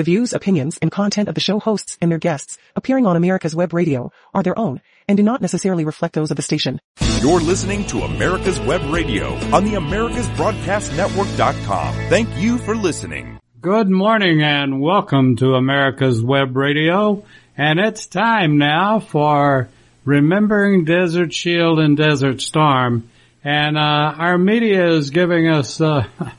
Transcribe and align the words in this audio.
The 0.00 0.04
views, 0.04 0.32
opinions, 0.32 0.78
and 0.80 0.90
content 0.90 1.28
of 1.28 1.34
the 1.34 1.42
show 1.42 1.60
hosts 1.60 1.98
and 2.00 2.10
their 2.10 2.18
guests 2.18 2.56
appearing 2.74 3.04
on 3.04 3.16
America's 3.16 3.54
Web 3.54 3.74
Radio 3.74 4.10
are 4.32 4.42
their 4.42 4.58
own 4.58 4.80
and 5.06 5.18
do 5.18 5.22
not 5.22 5.42
necessarily 5.42 5.84
reflect 5.84 6.14
those 6.14 6.30
of 6.30 6.38
the 6.38 6.42
station. 6.42 6.80
You're 7.20 7.42
listening 7.42 7.84
to 7.88 8.00
America's 8.00 8.58
Web 8.60 8.80
Radio 8.90 9.34
on 9.54 9.64
the 9.64 9.74
AmericasBroadcastNetwork.com. 9.74 11.94
Thank 12.08 12.34
you 12.38 12.56
for 12.56 12.74
listening. 12.74 13.38
Good 13.60 13.90
morning 13.90 14.42
and 14.42 14.80
welcome 14.80 15.36
to 15.36 15.52
America's 15.52 16.22
Web 16.22 16.56
Radio. 16.56 17.22
And 17.58 17.78
it's 17.78 18.06
time 18.06 18.56
now 18.56 19.00
for 19.00 19.68
Remembering 20.06 20.86
Desert 20.86 21.34
Shield 21.34 21.78
and 21.78 21.94
Desert 21.94 22.40
Storm. 22.40 23.10
And 23.44 23.76
uh, 23.76 24.14
our 24.16 24.38
media 24.38 24.94
is 24.94 25.10
giving 25.10 25.48
us 25.48 25.78
uh, 25.78 26.06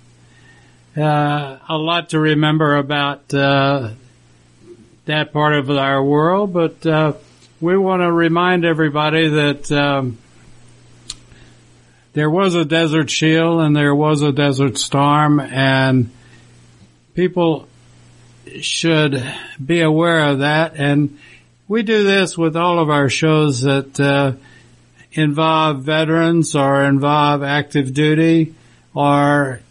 uh, 0.97 1.57
a 1.69 1.77
lot 1.77 2.09
to 2.09 2.19
remember 2.19 2.75
about 2.75 3.33
uh, 3.33 3.91
that 5.05 5.31
part 5.31 5.53
of 5.53 5.69
our 5.69 6.03
world, 6.03 6.53
but 6.53 6.85
uh, 6.85 7.13
we 7.59 7.77
want 7.77 8.01
to 8.01 8.11
remind 8.11 8.65
everybody 8.65 9.29
that 9.29 9.71
um, 9.71 10.17
there 12.13 12.29
was 12.29 12.55
a 12.55 12.65
desert 12.65 13.09
shield 13.09 13.61
and 13.61 13.75
there 13.75 13.95
was 13.95 14.21
a 14.21 14.31
desert 14.31 14.77
storm, 14.77 15.39
and 15.39 16.11
people 17.13 17.67
should 18.59 19.23
be 19.63 19.81
aware 19.81 20.25
of 20.25 20.39
that. 20.39 20.73
And 20.75 21.19
we 21.67 21.83
do 21.83 22.03
this 22.03 22.37
with 22.37 22.57
all 22.57 22.79
of 22.79 22.89
our 22.89 23.07
shows 23.07 23.61
that 23.61 23.97
uh, 23.99 24.33
involve 25.13 25.83
veterans 25.83 26.55
or 26.55 26.83
involve 26.83 27.43
active 27.43 27.93
duty 27.93 28.55
or 28.93 29.61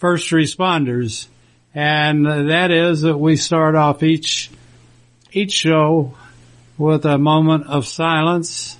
first 0.00 0.30
responders. 0.30 1.28
And 1.74 2.26
that 2.26 2.72
is 2.72 3.02
that 3.02 3.16
we 3.16 3.36
start 3.36 3.76
off 3.76 4.02
each, 4.02 4.50
each 5.32 5.52
show 5.52 6.16
with 6.76 7.04
a 7.04 7.18
moment 7.18 7.68
of 7.68 7.86
silence 7.86 8.76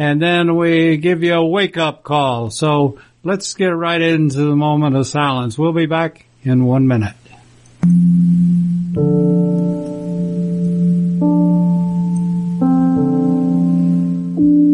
and 0.00 0.20
then 0.22 0.56
we 0.56 0.96
give 0.96 1.22
you 1.22 1.34
a 1.34 1.44
wake 1.44 1.76
up 1.76 2.02
call. 2.02 2.50
So 2.50 2.98
let's 3.22 3.52
get 3.52 3.66
right 3.66 4.00
into 4.00 4.38
the 4.38 4.56
moment 4.56 4.96
of 4.96 5.06
silence. 5.06 5.58
We'll 5.58 5.74
be 5.74 5.84
back 5.84 6.24
in 6.42 6.64
one 6.64 6.88
minute. 6.88 7.16
Amen. 7.84 9.00
And 14.36 14.69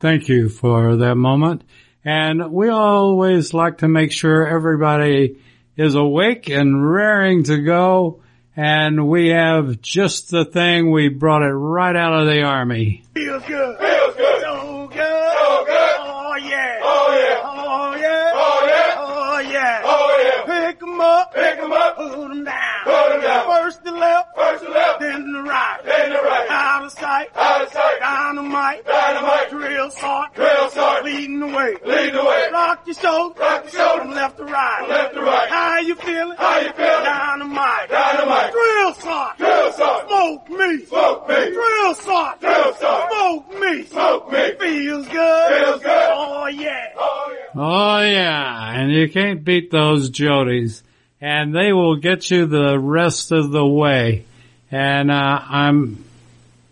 thank 0.00 0.28
you 0.28 0.48
for 0.48 0.96
that 0.96 1.14
moment. 1.14 1.62
And 2.04 2.50
we 2.52 2.68
always 2.70 3.52
like 3.54 3.78
to 3.78 3.88
make 3.88 4.10
sure 4.12 4.46
everybody 4.46 5.38
is 5.76 5.94
awake 5.94 6.48
and 6.48 6.90
raring 6.90 7.44
to 7.44 7.58
go. 7.62 8.22
And 8.56 9.08
we 9.08 9.28
have 9.28 9.80
just 9.80 10.30
the 10.30 10.44
thing. 10.44 10.90
We 10.90 11.08
brought 11.08 11.42
it 11.42 11.52
right 11.52 11.94
out 11.94 12.20
of 12.20 12.26
the 12.26 12.42
army. 12.42 13.04
Feels 13.14 13.42
good. 13.44 13.78
Feels 13.78 14.16
good. 14.16 14.40
So 14.42 14.88
good. 14.88 14.96
So 14.96 15.64
good. 15.66 15.96
Oh 16.00 16.36
yeah. 16.42 16.78
Oh 16.82 17.16
yeah. 17.16 17.40
Oh 17.44 17.96
yeah. 17.96 18.32
Oh 18.34 18.66
yeah. 18.66 18.94
Oh 18.98 19.38
yeah. 19.40 19.82
Oh 19.84 20.44
yeah. 20.46 20.66
Pick 20.72 20.82
'em 20.82 21.00
up. 21.00 21.34
Pick 21.34 21.58
'em 21.58 21.72
up. 21.72 21.96
Put 21.96 22.30
'em 22.30 22.44
down. 22.44 22.69
Put 23.20 23.30
'em 23.30 23.46
down. 23.46 23.62
First 23.62 23.84
the 23.84 23.92
left. 23.92 24.36
First 24.36 24.64
to 24.64 24.70
left. 24.70 25.00
Then 25.00 25.32
the 25.32 25.42
right. 25.42 25.78
Then 25.84 26.10
the 26.10 26.16
right. 26.22 26.50
Out 26.50 26.84
of 26.84 26.92
sight. 26.92 27.28
Out 27.36 27.62
of 27.62 27.72
sight. 27.72 28.00
Dynamite. 28.00 28.86
Dynamite. 28.86 29.50
Drill 29.50 29.90
sergeant. 29.90 30.34
Drill 30.34 30.70
sergeant. 30.70 31.04
Leading 31.04 31.40
the 31.40 31.46
way. 31.46 31.76
Lead 31.84 32.14
the 32.14 32.24
way. 32.24 32.48
Rock 32.52 32.82
your 32.86 32.94
shoulder. 32.94 33.40
Rock 33.40 33.64
your 33.64 33.72
shoulder. 33.72 34.02
From 34.02 34.10
left 34.12 34.36
to 34.38 34.44
right. 34.44 34.78
From 34.80 34.88
left 34.90 35.14
to 35.14 35.20
right. 35.20 35.48
How 35.50 35.78
you 35.80 35.94
feeling? 35.96 36.36
How 36.38 36.58
you 36.60 36.72
feeling? 36.72 37.04
Dynamite. 37.04 37.88
Dynamite. 37.90 38.52
Drill 38.52 38.94
sergeant. 38.94 39.38
Drill 39.38 39.72
sergeant. 39.72 40.08
Smoke 40.08 40.50
me. 40.50 40.84
Smoke 40.86 41.28
me. 41.28 41.50
Drill 41.50 41.94
sergeant. 41.94 42.40
Drill 42.40 42.74
sergeant. 42.74 43.12
Smoke 43.12 43.60
me. 43.60 43.84
Smoke 43.86 44.32
me. 44.32 44.52
Feels 44.60 45.08
good. 45.08 45.64
Feels 45.64 45.82
good. 45.82 46.08
Oh 46.12 46.46
yeah. 46.46 46.86
Oh 46.96 47.32
yeah. 47.32 47.60
Oh 47.62 48.00
yeah. 48.02 48.72
And 48.80 48.92
you 48.92 49.08
can't 49.08 49.44
beat 49.44 49.70
those 49.70 50.10
Jodies. 50.10 50.82
And 51.20 51.54
they 51.54 51.72
will 51.72 51.96
get 51.96 52.30
you 52.30 52.46
the 52.46 52.78
rest 52.78 53.30
of 53.30 53.50
the 53.50 53.66
way. 53.66 54.24
And, 54.70 55.10
uh, 55.10 55.40
I'm 55.48 56.04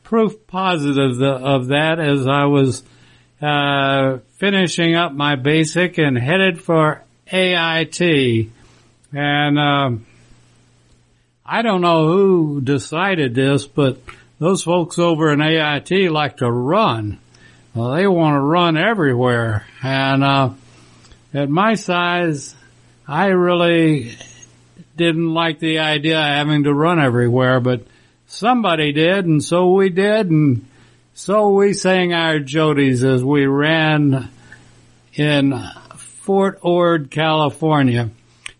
proof 0.04 0.46
positive 0.46 1.20
of 1.20 1.68
that 1.68 2.00
as 2.00 2.26
I 2.26 2.44
was, 2.44 2.82
uh, 3.42 4.18
finishing 4.38 4.94
up 4.94 5.12
my 5.12 5.36
basic 5.36 5.98
and 5.98 6.16
headed 6.16 6.60
for 6.60 7.02
AIT. 7.30 8.50
And, 9.12 9.58
um, 9.58 10.06
I 11.44 11.62
don't 11.62 11.80
know 11.80 12.06
who 12.08 12.60
decided 12.60 13.34
this, 13.34 13.66
but 13.66 13.98
those 14.38 14.62
folks 14.62 14.98
over 14.98 15.30
in 15.32 15.42
AIT 15.42 16.08
like 16.10 16.38
to 16.38 16.50
run. 16.50 17.18
Well, 17.74 17.92
they 17.92 18.06
want 18.06 18.34
to 18.34 18.40
run 18.40 18.76
everywhere. 18.76 19.66
And, 19.82 20.24
uh, 20.24 20.50
at 21.34 21.50
my 21.50 21.74
size, 21.74 22.54
I 23.06 23.26
really 23.26 24.16
didn't 24.98 25.32
like 25.32 25.60
the 25.60 25.78
idea 25.78 26.18
of 26.18 26.24
having 26.24 26.64
to 26.64 26.74
run 26.74 27.00
everywhere, 27.00 27.60
but 27.60 27.86
somebody 28.26 28.92
did, 28.92 29.24
and 29.24 29.42
so 29.42 29.72
we 29.72 29.88
did, 29.88 30.30
and 30.30 30.66
so 31.14 31.50
we 31.54 31.72
sang 31.72 32.12
our 32.12 32.38
Jodies 32.38 33.02
as 33.02 33.24
we 33.24 33.46
ran 33.46 34.28
in 35.14 35.58
Fort 35.96 36.58
Ord, 36.62 37.10
California. 37.10 38.10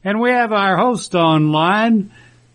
And 0.03 0.21
we 0.21 0.31
have 0.31 0.53
our 0.53 0.77
host 0.77 1.15
online, 1.15 2.11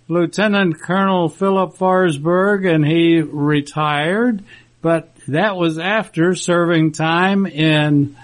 Lieutenant 0.07 0.81
Colonel 0.81 1.29
Philip 1.29 1.77
Forsberg, 1.77 2.73
and 2.73 2.85
he 2.85 3.21
retired, 3.21 4.43
but 4.81 5.15
that 5.27 5.55
was 5.55 5.77
after 5.77 6.35
serving 6.35 6.93
time 6.93 7.45
in, 7.45 8.15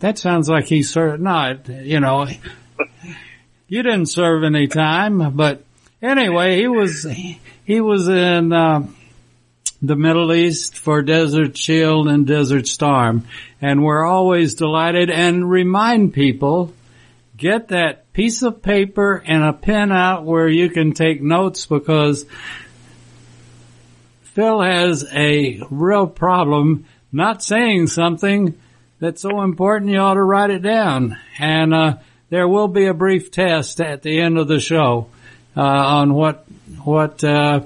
that 0.00 0.18
sounds 0.18 0.48
like 0.48 0.66
he 0.66 0.82
served, 0.82 1.22
not, 1.22 1.68
you 1.68 2.00
know, 2.00 2.26
you 3.68 3.82
didn't 3.82 4.06
serve 4.06 4.44
any 4.44 4.66
time, 4.66 5.34
but 5.34 5.64
anyway, 6.00 6.56
he 6.56 6.68
was, 6.68 7.06
he 7.64 7.80
was 7.80 8.08
in, 8.08 8.52
uh, 8.52 8.86
the 9.82 9.96
Middle 9.96 10.32
East 10.32 10.78
for 10.78 11.02
Desert 11.02 11.56
Shield 11.56 12.08
and 12.08 12.26
Desert 12.26 12.66
Storm. 12.66 13.26
And 13.60 13.84
we're 13.84 14.04
always 14.04 14.54
delighted 14.54 15.10
and 15.10 15.48
remind 15.48 16.14
people, 16.14 16.72
get 17.36 17.68
that 17.68 18.12
piece 18.12 18.42
of 18.42 18.62
paper 18.62 19.22
and 19.26 19.44
a 19.44 19.52
pen 19.52 19.92
out 19.92 20.24
where 20.24 20.48
you 20.48 20.70
can 20.70 20.92
take 20.92 21.22
notes 21.22 21.66
because 21.66 22.24
Phil 24.22 24.60
has 24.60 25.04
a 25.12 25.60
real 25.70 26.06
problem 26.06 26.86
not 27.12 27.42
saying 27.42 27.86
something 27.86 28.58
that's 28.98 29.22
so 29.22 29.42
important 29.42 29.90
you 29.90 29.98
ought 29.98 30.14
to 30.14 30.22
write 30.22 30.50
it 30.50 30.62
down. 30.62 31.18
And, 31.38 31.74
uh, 31.74 31.96
there 32.28 32.48
will 32.48 32.68
be 32.68 32.86
a 32.86 32.94
brief 32.94 33.30
test 33.30 33.80
at 33.80 34.02
the 34.02 34.20
end 34.20 34.38
of 34.38 34.48
the 34.48 34.60
show, 34.60 35.08
uh, 35.56 35.60
on 35.60 36.14
what, 36.14 36.46
what, 36.82 37.22
uh, 37.22 37.60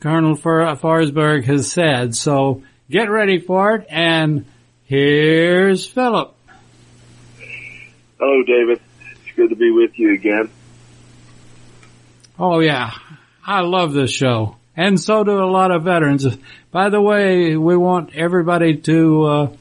Colonel 0.00 0.36
Forsberg 0.36 1.44
has 1.44 1.70
said. 1.70 2.14
So 2.14 2.62
get 2.90 3.10
ready 3.10 3.38
for 3.38 3.76
it. 3.76 3.86
And 3.88 4.46
here's 4.84 5.86
Philip. 5.86 6.34
Hello, 8.18 8.42
David. 8.44 8.80
It's 9.10 9.36
good 9.36 9.50
to 9.50 9.56
be 9.56 9.70
with 9.70 9.98
you 9.98 10.14
again. 10.14 10.50
Oh 12.38 12.60
yeah, 12.60 12.92
I 13.46 13.62
love 13.62 13.94
this 13.94 14.10
show, 14.10 14.56
and 14.76 15.00
so 15.00 15.24
do 15.24 15.38
a 15.38 15.50
lot 15.50 15.70
of 15.70 15.84
veterans. 15.84 16.26
By 16.70 16.90
the 16.90 17.00
way, 17.00 17.56
we 17.56 17.76
want 17.76 18.14
everybody 18.14 18.76
to 18.76 19.22
uh, 19.24 19.52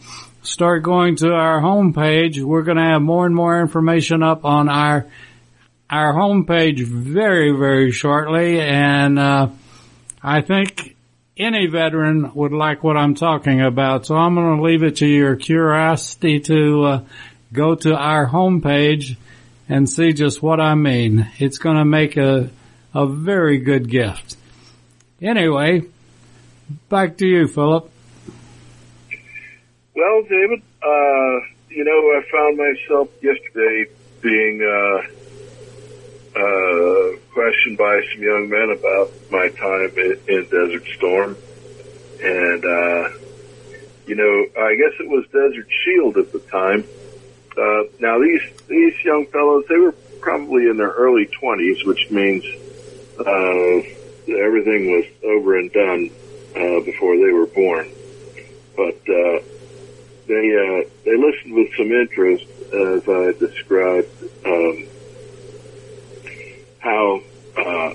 start 0.46 0.84
going 0.84 1.16
to 1.18 1.34
our 1.34 1.62
homepage. 1.62 2.42
We're 2.42 2.64
going 2.64 2.78
to 2.78 2.84
have 2.84 3.02
more 3.02 3.26
and 3.26 3.36
more 3.36 3.60
information 3.60 4.24
up 4.24 4.46
on 4.46 4.70
our 4.70 5.08
our 5.90 6.14
homepage 6.14 6.84
very 6.84 7.52
very 7.52 7.92
shortly, 7.92 8.60
and 8.60 9.20
uh, 9.20 9.50
I 10.22 10.42
think 10.42 10.96
any 11.38 11.68
veteran 11.68 12.34
would 12.34 12.54
like 12.54 12.84
what 12.84 12.98
I'm 12.98 13.16
talking 13.16 13.62
about. 13.62 14.06
So 14.06 14.16
I'm 14.16 14.36
going 14.36 14.58
to 14.58 14.64
leave 14.64 14.84
it 14.84 14.98
to 14.98 15.08
your 15.08 15.36
curiosity 15.36 16.40
to 16.42 16.84
uh, 16.84 17.04
go 17.52 17.76
to 17.76 17.96
our 17.96 18.28
homepage 18.28 19.18
and 19.68 19.90
see 19.90 20.14
just 20.14 20.42
what 20.42 20.60
I 20.60 20.76
mean. 20.76 21.30
It's 21.40 21.58
going 21.58 21.78
to 21.78 21.86
make 21.86 22.18
a 22.18 22.50
a 22.94 23.06
very 23.06 23.58
good 23.58 23.90
gift. 23.90 24.38
Anyway, 25.22 25.84
back 26.88 27.18
to 27.18 27.28
you, 27.28 27.48
Philip. 27.48 27.92
Well, 29.96 30.24
David, 30.24 30.62
uh, 30.84 31.40
you 31.70 31.86
know, 31.86 32.12
I 32.12 32.22
found 32.30 32.58
myself 32.58 33.10
yesterday 33.22 33.90
being 34.20 34.62
uh, 34.62 35.02
uh, 36.38 37.18
questioned 37.34 37.78
by 37.78 38.02
some 38.14 38.22
young 38.22 38.50
men 38.50 38.72
about 38.78 39.12
my 39.32 39.48
time 39.48 39.92
in, 39.98 40.20
in 40.28 40.44
Desert 40.50 40.84
Storm, 40.96 41.38
and 42.22 42.66
uh, 42.66 43.10
you 44.06 44.16
know, 44.16 44.46
I 44.62 44.76
guess 44.76 45.00
it 45.00 45.08
was 45.08 45.26
Desert 45.28 45.68
Shield 45.86 46.18
at 46.18 46.34
the 46.34 46.40
time. 46.40 46.84
Uh, 47.58 47.84
now 48.02 48.20
these 48.20 48.42
these 48.68 49.02
young 49.06 49.26
fellows, 49.28 49.64
they 49.70 49.78
were 49.78 49.94
probably 50.20 50.68
in 50.68 50.76
their 50.76 50.92
early 50.92 51.26
twenties, 51.28 51.86
which 51.86 52.12
means 52.12 52.44
uh, 53.18 53.78
everything 54.28 54.92
was 54.92 55.06
over 55.24 55.58
and 55.58 55.72
done 55.72 56.10
uh, 56.54 56.84
before 56.84 57.16
they 57.16 57.32
were 57.32 57.46
born. 57.46 57.90
But 58.76 59.00
uh, 59.08 59.40
they 60.28 60.56
uh, 60.56 60.90
they 61.04 61.18
listened 61.18 61.54
with 61.54 61.74
some 61.76 61.92
interest 61.92 62.46
as 62.74 63.08
I 63.08 63.32
described 63.40 64.10
um, 64.46 64.88
how 66.80 67.22
uh, 67.58 67.94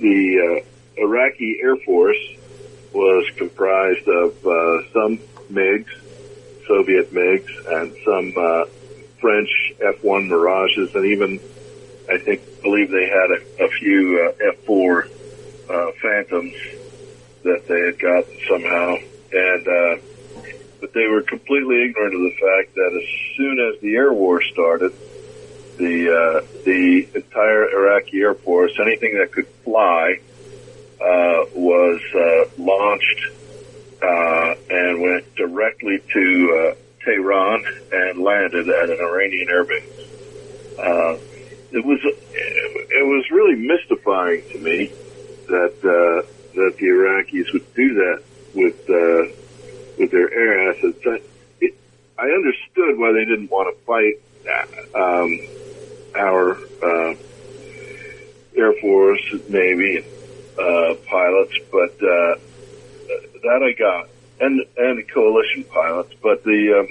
the 0.00 0.62
uh, 0.62 1.02
Iraqi 1.02 1.60
Air 1.62 1.76
Force 1.76 2.18
was 2.92 3.28
comprised 3.36 4.08
of 4.08 4.46
uh, 4.46 4.92
some 4.92 5.18
MiGs, 5.50 5.86
Soviet 6.66 7.12
MiGs, 7.12 7.80
and 7.80 7.96
some 8.04 8.32
uh, 8.36 8.64
French 9.20 9.50
F-1 9.80 10.28
Mirages, 10.28 10.94
and 10.94 11.06
even 11.06 11.40
I 12.10 12.18
think 12.18 12.62
believe 12.62 12.90
they 12.90 13.06
had 13.06 13.30
a, 13.30 13.64
a 13.64 13.68
few 13.68 14.24
uh, 14.24 14.52
F4 14.66 15.04
uh, 15.70 15.92
Phantoms 16.00 16.54
that 17.42 17.68
they 17.68 17.80
had 17.80 17.98
gotten 17.98 18.38
somehow, 18.48 18.96
and 19.32 19.68
uh, 19.68 19.96
but 20.80 20.92
they 20.92 21.06
were 21.06 21.22
completely 21.22 21.84
ignorant 21.84 22.14
of 22.14 22.20
the 22.20 22.36
fact 22.40 22.74
that 22.74 23.00
as 23.02 23.36
soon 23.36 23.58
as 23.58 23.80
the 23.80 23.96
air 23.96 24.12
war 24.12 24.42
started, 24.42 24.92
the 25.76 26.12
uh, 26.12 26.46
the 26.64 27.08
entire 27.14 27.70
Iraqi 27.70 28.20
Air 28.20 28.34
Force, 28.34 28.72
anything 28.80 29.16
that 29.18 29.32
could 29.32 29.46
fly, 29.64 30.18
uh, 31.00 31.44
was 31.54 32.00
uh, 32.14 32.50
launched 32.58 33.30
uh, 34.02 34.54
and 34.70 35.00
went 35.00 35.34
directly 35.36 36.00
to 36.12 36.74
uh, 36.74 37.04
Tehran 37.04 37.64
and 37.92 38.20
landed 38.20 38.68
at 38.68 38.90
an 38.90 38.98
Iranian 39.00 39.48
airbase. 39.48 39.98
Uh, 40.78 41.18
it 41.70 41.84
was 41.84 42.00
it 42.02 43.06
was 43.06 43.30
really 43.30 43.56
mystifying 43.56 44.42
to 44.50 44.58
me 44.58 44.90
that 45.46 45.74
uh, 45.82 46.26
that 46.54 46.76
the 46.76 46.86
Iraqis 46.86 47.52
would 47.52 47.74
do 47.74 47.94
that 47.94 48.22
with 48.54 48.90
uh, 48.90 49.32
with 49.98 50.10
their 50.10 50.32
air 50.32 50.70
assets. 50.70 50.98
I, 51.06 51.20
it, 51.60 51.74
I 52.18 52.30
understood 52.30 52.98
why 52.98 53.12
they 53.12 53.24
didn't 53.24 53.50
want 53.50 53.76
to 53.76 53.84
fight 53.84 54.20
um, 54.94 55.40
our 56.16 56.56
uh, 56.82 57.14
Air 58.56 58.72
Force, 58.80 59.22
Navy, 59.48 60.04
uh, 60.58 60.94
pilots, 61.08 61.54
but 61.70 61.94
uh, 62.02 62.34
that 63.44 63.62
I 63.62 63.72
got, 63.72 64.08
and 64.40 64.64
and 64.76 64.98
the 64.98 65.02
coalition 65.02 65.64
pilots. 65.64 66.14
But 66.22 66.44
the 66.44 66.80
um, 66.80 66.88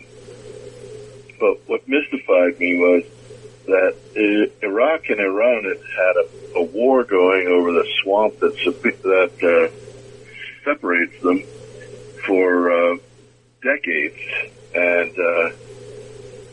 but 1.40 1.68
what 1.68 1.88
mystified 1.88 2.60
me 2.60 2.78
was 2.78 3.04
that 3.66 3.96
Iraq 4.62 5.10
and 5.10 5.20
Iran 5.20 5.64
had 5.66 5.78
had 5.78 6.16
a, 6.16 6.60
a 6.60 6.64
war 6.64 7.04
going 7.04 7.48
over 7.48 7.74
the 7.74 7.88
swamp 8.02 8.40
that 8.40 8.56
that 9.04 9.32
uh, 9.44 10.64
separates 10.64 11.22
them 11.22 11.44
for 12.28 12.72
uh, 12.72 12.98
decades, 13.64 14.20
and 14.76 15.12
uh, 15.18 15.50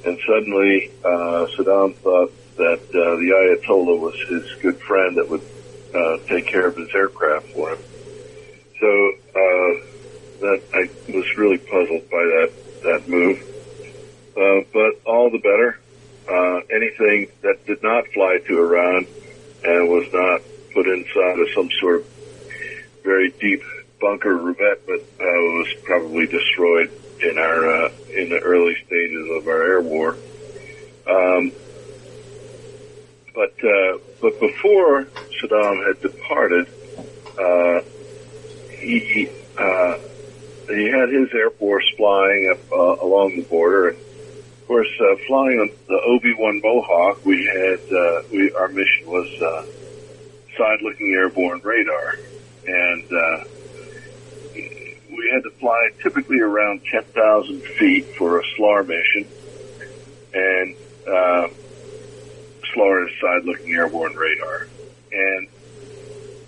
and 0.07 0.19
suddenly 0.27 0.91
uh, 1.05 1.47
Saddam 1.57 1.95
thought 1.97 2.33
that 2.57 2.81
uh, 2.81 3.17
the 3.19 3.59
Ayatollah 3.67 3.99
was 4.01 4.15
his 4.29 4.63
good 4.63 4.81
friend 4.81 5.17
that 5.17 5.29
would 5.29 5.43
uh, 5.95 6.19
take 6.29 6.47
care 6.47 6.69
of 6.69 6.77
his 6.77 6.89
aircraft 6.95 7.49
for 7.49 7.71
him. 7.71 7.79
So 8.81 9.13
uh, 9.31 9.95
that 10.41 10.63
I 10.73 11.13
was 11.13 11.37
really 11.37 11.59
puzzled 11.59 12.09
by 12.11 12.23
that 12.23 12.53
that 12.83 13.09
move. 13.09 13.43
Uh, 14.37 14.67
but 14.73 15.01
all 15.07 15.31
the 15.31 15.39
better. 15.39 15.79
Uh, 16.29 16.61
anything 16.75 17.29
that 17.43 17.65
did 17.67 17.83
not 17.83 18.07
fly 18.09 18.39
to 18.47 18.59
Iran 18.59 19.07
and 19.63 19.89
was 19.89 20.09
not 20.13 20.41
put 20.73 20.87
inside 20.89 21.39
of 21.39 21.49
some 21.55 21.69
sort 21.81 22.01
of 22.01 22.07
very 23.05 23.31
deep 23.31 23.63
bunker 24.05 24.37
revetment 24.37 25.01
uh, 25.19 25.25
was 25.25 25.75
probably 25.83 26.27
destroyed 26.27 26.93
in 27.23 27.39
our 27.39 27.87
uh, 27.87 27.89
in 28.15 28.29
the 28.29 28.39
early 28.39 28.77
stages 28.87 29.27
of 29.31 29.49
our 29.49 29.63
air 29.63 29.81
war. 29.81 30.19
Um, 31.07 31.53
but 33.35 33.55
uh, 33.65 33.99
but 34.21 34.39
before 34.41 35.07
Saddam 35.41 35.87
had 35.87 36.03
departed, 36.03 36.69
uh, 37.39 37.81
he 38.79 39.31
uh, 39.57 39.99
he 40.69 40.85
had 40.91 41.09
his 41.09 41.33
air 41.33 41.49
force 41.49 41.91
flying 41.97 42.53
up 42.53 42.73
uh, 42.73 43.03
along 43.03 43.37
the 43.37 43.43
border, 43.45 43.89
and 43.89 43.97
of 43.97 44.67
course, 44.69 44.89
flying 45.27 45.61
on 45.61 45.71
the 45.89 45.95
OV-1 45.95 46.63
Mohawk, 46.63 47.25
we 47.25 47.43
had 47.47 47.81
we 48.31 48.53
our 48.53 48.69
mission 48.69 49.07
was 49.07 49.65
side-looking 50.59 51.15
airborne 51.15 51.63
radar, 51.65 52.19
and 52.67 53.54
we 55.25 55.31
had 55.31 55.43
to 55.43 55.51
fly 55.59 55.89
typically 56.03 56.41
around 56.41 56.83
10,000 56.91 57.63
feet 57.79 58.05
for 58.19 58.41
a 58.41 58.43
SLAR 58.57 58.85
mission, 58.85 59.27
and 60.35 60.77
uh, 61.09 61.49
SLAR 62.75 63.07
is 63.07 63.15
side-looking 63.21 63.73
airborne 63.73 64.15
radar, 64.15 64.67
and 65.13 65.49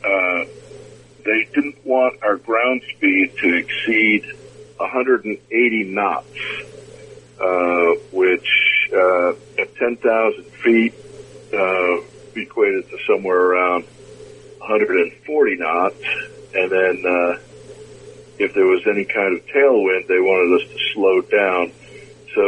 uh, 0.04 0.44
they 1.24 1.48
didn't 1.54 1.86
want 1.86 2.22
our 2.22 2.36
ground 2.36 2.82
speed 2.94 3.32
to 3.38 3.56
exceed 3.56 4.24
180 4.76 5.84
knots, 5.84 6.26
uh, 7.40 7.94
which 8.12 8.48
uh, 8.94 9.30
at 9.58 9.74
10,000 9.76 10.44
feet 10.62 10.94
uh, 11.54 11.96
equated 12.34 12.90
to 12.90 12.98
somewhere 13.06 13.40
around 13.40 13.84
140 14.58 15.56
knots, 15.56 16.02
and 16.54 16.70
then 16.70 17.04
uh, 17.06 17.38
if 18.38 18.54
there 18.54 18.66
was 18.66 18.82
any 18.86 19.04
kind 19.04 19.36
of 19.36 19.46
tailwind, 19.46 20.06
they 20.08 20.20
wanted 20.20 20.60
us 20.60 20.66
to 20.70 20.78
slow 20.94 21.20
down. 21.22 21.72
So 22.34 22.42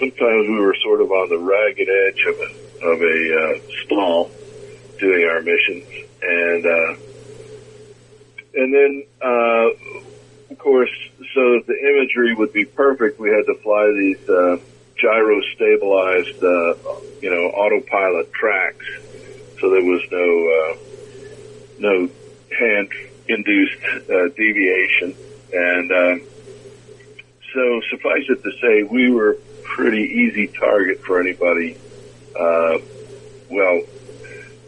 sometimes 0.00 0.48
we 0.48 0.60
were 0.60 0.76
sort 0.82 1.00
of 1.00 1.10
on 1.10 1.28
the 1.28 1.38
ragged 1.38 1.88
edge 1.88 2.22
of 2.28 2.36
a 2.40 2.50
of 2.84 3.00
a 3.00 3.18
uh, 3.40 3.58
stall 3.84 4.30
doing 4.98 5.24
our 5.28 5.42
missions, 5.42 5.88
and 6.22 6.66
uh, 6.66 6.92
and 8.54 8.72
then 8.72 9.04
uh, 9.20 9.68
of 10.50 10.58
course, 10.58 10.90
so 11.34 11.40
that 11.58 11.64
the 11.66 11.74
imagery 11.74 12.34
would 12.34 12.52
be 12.52 12.64
perfect, 12.64 13.18
we 13.18 13.30
had 13.30 13.44
to 13.46 13.58
fly 13.62 13.90
these 13.90 14.22
uh, 14.28 14.56
gyro 15.00 15.40
stabilized, 15.54 16.38
uh, 16.42 17.00
you 17.20 17.30
know, 17.30 17.50
autopilot 17.58 18.32
tracks. 18.32 18.86
So 19.60 19.70
there 19.70 19.82
was 19.82 20.02
no 20.12 20.28
uh, 20.60 20.74
no 21.78 22.08
hand 22.56 22.88
induced 23.26 23.82
uh, 24.08 24.28
deviation, 24.36 25.16
and 25.54 25.92
uh, 25.92 26.24
so 27.52 27.80
suffice 27.90 28.24
it 28.28 28.42
to 28.42 28.52
say, 28.60 28.82
we 28.82 29.10
were 29.10 29.36
pretty 29.62 30.02
easy 30.02 30.48
target 30.48 31.00
for 31.00 31.20
anybody. 31.20 31.76
Uh, 32.38 32.78
well, 33.50 33.80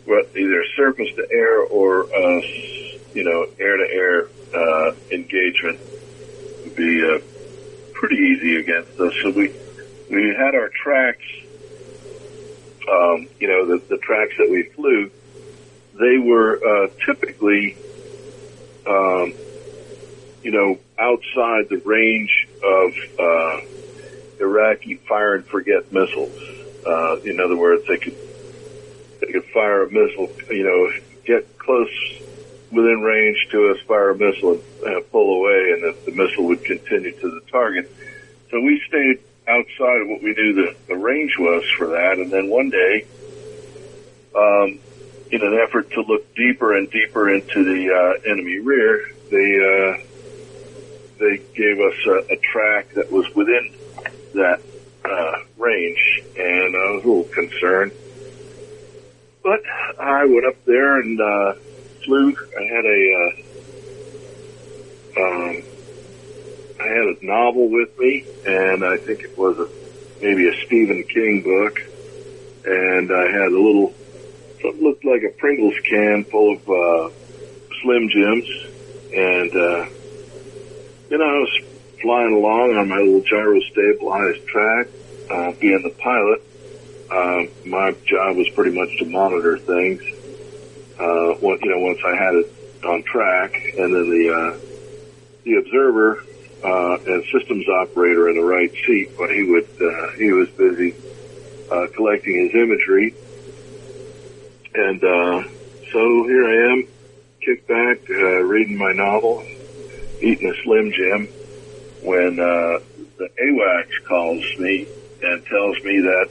well, 0.07 0.23
either 0.37 0.64
surface 0.76 1.09
to 1.16 1.26
air 1.31 1.61
or 1.62 2.05
uh, 2.05 2.40
you 3.12 3.25
know 3.25 3.47
air 3.59 3.76
to 3.76 3.93
air 3.93 4.28
uh, 4.55 4.95
engagement 5.11 5.81
would 6.62 6.76
be 6.76 7.02
uh, 7.02 7.19
pretty 7.93 8.16
easy 8.16 8.57
against 8.57 8.99
us. 9.00 9.12
So 9.23 9.31
we 9.31 9.52
we 10.11 10.35
had 10.35 10.55
our 10.55 10.69
tracks, 10.69 11.25
um, 12.88 13.28
you 13.40 13.49
know, 13.49 13.66
the, 13.66 13.83
the 13.88 13.99
tracks 13.99 14.35
that 14.38 14.49
we 14.49 14.62
flew. 14.62 15.11
they 15.99 16.19
were 16.19 16.61
uh, 16.64 16.88
typically, 17.05 17.76
um, 18.87 19.35
you 20.47 20.53
know, 20.53 20.79
outside 20.97 21.69
the 21.71 21.83
range 21.85 22.47
of 22.62 22.93
uh, 23.19 23.61
Iraqi 24.38 24.95
fire 24.95 25.35
and 25.35 25.45
forget 25.45 25.93
missiles. 25.93 26.38
Uh, 26.87 27.17
in 27.25 27.41
other 27.41 27.57
words, 27.57 27.85
they 27.88 27.97
could 27.97 28.15
they 29.21 29.33
could 29.33 29.45
fire 29.47 29.83
a 29.83 29.91
missile, 29.91 30.31
you 30.49 30.62
know, 30.62 31.03
get 31.25 31.59
close 31.59 31.91
within 32.71 33.00
range 33.00 33.49
to 33.50 33.71
us, 33.71 33.81
fire 33.88 34.11
a 34.11 34.17
missile, 34.17 34.62
and 34.85 34.97
uh, 34.99 35.00
pull 35.11 35.41
away, 35.41 35.73
and 35.73 35.83
the, 35.83 36.12
the 36.12 36.12
missile 36.12 36.45
would 36.45 36.62
continue 36.65 37.11
to 37.11 37.29
the 37.29 37.41
target. 37.50 37.91
So 38.53 38.61
we 38.61 38.81
stayed 38.87 39.19
outside 39.49 40.03
of 40.03 40.09
what 40.09 40.23
we 40.23 40.33
knew 40.33 40.53
the, 40.53 40.76
the 40.87 40.97
range 40.97 41.37
was 41.41 41.65
for 41.76 41.88
that, 41.88 42.19
and 42.19 42.31
then 42.31 42.49
one 42.49 42.71
day, 42.71 43.05
um, 44.37 44.79
in 45.33 45.43
an 45.43 45.59
effort 45.67 45.91
to 45.91 46.03
look 46.03 46.37
deeper 46.37 46.76
and 46.76 46.88
deeper 46.88 47.35
into 47.35 47.65
the 47.65 47.91
uh, 47.93 48.31
enemy 48.31 48.61
rear, 48.61 49.11
they 49.29 49.59
uh, 49.59 50.07
they 51.19 51.39
gave 51.55 51.81
us 51.81 51.95
a, 52.07 52.35
a 52.35 52.37
track 52.37 52.93
that 52.95 53.11
was 53.11 53.27
within 53.35 53.75
that 54.35 54.61
uh, 55.05 55.39
range, 55.57 56.23
and 56.37 56.77
I 56.77 56.91
was 56.93 57.05
a 57.05 57.09
little 57.09 57.25
concerned. 57.25 57.93
But 59.43 59.61
I 59.99 60.25
went 60.27 60.47
up 60.47 60.65
there 60.65 61.01
and 61.01 61.21
uh, 61.21 61.55
flew. 62.05 62.37
I 62.59 62.63
had 62.65 62.85
a 62.85 63.15
uh, 63.15 63.47
um, 65.19 65.63
I 66.81 66.89
had 66.89 67.07
a 67.07 67.17
novel 67.25 67.69
with 67.69 67.99
me, 67.99 68.25
and 68.47 68.85
I 68.85 68.97
think 68.99 69.23
it 69.23 69.39
was 69.39 69.59
a 69.59 69.69
maybe 70.21 70.49
a 70.49 70.67
Stephen 70.67 71.05
King 71.05 71.43
book, 71.43 71.81
and 72.65 73.13
I 73.13 73.27
had 73.31 73.53
a 73.53 73.61
little 73.61 73.95
something 74.61 74.83
looked 74.83 75.05
like 75.05 75.23
a 75.23 75.31
Pringles 75.31 75.75
can 75.89 76.25
full 76.25 76.57
of 76.57 76.69
uh, 76.69 77.15
Slim 77.83 78.09
Jims, 78.09 78.49
and 79.15 79.57
uh, 79.57 79.87
you 81.11 81.19
know 81.19 81.25
I 81.25 81.39
was 81.39 81.61
flying 82.01 82.35
along 82.35 82.77
on 82.77 82.89
my 82.89 82.99
little 82.99 83.23
gyro 83.23 83.61
stabilized 83.61 84.47
track, 84.47 84.89
uh, 85.31 85.53
being 85.53 85.83
the 85.83 85.91
pilot. 85.91 86.43
Uh, 87.11 87.45
my 87.69 87.93
job 88.05 88.37
was 88.37 88.49
pretty 88.51 88.77
much 88.77 88.99
to 88.99 89.07
monitor 89.07 89.59
things. 89.59 90.03
Uh, 90.99 91.39
you 91.39 91.71
know, 91.71 91.79
once 91.79 92.01
I 92.05 92.17
had 92.17 92.35
it 92.35 92.53
on 92.85 93.03
track, 93.03 93.55
and 93.55 93.95
then 93.95 94.11
the 94.11 94.33
uh, 94.33 94.59
the 95.45 95.57
observer 95.57 96.25
uh, 96.65 96.99
and 97.07 97.25
systems 97.33 97.69
operator 97.69 98.29
in 98.29 98.37
the 98.37 98.45
right 98.45 98.73
seat, 98.87 99.11
but 99.17 99.31
he 99.31 99.45
would 99.45 99.69
uh, 99.81 100.11
he 100.13 100.33
was 100.33 100.49
busy 100.51 100.95
uh, 101.71 101.87
collecting 101.95 102.49
his 102.49 102.55
imagery, 102.55 103.15
and 104.75 105.03
uh, 105.05 105.43
so 105.93 106.25
here 106.25 106.47
I 106.47 106.73
am, 106.73 106.89
kicked 107.41 107.69
back, 107.69 107.99
uh, 108.11 108.43
reading 108.43 108.77
my 108.77 108.93
novel, 108.93 109.45
eating 110.21 110.49
a 110.49 110.57
Slim 110.65 110.93
Jim, 110.93 111.29
when 112.01 112.39
uh, 112.39 112.79
the 113.19 113.29
AWACS 113.41 114.09
calls 114.09 114.45
me 114.59 114.89
and 115.23 115.45
tells 115.47 115.77
me 115.85 116.01
that 116.03 116.27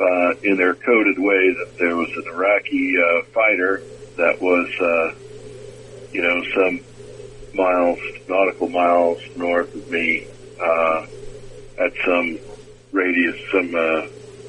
uh, 0.00 0.30
in 0.42 0.56
their 0.56 0.74
coded 0.74 1.18
way 1.18 1.52
that 1.52 1.72
there 1.78 1.96
was 1.96 2.08
an 2.16 2.32
Iraqi 2.34 2.94
uh, 2.96 3.22
fighter 3.34 3.84
that 4.16 4.36
was, 4.40 4.68
uh, 4.80 5.18
you 6.12 6.22
know, 6.22 6.40
some 6.56 6.86
miles, 7.52 7.98
nautical 8.28 8.68
miles 8.68 9.18
north 9.36 9.74
of 9.74 9.88
me, 9.88 10.28
uh, 10.58 11.00
at 11.78 11.92
some 12.06 12.40
radius, 12.92 13.36
some, 13.52 13.74
uh, 13.74 14.02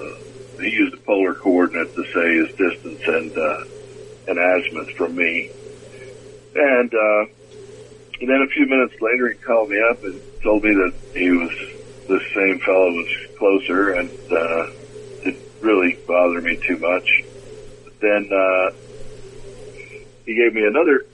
uh, 0.03 0.20
he 0.60 0.70
used 0.70 0.93
a 0.93 1.05
polar 1.05 1.36
coordinate 1.36 1.93
to 1.93 2.03
say 2.13 2.27
his 2.39 2.50
distance 2.58 3.01
and, 3.08 3.31
uh, 3.38 3.63
and 4.27 4.38
azimuth 4.39 4.96
from 4.98 5.15
me. 5.15 5.51
And, 6.55 6.93
uh, 6.93 7.25
and 8.21 8.29
then 8.29 8.41
a 8.41 8.53
few 8.53 8.65
minutes 8.69 8.93
later 9.01 9.29
he 9.29 9.37
called 9.43 9.69
me 9.69 9.77
up 9.91 9.99
and 10.03 10.21
told 10.43 10.63
me 10.63 10.69
that 10.69 10.93
he 11.13 11.29
was, 11.29 11.53
this 12.07 12.23
same 12.35 12.59
fellow 12.65 12.89
was 12.93 13.11
closer 13.37 13.93
and, 13.97 14.11
uh, 14.29 14.63
it 15.23 15.35
really 15.61 15.99
bothered 16.07 16.43
me 16.43 16.57
too 16.67 16.77
much. 16.79 17.07
But 17.83 17.93
then, 18.01 18.29
uh, 18.31 18.77
he 20.25 20.35
gave 20.35 20.53
me 20.53 20.61
another 20.65 21.05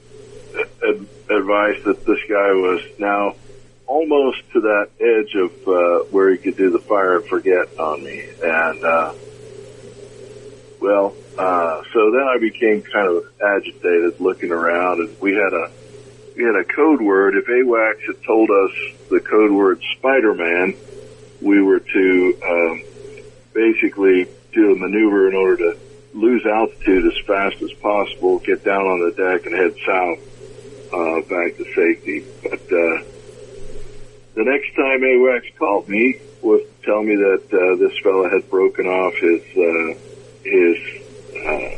ad- 0.83 1.07
advice 1.29 1.79
that 1.85 2.03
this 2.05 2.19
guy 2.29 2.51
was 2.53 2.81
now 2.99 3.35
almost 3.85 4.37
to 4.53 4.61
that 4.61 4.91
edge 4.99 5.33
of 5.35 5.51
uh, 5.67 6.05
where 6.09 6.31
he 6.31 6.37
could 6.37 6.57
do 6.57 6.71
the 6.71 6.83
fire 6.87 7.17
and 7.17 7.25
forget 7.27 7.71
on 7.79 8.03
me, 8.03 8.21
and 8.41 8.83
uh, 8.83 9.13
well, 10.79 11.17
uh, 11.37 11.75
so 11.93 12.11
then 12.11 12.27
I 12.27 12.37
became 12.39 12.83
kind 12.91 13.07
of 13.07 13.23
agitated, 13.41 14.19
looking 14.19 14.51
around, 14.51 14.99
and 14.99 15.17
we 15.21 15.31
had 15.31 15.53
a 15.53 15.71
had 16.43 16.55
a 16.55 16.63
code 16.63 17.01
word. 17.01 17.35
If 17.35 17.45
AWACS 17.47 18.05
had 18.05 18.23
told 18.23 18.49
us 18.49 18.71
the 19.09 19.19
code 19.19 19.51
word 19.51 19.81
Spider-Man, 19.97 20.75
we 21.41 21.61
were 21.61 21.79
to 21.79 22.39
um, 22.45 22.83
basically 23.53 24.27
do 24.53 24.73
a 24.73 24.75
maneuver 24.75 25.27
in 25.29 25.35
order 25.35 25.57
to 25.57 25.79
lose 26.13 26.45
altitude 26.45 27.05
as 27.05 27.17
fast 27.25 27.61
as 27.61 27.71
possible, 27.73 28.39
get 28.39 28.63
down 28.63 28.85
on 28.85 28.99
the 28.99 29.11
deck, 29.11 29.45
and 29.45 29.55
head 29.55 29.75
south 29.85 30.19
uh, 30.93 31.21
back 31.21 31.57
to 31.57 31.65
safety. 31.75 32.25
But 32.43 32.61
uh, 32.61 33.03
the 34.33 34.43
next 34.43 34.75
time 34.75 35.01
AWACS 35.01 35.55
called 35.57 35.89
me 35.89 36.19
was 36.41 36.61
to 36.61 36.85
tell 36.85 37.03
me 37.03 37.15
that 37.15 37.43
uh, 37.51 37.75
this 37.77 37.97
fellow 37.99 38.29
had 38.29 38.49
broken 38.49 38.87
off 38.87 39.15
his 39.15 39.41
uh, 39.57 39.99
his 40.43 40.77
uh, 41.45 41.77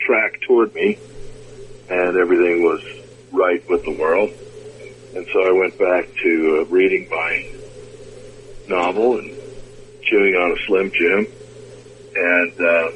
track 0.00 0.40
toward 0.42 0.74
me, 0.74 0.98
and 1.88 2.16
everything 2.16 2.62
was 2.62 2.82
right 3.34 3.62
with 3.68 3.84
the 3.84 3.96
world. 3.98 4.30
And 5.14 5.26
so 5.32 5.46
I 5.46 5.52
went 5.52 5.78
back 5.78 6.08
to 6.22 6.60
uh, 6.60 6.70
reading 6.70 7.08
my 7.10 7.46
novel 8.68 9.18
and 9.18 9.30
chewing 10.02 10.34
on 10.34 10.52
a 10.52 10.66
Slim 10.66 10.90
Jim, 10.90 11.26
and 12.16 12.52
uh, 12.60 12.90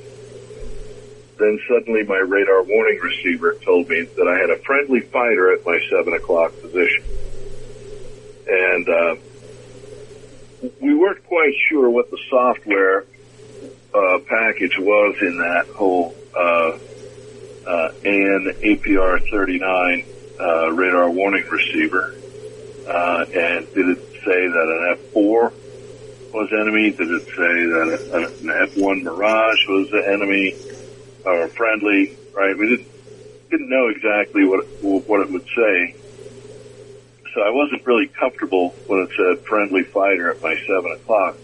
then 1.39 1.61
suddenly 1.69 2.03
my 2.05 2.19
radar 2.19 2.63
warning 2.65 2.99
receiver 3.03 3.55
told 3.65 3.89
me 3.89 4.03
that 4.03 4.29
I 4.29 4.39
had 4.39 4.51
a 4.51 4.59
friendly 4.65 5.01
fighter 5.01 5.53
at 5.53 5.65
my 5.65 5.81
seven 5.91 6.15
o'clock 6.15 6.53
position. 6.61 7.05
And, 8.49 8.89
uh, 8.89 9.17
we 10.81 10.95
weren't 10.95 11.25
quite 11.25 11.55
sure 11.69 11.89
what 11.89 12.11
the 12.11 12.19
software, 12.29 13.05
uh, 13.95 14.19
package 14.27 14.77
was 14.79 15.17
in 15.21 15.39
that 15.39 15.67
whole, 15.77 16.15
uh, 16.35 16.79
uh, 17.67 17.93
AN 18.05 18.55
APR 18.63 19.21
39, 19.31 20.05
uh, 20.41 20.71
radar 20.73 21.11
warning 21.11 21.45
receiver. 21.51 22.15
Uh, 22.87 23.25
and 23.35 23.67
did 23.75 23.89
it 23.89 23.99
say 24.25 24.49
that 24.49 24.97
an 24.97 24.99
F4 25.15 25.53
was 26.33 26.53
enemy? 26.53 26.91
Did 26.91 27.11
it 27.11 27.25
say 27.27 27.35
that 27.37 28.33
an 28.43 28.49
F1 28.71 29.03
Mirage 29.03 29.67
was 29.69 29.91
the 29.91 30.03
enemy? 30.13 30.55
or 31.29 31.49
friendly, 31.49 32.17
right? 32.35 32.57
We 32.57 32.69
didn't 32.69 32.89
didn't 33.51 33.69
know 33.69 33.89
exactly 33.89 34.45
what 34.45 34.67
what 34.83 35.21
it 35.21 35.31
would 35.31 35.47
say, 35.57 35.95
so 37.35 37.43
I 37.43 37.51
wasn't 37.51 37.87
really 37.87 38.09
comfortable 38.09 38.71
when 38.87 39.01
it 39.01 39.11
said 39.17 39.47
friendly 39.47 39.85
fighter 39.85 40.31
at 40.31 40.43
my 40.43 40.55
seven 40.67 40.93
o'clock. 40.93 41.37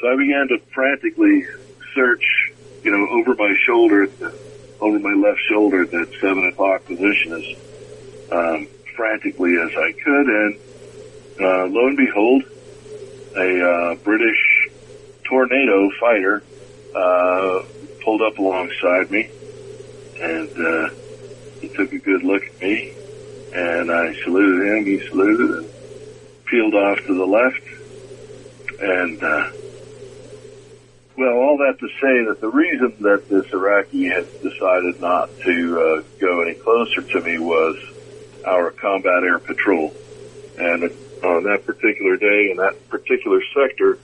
So 0.00 0.08
I 0.08 0.16
began 0.16 0.48
to 0.48 0.58
frantically 0.74 1.46
search, 1.94 2.52
you 2.84 2.90
know, 2.90 3.06
over 3.18 3.34
my 3.34 3.54
shoulder, 3.66 4.08
over 4.80 4.98
my 4.98 5.14
left 5.14 5.40
shoulder, 5.48 5.82
at 5.82 5.90
that 5.90 6.12
seven 6.20 6.46
o'clock 6.48 6.84
position 6.84 7.32
as 7.32 7.44
um, 8.30 8.68
frantically 8.94 9.54
as 9.56 9.70
I 9.76 9.92
could, 9.92 10.26
and 10.26 10.58
uh, 11.40 11.66
lo 11.66 11.86
and 11.86 11.96
behold, 11.96 12.44
a 13.36 13.64
uh, 13.64 13.94
British 13.96 14.68
tornado 15.24 15.90
fighter. 16.00 16.42
Uh, 16.94 17.62
pulled 18.06 18.22
up 18.22 18.38
alongside 18.38 19.10
me, 19.10 19.28
and 20.20 20.48
uh, 20.48 20.88
he 21.60 21.68
took 21.68 21.92
a 21.92 21.98
good 21.98 22.22
look 22.22 22.42
at 22.44 22.60
me, 22.62 22.94
and 23.52 23.90
I 23.90 24.14
saluted 24.22 24.78
him. 24.78 24.86
He 24.86 25.08
saluted 25.08 25.50
and 25.58 25.68
peeled 26.46 26.74
off 26.74 26.98
to 26.98 27.14
the 27.14 27.26
left, 27.26 28.80
and 28.80 29.22
uh, 29.22 29.50
well, 31.18 31.34
all 31.34 31.58
that 31.58 31.80
to 31.80 31.88
say 32.00 32.24
that 32.28 32.40
the 32.40 32.48
reason 32.48 32.94
that 33.00 33.28
this 33.28 33.52
Iraqi 33.52 34.04
had 34.04 34.26
decided 34.40 35.00
not 35.00 35.28
to 35.40 35.80
uh, 35.80 36.02
go 36.20 36.42
any 36.42 36.54
closer 36.54 37.02
to 37.02 37.20
me 37.22 37.38
was 37.38 37.76
our 38.46 38.70
combat 38.70 39.24
air 39.24 39.38
patrol, 39.38 39.92
and 40.58 40.84
on 41.24 41.44
that 41.44 41.64
particular 41.66 42.16
day 42.16 42.50
in 42.50 42.56
that 42.58 42.88
particular 42.88 43.40
sector, 43.54 43.98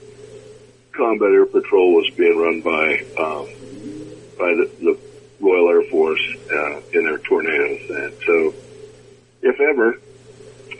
combat 0.91 1.31
air 1.31 1.45
patrol 1.45 1.93
was 1.95 2.09
being 2.11 2.37
run 2.37 2.61
by 2.61 2.99
um, 3.17 3.47
by 4.37 4.53
the, 4.53 4.69
the 4.81 4.99
Royal 5.39 5.69
Air 5.69 5.83
Force 5.89 6.21
uh, 6.51 6.81
in 6.93 7.05
their 7.05 7.17
tornadoes. 7.19 7.89
And 7.89 8.13
so, 8.25 8.53
if 9.41 9.59
ever 9.59 9.99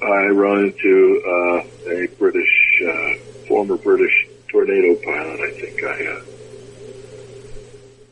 I 0.01 0.27
run 0.27 0.65
into 0.65 1.21
uh, 1.25 1.91
a 1.91 2.07
British, 2.17 2.81
uh, 2.87 3.13
former 3.47 3.77
British 3.77 4.27
tornado 4.47 4.95
pilot, 5.01 5.39
I 5.39 5.51
think 5.51 5.83
I, 5.83 6.05
uh, 6.05 6.21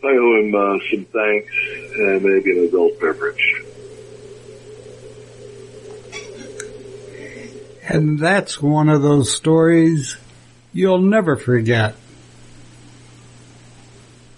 I 0.03 0.17
owe 0.17 0.39
him 0.39 0.55
uh, 0.55 0.79
some 0.89 1.05
thanks 1.05 1.53
and 1.97 2.23
maybe 2.23 2.51
an 2.57 2.67
adult 2.67 2.99
beverage. 2.99 3.63
And 7.91 8.17
that's 8.17 8.61
one 8.61 8.87
of 8.87 9.01
those 9.01 9.35
stories 9.35 10.15
you'll 10.71 11.01
never 11.01 11.35
forget. 11.35 11.93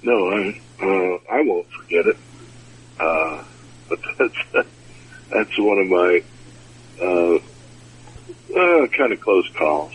No, 0.02 0.32
I 0.32 0.60
uh, 0.82 1.18
I 1.32 1.42
won't 1.44 1.70
forget 1.70 2.08
it. 2.08 2.18
Uh, 3.00 3.44
but 3.90 4.00
that's 4.18 4.68
that's 5.30 5.60
one 5.60 5.78
of 5.78 5.88
my 5.88 6.24
uh, 7.00 7.36
uh, 8.60 8.88
kind 8.88 9.14
of 9.14 9.22
close 9.22 9.48
calls 9.56 9.94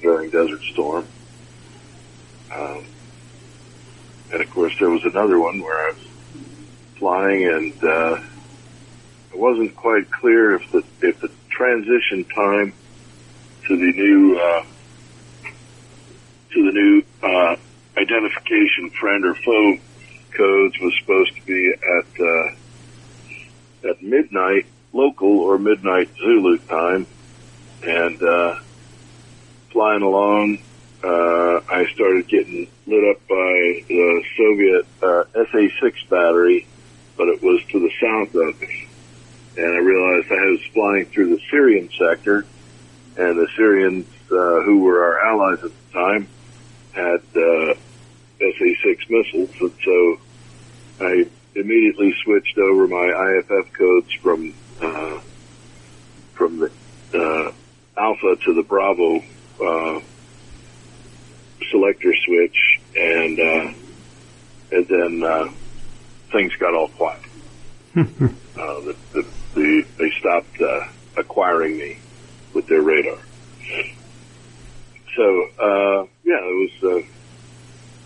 during 0.00 0.30
Desert 0.30 0.62
Storm. 0.72 1.06
Um, 2.54 2.86
and 4.32 4.40
of 4.40 4.50
course, 4.50 4.74
there 4.78 4.88
was 4.88 5.04
another 5.04 5.38
one 5.38 5.60
where 5.60 5.88
I 5.88 5.92
was 5.92 6.06
flying, 6.96 7.46
and 7.48 7.84
uh, 7.84 8.22
it 9.30 9.38
wasn't 9.38 9.76
quite 9.76 10.10
clear 10.10 10.54
if 10.54 10.72
the 10.72 10.82
if 11.02 11.20
the 11.20 11.30
transition 11.50 12.24
time 12.34 12.72
to 13.66 13.76
the 13.76 13.92
new 13.92 14.38
uh, 14.38 14.64
to 16.52 16.64
the 16.64 16.72
new 16.72 17.02
uh, 17.22 17.56
identification 17.96 18.90
friend 18.90 19.24
or 19.24 19.34
foe 19.34 19.78
codes 20.36 20.78
was 20.80 20.92
supposed 21.00 21.34
to 21.36 21.42
be 21.42 21.72
at 21.72 22.20
uh, 22.20 23.90
at 23.90 24.02
midnight 24.02 24.66
local 24.92 25.40
or 25.40 25.58
midnight 25.58 26.08
Zulu 26.16 26.58
time, 26.58 27.06
and 27.82 28.22
uh, 28.22 28.60
flying 29.70 30.02
along, 30.02 30.58
uh, 31.02 31.60
I 31.68 31.86
started 31.92 32.28
getting 32.28 32.68
lit 32.86 33.04
up 33.10 33.20
by 33.28 33.84
the 33.88 34.24
Soviet 34.36 34.86
uh, 35.02 35.24
SA-6 35.34 36.08
battery, 36.08 36.66
but 37.16 37.28
it 37.28 37.42
was 37.42 37.60
to 37.70 37.80
the 37.80 37.90
south 38.00 38.34
of 38.34 38.60
me, 38.60 38.88
and 39.56 39.66
I 39.66 39.78
realized 39.78 40.30
I 40.30 40.46
was 40.46 40.64
flying 40.72 41.06
through 41.06 41.36
the 41.36 41.42
Syrian 41.50 41.90
sector, 41.98 42.46
and 43.16 43.38
the 43.38 43.48
Syrians, 43.56 44.06
uh, 44.30 44.62
who 44.62 44.80
were 44.80 45.02
our 45.04 45.26
allies 45.26 45.64
at 45.64 45.70
the 45.70 45.92
time, 45.92 46.28
had 46.92 47.20
uh, 47.36 47.74
SA-6 48.40 49.10
missiles, 49.10 49.50
and 49.60 49.72
so 49.84 50.18
I 51.00 51.26
immediately 51.54 52.14
switched 52.22 52.58
over 52.58 52.88
my 52.88 53.38
IFF 53.38 53.72
codes 53.72 54.12
from 54.14 54.54
uh, 54.82 55.20
from 56.34 56.58
the 56.58 56.70
uh, 57.14 57.52
Alpha 57.96 58.36
to 58.44 58.54
the 58.54 58.62
Bravo 58.62 59.22
uh, 59.62 60.00
selector 61.70 62.14
switch, 62.24 62.80
and 62.96 63.38
uh, 63.38 63.72
and 64.72 64.88
then 64.88 65.22
uh, 65.22 65.48
things 66.32 66.54
got 66.56 66.74
all 66.74 66.88
quiet. 66.88 67.20
uh, 67.96 68.02
the, 68.56 68.96
the, 69.12 69.26
the, 69.54 69.86
they 69.98 70.10
stopped 70.18 70.60
uh, 70.60 70.88
acquiring 71.16 71.76
me 71.78 71.98
with 72.54 72.66
their 72.68 72.82
radar. 72.82 73.20
So 75.16 75.24
uh, 75.62 76.02
yeah, 76.24 76.40
it 76.40 76.56
was. 76.58 76.70
Uh, 76.82 77.06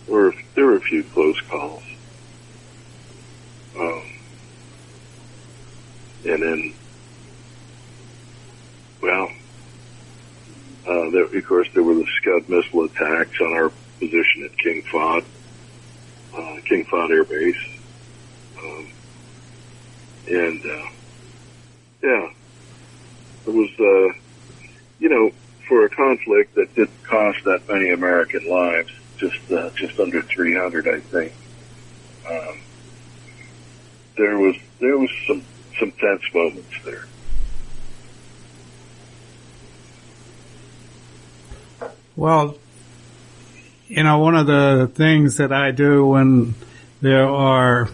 there 0.07 0.17
were 0.17 0.35
there 0.57 0.67
were 0.67 0.77
a 0.79 0.89
few 0.91 1.05
close 1.15 1.41
calls. 1.51 1.83
Um, 3.77 4.03
and 6.25 6.43
then, 6.43 6.75
well, 9.03 9.29
uh, 10.89 11.11
there, 11.13 11.27
of 11.39 11.49
course, 11.49 11.69
there 11.75 11.85
were 11.85 11.95
the 11.95 12.07
Scud 12.21 12.49
missile 12.49 12.87
attacks 12.87 13.39
on 13.41 13.53
our 13.55 13.71
position 14.01 14.49
at 14.51 14.59
King 14.65 14.83
Fahd, 14.95 15.23
uh, 16.35 16.57
King 16.69 16.85
Fahd 16.93 17.11
Air 17.11 17.25
Base. 17.25 17.65
Um, 18.59 18.87
and, 20.27 20.61
uh, 20.65 20.89
yeah, 22.03 22.27
it 23.47 23.51
was, 23.51 23.71
uh, 23.81 24.28
you 24.99 25.09
know, 25.09 25.31
for 25.69 25.85
a 25.85 25.91
conflict 25.91 26.55
that 26.55 26.75
didn't 26.75 27.03
cost 27.05 27.39
that 27.45 27.69
many 27.69 27.91
American 27.91 28.49
lives, 28.49 28.91
just, 29.19 29.39
uh, 29.53 29.71
just 29.71 29.99
under 30.01 30.23
300, 30.23 30.89
I 30.89 31.01
think. 31.01 31.33
Um, 32.29 32.61
there 34.17 34.39
was, 34.39 34.57
there 34.81 34.99
was 34.99 35.11
some, 35.27 35.43
some 35.79 35.93
tense 35.93 36.23
moments 36.35 36.75
there. 36.85 37.05
Well, 42.17 42.57
you 43.87 44.03
know, 44.03 44.19
one 44.19 44.35
of 44.35 44.47
the 44.47 44.91
things 44.93 45.37
that 45.37 45.53
I 45.53 45.71
do 45.71 46.05
when 46.05 46.55
there 47.01 47.29
are, 47.29 47.89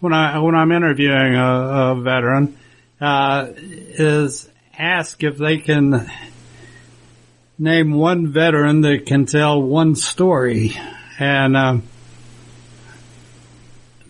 when 0.00 0.12
I, 0.12 0.38
when 0.40 0.54
I'm 0.54 0.72
interviewing 0.72 1.34
a, 1.36 1.92
a 1.92 2.00
veteran, 2.00 2.58
uh, 3.00 3.46
is 3.56 4.48
ask 4.80 5.22
if 5.22 5.36
they 5.36 5.58
can 5.58 6.10
name 7.58 7.92
one 7.92 8.32
veteran 8.32 8.80
that 8.80 9.04
can 9.04 9.26
tell 9.26 9.62
one 9.62 9.94
story. 9.94 10.74
And, 11.18 11.54
um, 11.54 11.82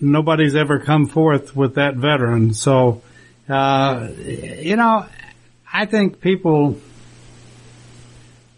nobody's 0.00 0.54
ever 0.54 0.78
come 0.78 1.06
forth 1.06 1.56
with 1.56 1.74
that 1.74 1.96
veteran. 1.96 2.54
So, 2.54 3.02
uh, 3.48 4.08
you 4.16 4.76
know, 4.76 5.06
I 5.72 5.86
think 5.86 6.20
people 6.20 6.78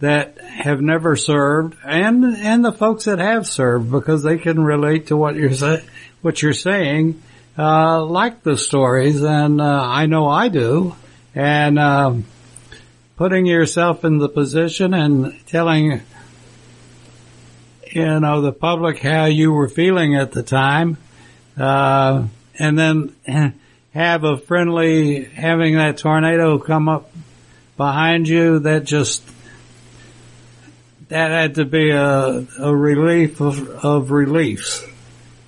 that 0.01 0.39
have 0.39 0.83
never 0.83 1.17
served 1.17 1.77
and, 1.83 2.25
and 2.25 2.63
the 2.63 2.73
folks 2.73 3.07
that 3.07 3.21
have 3.21 3.47
served 3.47 3.91
because 3.91 4.23
they 4.23 4.37
can 4.37 4.63
relate 4.63 5.07
to 5.07 5.17
what 5.17 5.35
you're 5.35 5.55
saying, 5.55 5.87
what 6.21 6.43
you're 6.43 6.53
saying, 6.53 7.23
uh, 7.57 8.05
like 8.05 8.43
the 8.43 8.59
stories 8.59 9.23
and, 9.23 9.63
uh, 9.63 9.83
I 9.83 10.05
know 10.07 10.29
I 10.29 10.49
do. 10.49 10.95
And, 11.35 11.79
um, 11.79 12.25
putting 13.17 13.47
yourself 13.47 14.05
in 14.05 14.19
the 14.19 14.29
position 14.29 14.93
and 14.93 15.33
telling, 15.47 16.01
you 17.91 18.21
know, 18.21 18.41
the 18.41 18.53
public 18.53 18.99
how 18.99 19.27
you 19.27 19.53
were 19.53 19.69
feeling 19.69 20.17
at 20.17 20.33
the 20.33 20.43
time, 20.43 20.97
uh, 21.57 22.25
and 22.59 22.77
then 22.77 23.15
have 23.95 24.25
a 24.25 24.37
friendly, 24.37 25.25
having 25.25 25.77
that 25.77 25.99
tornado 25.99 26.59
come 26.59 26.89
up 26.89 27.13
behind 27.77 28.27
you, 28.27 28.59
that 28.59 28.85
just, 28.85 29.23
that 31.09 31.31
had 31.31 31.55
to 31.55 31.65
be 31.65 31.91
a, 31.91 32.47
a 32.59 32.75
relief 32.75 33.41
of, 33.41 33.69
of 33.85 34.11
reliefs. 34.11 34.85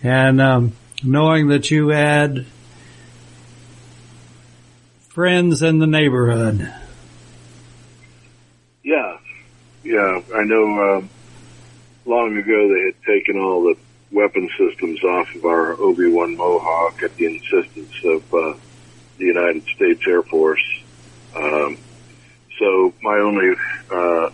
And, 0.03 0.40
um, 0.40 0.73
knowing 1.03 1.49
that 1.49 1.70
you 1.70 1.88
had 1.88 2.47
friends 5.14 5.62
in 5.62 5.79
the 5.79 5.87
neighborhood. 5.87 6.74
Yeah, 8.83 9.16
yeah, 9.85 10.20
I 10.35 10.42
know, 10.42 10.96
um, 10.96 11.11
long 12.05 12.37
ago 12.37 12.68
they 12.68 12.87
had 12.87 13.03
taken 13.07 13.38
all 13.38 13.62
the 13.62 13.77
weapon 14.11 14.50
systems 14.59 15.05
off 15.05 15.33
of 15.37 15.44
our 15.44 15.74
OV-1 15.74 16.37
Mohawk 16.37 17.00
at 17.05 17.14
the 17.14 17.27
insistence 17.27 17.94
of 18.05 18.35
uh, 18.35 18.55
the 19.18 19.24
United 19.24 19.62
States 19.68 20.03
Air 20.05 20.22
Force. 20.22 20.83
Um, 21.37 21.79
so 22.59 22.92
my 23.00 23.18
only 23.18 23.55
uh, 23.92 24.31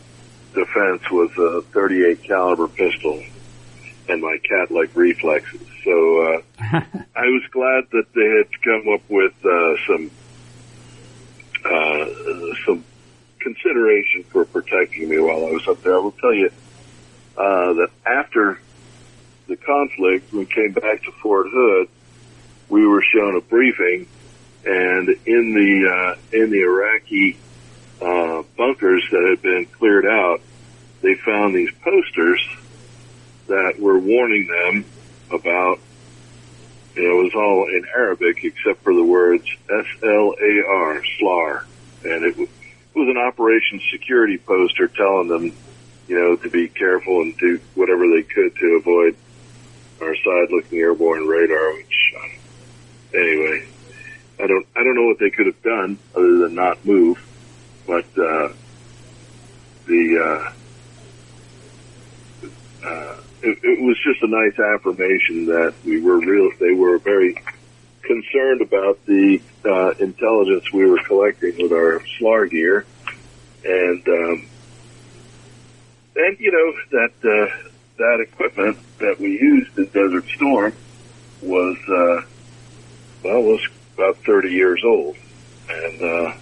defense 0.55 1.03
was 1.11 1.31
a 1.37 1.61
38 1.73 2.23
caliber 2.23 2.69
pistol 2.69 3.23
and 4.09 4.23
my 4.23 4.39
cat-like 4.45 4.97
reflexes. 4.97 5.61
So 5.85 6.23
uh, 6.23 6.43
I 7.15 7.27
was 7.27 7.43
glad 7.51 7.85
that 7.93 8.07
they 8.15 8.29
had 8.29 8.63
come 8.63 8.95
up 8.95 9.03
with 9.11 9.35
uh, 9.45 9.77
some 9.87 10.11
uh, 11.65 12.07
some 12.67 12.85
consideration 13.39 14.25
for 14.25 14.45
protecting 14.45 15.09
me 15.09 15.19
while 15.19 15.47
I 15.47 15.51
was 15.51 15.67
up 15.69 15.83
there. 15.83 15.95
I 15.95 15.99
will 15.99 16.13
tell 16.13 16.35
you 16.35 16.51
uh, 17.37 17.73
that 17.75 17.91
after 18.07 18.59
the 19.47 19.57
conflict, 19.57 20.33
we 20.33 20.45
came 20.45 20.73
back 20.73 21.03
to 21.05 21.13
Fort 21.13 21.49
Hood, 21.51 21.89
we 22.69 22.87
were 22.87 23.03
shown 23.03 23.37
a 23.37 23.41
briefing, 23.41 24.07
and 24.65 25.09
in 25.27 25.55
the 25.55 25.91
uh, 25.91 26.37
in 26.37 26.51
the 26.51 26.63
Iraqi 26.63 27.37
uh, 28.01 28.43
bunkers 28.57 29.07
that 29.11 29.27
had 29.29 29.43
been 29.43 29.67
cleared 29.67 30.07
out, 30.07 30.41
they 31.03 31.15
found 31.15 31.55
these 31.55 31.71
posters 31.83 32.47
that 33.49 33.81
were 33.81 33.99
warning 33.99 34.47
them 34.47 34.85
about. 35.33 35.81
It 36.97 37.01
was 37.03 37.33
all 37.35 37.67
in 37.69 37.87
Arabic 37.95 38.45
except 38.45 38.83
for 38.83 38.93
the 38.93 39.05
words 39.05 39.45
S 39.71 39.87
L 40.03 40.35
A 40.41 40.65
R, 40.69 41.03
SLAR, 41.19 41.65
and 42.05 42.25
it 42.25 42.37
was, 42.37 42.49
an 42.95 43.17
operations 43.17 43.83
security 43.91 44.37
poster 44.37 44.89
telling 44.89 45.29
them, 45.29 45.57
you 46.09 46.19
know, 46.19 46.37
to 46.37 46.51
be 46.51 46.69
careful 46.69 47.23
and 47.23 47.37
do 47.39 47.59
whatever 47.75 48.09
they 48.09 48.23
could 48.23 48.55
to 48.57 48.67
avoid 48.77 49.17
our 50.03 50.15
side-looking 50.17 50.79
airborne 50.79 51.27
radar. 51.27 51.75
Which, 51.75 52.13
um, 52.17 52.31
anyway, 53.15 53.67
I 54.39 54.47
don't 54.47 54.67
I 54.77 54.83
don't 54.85 54.95
know 54.97 55.07
what 55.07 55.19
they 55.19 55.31
could 55.31 55.47
have 55.47 55.63
done 55.63 55.99
other 56.15 56.39
than 56.39 56.55
not 56.55 56.85
move, 56.85 57.19
but 57.87 58.05
uh, 58.19 58.53
the 59.87 60.19
uh, 60.19 60.53
it, 63.43 63.59
it 63.63 63.81
was 63.81 63.99
just 64.05 64.23
a 64.23 64.27
nice 64.27 64.59
affirmation 64.59 65.47
that 65.47 65.75
we 65.85 66.01
were 66.01 66.19
real. 66.19 66.51
They 66.59 66.75
were 66.75 66.99
very 66.99 67.35
concerned 68.03 68.61
about 68.61 69.05
the 69.07 69.41
uh, 69.65 69.91
intelligence 69.99 70.73
we 70.73 70.89
were 70.89 71.03
collecting 71.05 71.57
with 71.59 71.73
our 71.73 72.03
SLAR 72.19 72.47
gear, 72.47 72.85
and 73.65 74.09
um, 74.09 74.49
and 76.17 76.39
you 76.39 76.53
know 76.53 76.99
that 76.99 77.13
uh, 77.25 77.71
that 77.99 78.21
equipment 78.21 78.79
that 78.99 79.19
we 79.19 79.31
used 79.31 79.77
in 79.79 79.87
Desert 79.87 80.27
Storm 80.29 80.75
was 81.43 81.79
uh, 81.89 82.27
well 83.25 83.43
was 83.43 83.67
about 83.95 84.17
30 84.19 84.51
years 84.51 84.83
old, 84.85 85.17
and 85.69 86.03
uh, 86.03 86.35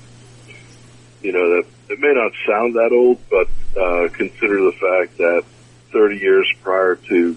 you 1.22 1.32
know 1.32 1.48
that 1.56 1.66
it 1.90 2.00
may 2.00 2.12
not 2.12 2.32
sound 2.46 2.74
that 2.74 2.92
old, 2.92 3.18
but 3.30 3.48
uh, 3.80 4.08
consider 4.08 4.62
the 4.62 4.72
fact 4.72 5.18
that 5.18 5.44
30 5.92 6.16
years 6.16 6.46
prior 6.62 6.96
to 6.96 7.36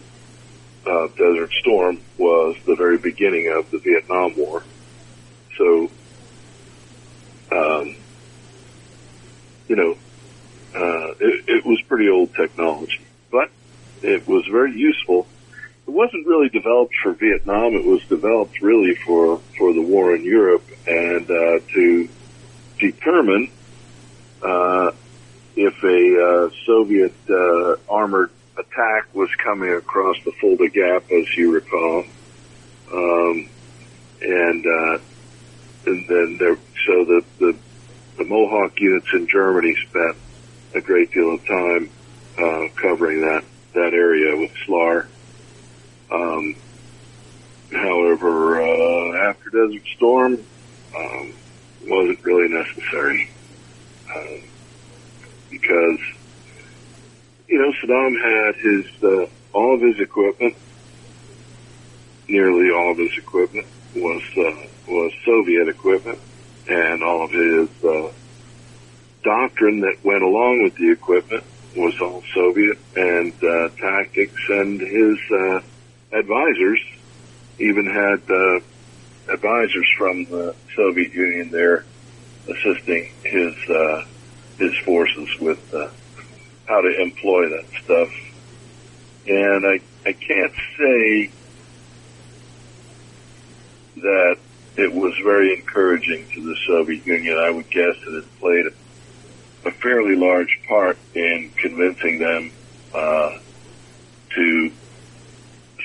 uh, 0.86 1.08
Desert 1.10 1.52
Storm 1.60 2.00
was 2.18 2.56
the 2.66 2.76
very 2.76 2.98
beginning 2.98 3.54
of 3.56 3.70
the 3.72 3.78
Vietnam 3.80 4.36
War. 4.36 4.64
So, 5.58 5.92
um, 7.52 7.96
you 9.68 9.76
know, 9.76 9.92
uh, 10.76 11.12
it, 11.20 11.50
it 11.50 11.66
was 11.66 11.82
pretty 11.88 12.10
old 12.10 12.34
technology, 12.34 13.02
but 13.32 13.50
it 14.02 14.28
was 14.28 14.46
very 14.48 14.74
useful. 14.74 15.28
It 15.88 15.92
wasn't 15.92 16.26
really 16.26 16.50
developed 16.50 16.96
for 17.04 17.14
Vietnam. 17.14 17.74
It 17.74 17.86
was 17.86 18.04
developed 18.06 18.62
really 18.62 18.96
for, 18.96 19.40
for 19.58 19.74
the 19.74 19.82
war 19.82 20.16
in 20.16 20.24
Europe 20.24 20.66
and, 20.88 21.30
uh, 21.30 21.60
to 21.74 22.10
determine, 22.80 23.52
uh, 24.42 24.92
if 25.56 25.84
a, 25.84 26.48
uh, 26.48 26.50
Soviet, 26.66 27.14
uh, 27.30 27.76
armored 27.90 28.32
attack 28.58 29.14
was 29.14 29.30
coming 29.44 29.74
across 29.74 30.18
the 30.26 30.32
Fulda 30.40 30.70
Gap, 30.70 31.04
as 31.12 31.38
you 31.38 31.54
recall. 31.54 32.04
Um, 32.94 33.50
and, 34.22 34.66
uh, 34.66 34.98
and 35.86 36.08
then 36.08 36.38
there, 36.40 36.56
so 36.86 37.06
the, 37.06 37.24
the, 37.40 37.58
the 38.18 38.26
Mohawk 38.26 38.80
units 38.80 39.08
in 39.14 39.28
Germany 39.28 39.76
spent 39.90 40.18
a 40.76 40.82
great 40.82 41.12
deal 41.12 41.34
of 41.34 41.46
time, 41.46 41.90
uh, 42.38 42.68
covering 42.82 43.22
that, 43.22 43.44
that 43.74 43.94
area 43.94 44.38
with 44.38 44.52
SLAR. 44.66 45.08
Um, 46.12 46.56
however, 47.72 48.62
uh, 48.62 49.30
after 49.30 49.50
Desert 49.50 49.88
Storm, 49.96 50.46
um, 50.96 51.34
wasn't 51.88 52.24
really 52.24 52.50
necessary. 52.50 53.30
Um, 54.14 54.44
because 55.50 56.00
you 57.52 57.60
know, 57.60 57.72
Saddam 57.84 58.16
had 58.22 58.56
his, 58.56 59.04
uh, 59.04 59.28
all 59.54 59.76
of 59.76 59.82
his 59.82 60.00
equipment, 60.00 60.56
nearly 62.30 62.72
all 62.72 62.92
of 62.92 62.98
his 62.98 63.12
equipment 63.18 63.68
was, 63.94 64.24
uh, 64.38 64.68
was 64.88 65.12
Soviet 65.26 65.68
equipment 65.68 66.18
and 66.70 67.04
all 67.04 67.26
of 67.26 67.32
his, 67.32 67.70
uh, 67.84 68.10
doctrine 69.22 69.82
that 69.82 69.98
went 70.04 70.24
along 70.24 70.64
with 70.64 70.76
the 70.76 70.92
equipment 70.92 71.44
was 71.76 71.94
all 72.02 72.24
Soviet 72.34 72.78
and, 72.96 73.34
uh, 73.44 73.68
tactics 73.78 74.42
and 74.50 74.80
his, 74.80 75.18
uh, 75.32 75.60
advisors 76.14 76.82
even 77.60 77.86
had, 77.86 78.22
uh, 78.30 78.60
advisors 79.28 79.90
from 79.98 80.24
the 80.26 80.56
Soviet 80.74 81.14
Union 81.14 81.52
there 81.52 81.84
assisting 82.48 83.10
his, 83.24 83.54
uh, 83.70 84.06
his 84.58 84.78
forces 84.86 85.30
with, 85.42 85.74
uh, 85.74 85.90
how 86.72 86.80
to 86.80 87.02
employ 87.02 87.50
that 87.50 87.66
stuff. 87.84 88.10
And 89.28 89.66
I, 89.66 89.82
I 90.06 90.14
can't 90.14 90.54
say 90.78 91.30
that 93.98 94.38
it 94.78 94.94
was 94.94 95.14
very 95.22 95.54
encouraging 95.54 96.26
to 96.34 96.42
the 96.42 96.56
Soviet 96.66 97.06
Union. 97.06 97.38
I 97.38 97.50
would 97.50 97.70
guess 97.70 97.96
that 98.06 98.16
it 98.16 98.40
played 98.40 98.68
a, 99.66 99.72
fairly 99.72 100.16
large 100.16 100.60
part 100.68 100.98
in 101.14 101.52
convincing 101.58 102.20
them 102.20 102.52
uh, 102.94 103.38
to 104.36 104.72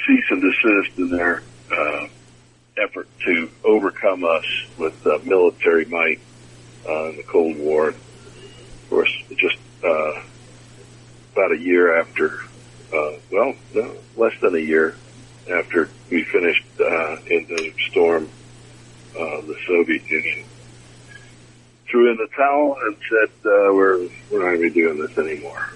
cease 0.07 0.25
and 0.31 0.43
desist 0.43 0.99
in 0.99 1.11
their 1.11 1.43
uh, 1.73 2.07
effort 2.77 3.09
to 3.25 3.51
overcome 3.65 4.23
us 4.23 4.45
with 4.79 4.95
uh, 5.07 5.19
military 5.25 5.87
might 5.87 6.21
uh, 6.89 7.09
in 7.11 7.17
the 7.17 7.23
Cold 7.25 7.57
War. 7.59 7.89
Of 7.89 8.87
course, 8.89 9.11
just 9.37 9.59
uh, 9.83 10.23
about 11.37 11.53
a 11.53 11.59
year 11.59 12.01
after, 12.01 12.41
uh, 12.95 13.13
well, 13.31 13.55
no, 13.75 13.95
less 14.17 14.33
than 14.41 14.55
a 14.55 14.59
year 14.59 14.97
after 15.51 15.91
we 16.11 16.25
finished 16.25 16.65
uh, 16.81 17.17
in 17.27 17.45
Desert 17.45 17.75
Storm, 17.91 18.29
uh, 19.15 19.41
the 19.43 19.57
Soviet 19.67 20.09
Union 20.09 20.45
threw 21.89 22.11
in 22.11 22.17
the 22.17 22.29
towel 22.35 22.79
and 22.85 22.97
said, 23.09 23.31
uh, 23.45 23.73
"We're 23.73 24.09
we're 24.31 24.39
not 24.39 24.57
going 24.57 24.63
to 24.63 24.71
be 24.71 24.71
doing 24.71 24.99
this 24.99 25.17
anymore." 25.19 25.71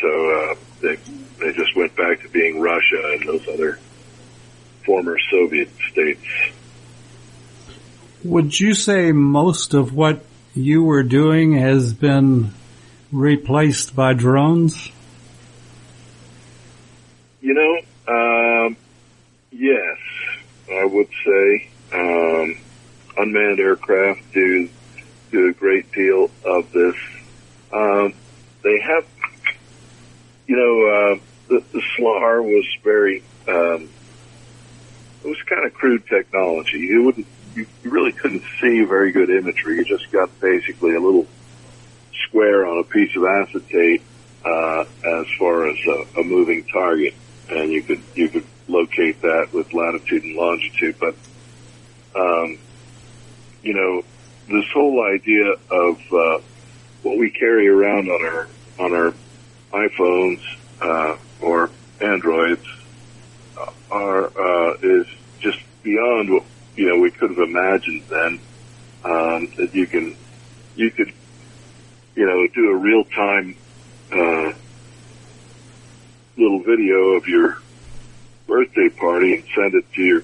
So 0.00 0.30
uh, 0.30 0.54
they 0.80 0.96
they 1.38 1.52
just 1.52 1.76
went 1.76 1.96
back 1.96 2.22
to 2.22 2.28
being 2.28 2.60
Russia 2.60 3.00
and 3.14 3.28
those 3.28 3.48
other 3.48 3.78
former 4.84 5.18
Soviet 5.30 5.70
states. 5.90 6.26
Would 8.24 8.58
you 8.58 8.74
say 8.74 9.12
most 9.12 9.74
of 9.74 9.94
what 9.94 10.24
you 10.54 10.82
were 10.82 11.02
doing 11.02 11.52
has 11.52 11.92
been 11.92 12.52
replaced 13.12 13.94
by 13.94 14.14
drones? 14.14 14.90
You 17.46 17.54
know, 17.54 17.76
um, 18.08 18.76
yes, 19.52 19.98
I 20.68 20.84
would 20.84 21.06
say 21.24 21.70
um, 21.94 22.58
unmanned 23.16 23.60
aircraft 23.60 24.32
do 24.34 24.68
do 25.30 25.50
a 25.50 25.52
great 25.52 25.92
deal 25.92 26.28
of 26.44 26.72
this. 26.72 26.96
Um, 27.72 28.14
they 28.64 28.80
have, 28.80 29.06
you 30.48 30.56
know, 30.56 30.86
uh, 30.88 31.20
the, 31.46 31.64
the 31.72 31.82
SLAR 31.96 32.42
was 32.42 32.66
very, 32.82 33.22
um, 33.46 33.88
it 35.22 35.28
was 35.28 35.40
kind 35.48 35.64
of 35.66 35.72
crude 35.72 36.04
technology. 36.08 36.78
You 36.78 37.04
wouldn't, 37.04 37.28
you 37.54 37.68
really 37.84 38.10
couldn't 38.10 38.42
see 38.60 38.82
very 38.82 39.12
good 39.12 39.30
imagery. 39.30 39.76
You 39.76 39.84
just 39.84 40.10
got 40.10 40.40
basically 40.40 40.96
a 40.96 41.00
little 41.00 41.28
square 42.26 42.66
on 42.66 42.80
a 42.80 42.84
piece 42.84 43.14
of 43.14 43.22
acetate 43.24 44.02
uh, 44.44 44.80
as 44.80 45.26
far 45.38 45.68
as 45.68 45.76
a, 45.86 46.20
a 46.22 46.24
moving 46.24 46.64
target, 46.64 47.14
and 47.48 47.72
you 47.72 47.82
could 47.82 48.02
you 48.14 48.28
could 48.28 48.46
locate 48.68 49.20
that 49.22 49.48
with 49.52 49.72
latitude 49.72 50.22
and 50.24 50.36
longitude. 50.36 50.96
But 50.98 51.14
um, 52.18 52.58
you 53.62 53.74
know, 53.74 54.02
this 54.48 54.64
whole 54.72 55.04
idea 55.04 55.52
of 55.70 55.96
uh, 56.12 56.42
what 57.02 57.18
we 57.18 57.30
carry 57.30 57.68
around 57.68 58.08
on 58.08 58.24
our 58.24 58.48
on 58.78 58.94
our 58.94 59.14
iPhones 59.72 60.40
uh, 60.80 61.16
or 61.40 61.70
Androids 62.00 62.66
are 63.90 64.26
uh, 64.26 64.74
is 64.82 65.06
just 65.40 65.58
beyond 65.82 66.30
what 66.30 66.44
you 66.74 66.86
know 66.86 67.00
we 67.00 67.10
could 67.10 67.30
have 67.30 67.38
imagined 67.38 68.04
then. 68.08 68.40
Um, 69.04 69.48
that 69.58 69.70
you 69.72 69.86
can 69.86 70.16
you 70.74 70.90
could 70.90 71.12
you 72.16 72.26
know 72.26 72.46
do 72.54 72.70
a 72.70 72.76
real 72.76 73.04
time 73.04 73.56
uh, 74.12 74.52
little 76.36 76.60
video 76.60 77.12
of 77.16 77.26
your 77.26 77.58
birthday 78.46 78.88
party 78.88 79.34
and 79.34 79.44
send 79.54 79.74
it 79.74 79.84
to 79.94 80.02
your 80.02 80.22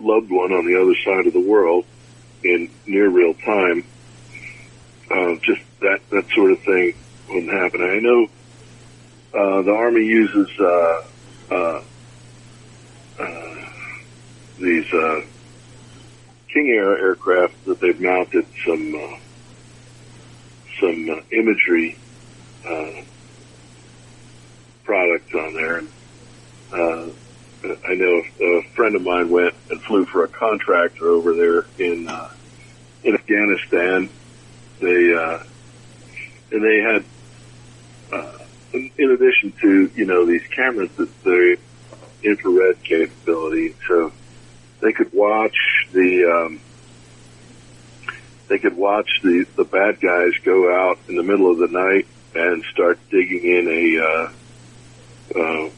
loved 0.00 0.30
one 0.30 0.52
on 0.52 0.66
the 0.66 0.80
other 0.80 0.94
side 1.04 1.26
of 1.26 1.32
the 1.32 1.40
world 1.40 1.84
in 2.44 2.70
near 2.86 3.08
real 3.08 3.34
time. 3.34 3.84
Uh, 5.10 5.34
just 5.42 5.62
that 5.80 6.00
that 6.10 6.28
sort 6.34 6.52
of 6.52 6.60
thing 6.62 6.94
wouldn't 7.28 7.52
happen. 7.52 7.82
I 7.82 7.98
know 7.98 8.26
uh, 9.34 9.62
the 9.62 9.72
Army 9.72 10.04
uses 10.04 10.48
uh, 10.60 11.02
uh, 11.50 11.82
uh, 13.18 13.54
these 14.58 14.92
uh, 14.92 15.20
King 16.52 16.68
Air 16.68 16.98
aircraft 16.98 17.64
that 17.64 17.80
they've 17.80 18.00
mounted 18.00 18.46
some 18.66 19.18
some 20.80 21.22
imagery 21.32 21.98
uh, 22.66 23.02
products 24.88 25.34
on 25.34 25.52
there. 25.52 25.78
And, 25.78 25.88
uh, 26.72 27.08
I 27.86 27.94
know 27.94 28.22
a 28.40 28.62
friend 28.74 28.96
of 28.96 29.02
mine 29.02 29.28
went 29.28 29.54
and 29.70 29.82
flew 29.82 30.06
for 30.06 30.24
a 30.24 30.28
contractor 30.28 31.08
over 31.08 31.34
there 31.34 31.66
in 31.78 32.08
uh, 32.08 32.30
in 33.04 33.14
Afghanistan. 33.14 34.08
They 34.80 35.12
uh, 35.12 35.42
and 36.50 36.64
they 36.64 36.78
had, 36.78 37.04
uh, 38.12 38.38
in 38.72 39.10
addition 39.10 39.52
to 39.60 39.90
you 39.94 40.06
know 40.06 40.24
these 40.24 40.46
cameras, 40.54 40.90
that 40.96 41.22
the 41.24 41.58
infrared 42.22 42.82
capability, 42.82 43.74
so 43.86 44.12
they 44.80 44.92
could 44.92 45.12
watch 45.12 45.56
the 45.92 46.24
um, 46.24 46.60
they 48.48 48.58
could 48.58 48.76
watch 48.76 49.20
the 49.22 49.44
the 49.56 49.64
bad 49.64 50.00
guys 50.00 50.32
go 50.44 50.72
out 50.72 50.98
in 51.08 51.16
the 51.16 51.24
middle 51.24 51.50
of 51.50 51.58
the 51.58 51.68
night 51.68 52.06
and 52.34 52.62
start 52.72 53.00
digging 53.10 53.44
in 53.44 53.68
a 53.68 54.32
uh, 55.34 55.38
uh, 55.38 55.70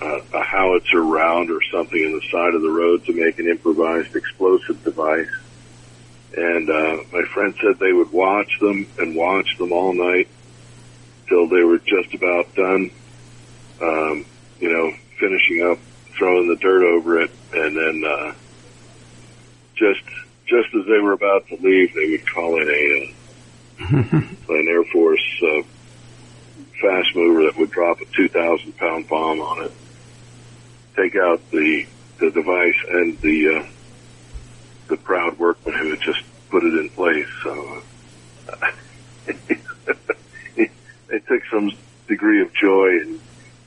a, 0.00 0.38
a 0.38 0.42
howitzer 0.44 1.02
round 1.02 1.50
or 1.50 1.60
something 1.72 1.98
in 1.98 2.12
the 2.12 2.22
side 2.30 2.54
of 2.54 2.62
the 2.62 2.70
road 2.70 3.04
to 3.04 3.12
make 3.12 3.38
an 3.38 3.48
improvised 3.48 4.14
explosive 4.14 4.82
device. 4.84 5.28
And 6.36 6.70
uh, 6.70 7.02
my 7.12 7.22
friend 7.34 7.54
said 7.60 7.78
they 7.78 7.92
would 7.92 8.12
watch 8.12 8.50
them 8.60 8.86
and 8.98 9.16
watch 9.16 9.48
them 9.58 9.72
all 9.72 9.92
night 9.92 10.28
till 11.28 11.48
they 11.48 11.62
were 11.62 11.78
just 11.78 12.14
about 12.14 12.54
done. 12.54 12.90
Um, 13.82 14.26
you 14.60 14.72
know, 14.72 14.92
finishing 15.18 15.62
up, 15.70 15.78
throwing 16.16 16.48
the 16.48 16.56
dirt 16.56 16.84
over 16.84 17.20
it, 17.22 17.30
and 17.52 17.76
then 17.76 18.04
uh, 18.04 18.32
just 19.74 20.02
just 20.46 20.68
as 20.74 20.86
they 20.86 20.98
were 20.98 21.12
about 21.12 21.46
to 21.48 21.56
leave, 21.56 21.94
they 21.94 22.10
would 22.10 22.26
call 22.32 22.60
in 22.60 22.68
a 22.68 23.14
uh, 23.80 23.98
an 24.54 24.68
Air 24.68 24.84
Force 24.84 25.42
uh, 25.42 25.62
fast 26.80 27.14
mover 27.14 27.44
that 27.44 27.58
would 27.58 27.70
drop 27.70 28.00
a 28.00 28.04
2,000 28.04 28.76
pound 28.76 29.08
bomb 29.08 29.40
on 29.40 29.64
it, 29.64 29.72
take 30.96 31.16
out 31.16 31.40
the 31.50 31.86
the 32.18 32.30
device 32.32 32.74
and 32.90 33.18
the 33.20 33.56
uh, 33.56 33.66
the 34.88 34.96
proud 34.96 35.38
workman 35.38 35.74
who 35.78 35.90
had 35.90 36.00
just 36.00 36.22
put 36.50 36.64
it 36.64 36.74
in 36.74 36.88
place. 36.90 37.28
So 37.42 37.82
uh, 38.48 38.70
they 40.56 41.18
took 41.26 41.42
some 41.50 41.70
degree 42.08 42.42
of 42.42 42.52
joy 42.54 42.88
in, 42.88 43.20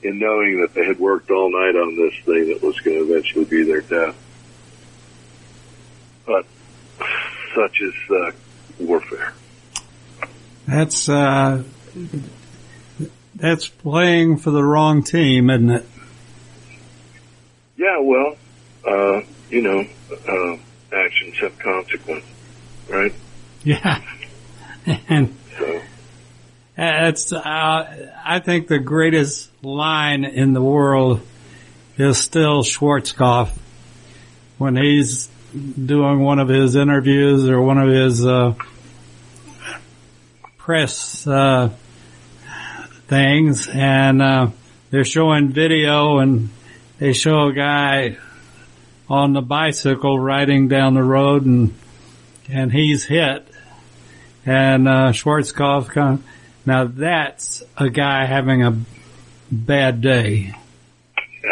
in 0.03 0.19
knowing 0.19 0.61
that 0.61 0.73
they 0.73 0.85
had 0.85 0.99
worked 0.99 1.31
all 1.31 1.51
night 1.51 1.75
on 1.75 1.95
this 1.95 2.13
thing 2.25 2.47
that 2.49 2.61
was 2.61 2.79
going 2.81 2.97
to 2.97 3.11
eventually 3.11 3.45
be 3.45 3.63
their 3.63 3.81
death. 3.81 4.15
But 6.25 6.45
such 7.55 7.81
is 7.81 7.93
uh, 8.09 8.31
warfare. 8.79 9.33
That's 10.67 11.09
uh, 11.09 11.63
that's 13.41 13.67
playing 13.67 14.37
for 14.37 14.51
the 14.51 14.63
wrong 14.63 15.03
team, 15.03 15.49
isn't 15.49 15.71
it? 15.71 15.85
Yeah, 17.75 17.97
well, 17.99 18.35
uh, 18.87 19.21
you 19.49 19.63
know, 19.63 19.85
uh, 20.27 20.57
actions 20.95 21.37
have 21.39 21.57
consequences, 21.57 22.29
right? 22.87 23.13
Yeah, 23.63 24.01
and 25.09 25.35
So, 25.57 25.81
it's 26.77 27.33
uh, 27.33 28.09
I 28.23 28.39
think 28.39 28.67
the 28.67 28.79
greatest 28.79 29.49
line 29.63 30.23
in 30.23 30.53
the 30.53 30.61
world 30.61 31.21
is 31.97 32.19
still 32.19 32.61
Schwarzkopf 32.61 33.49
when 34.59 34.75
he's 34.75 35.27
doing 35.53 36.19
one 36.19 36.37
of 36.37 36.47
his 36.47 36.75
interviews 36.75 37.49
or 37.49 37.59
one 37.61 37.79
of 37.79 37.89
his 37.89 38.23
uh, 38.23 38.53
press 40.59 41.25
uh, 41.25 41.71
things, 43.11 43.67
and 43.67 44.21
uh, 44.21 44.47
they're 44.89 45.03
showing 45.03 45.49
video, 45.49 46.19
and 46.19 46.49
they 46.97 47.11
show 47.11 47.49
a 47.49 47.53
guy 47.53 48.15
on 49.09 49.33
the 49.33 49.41
bicycle 49.41 50.17
riding 50.17 50.69
down 50.69 50.93
the 50.93 51.03
road, 51.03 51.45
and 51.45 51.73
and 52.49 52.71
he's 52.71 53.03
hit, 53.03 53.45
and 54.45 54.87
uh, 54.87 55.11
Schwarzkopf 55.11 55.89
come. 55.89 56.23
Now 56.65 56.85
that's 56.85 57.61
a 57.75 57.89
guy 57.89 58.23
having 58.25 58.63
a 58.63 58.79
bad 59.51 59.99
day. 59.99 60.55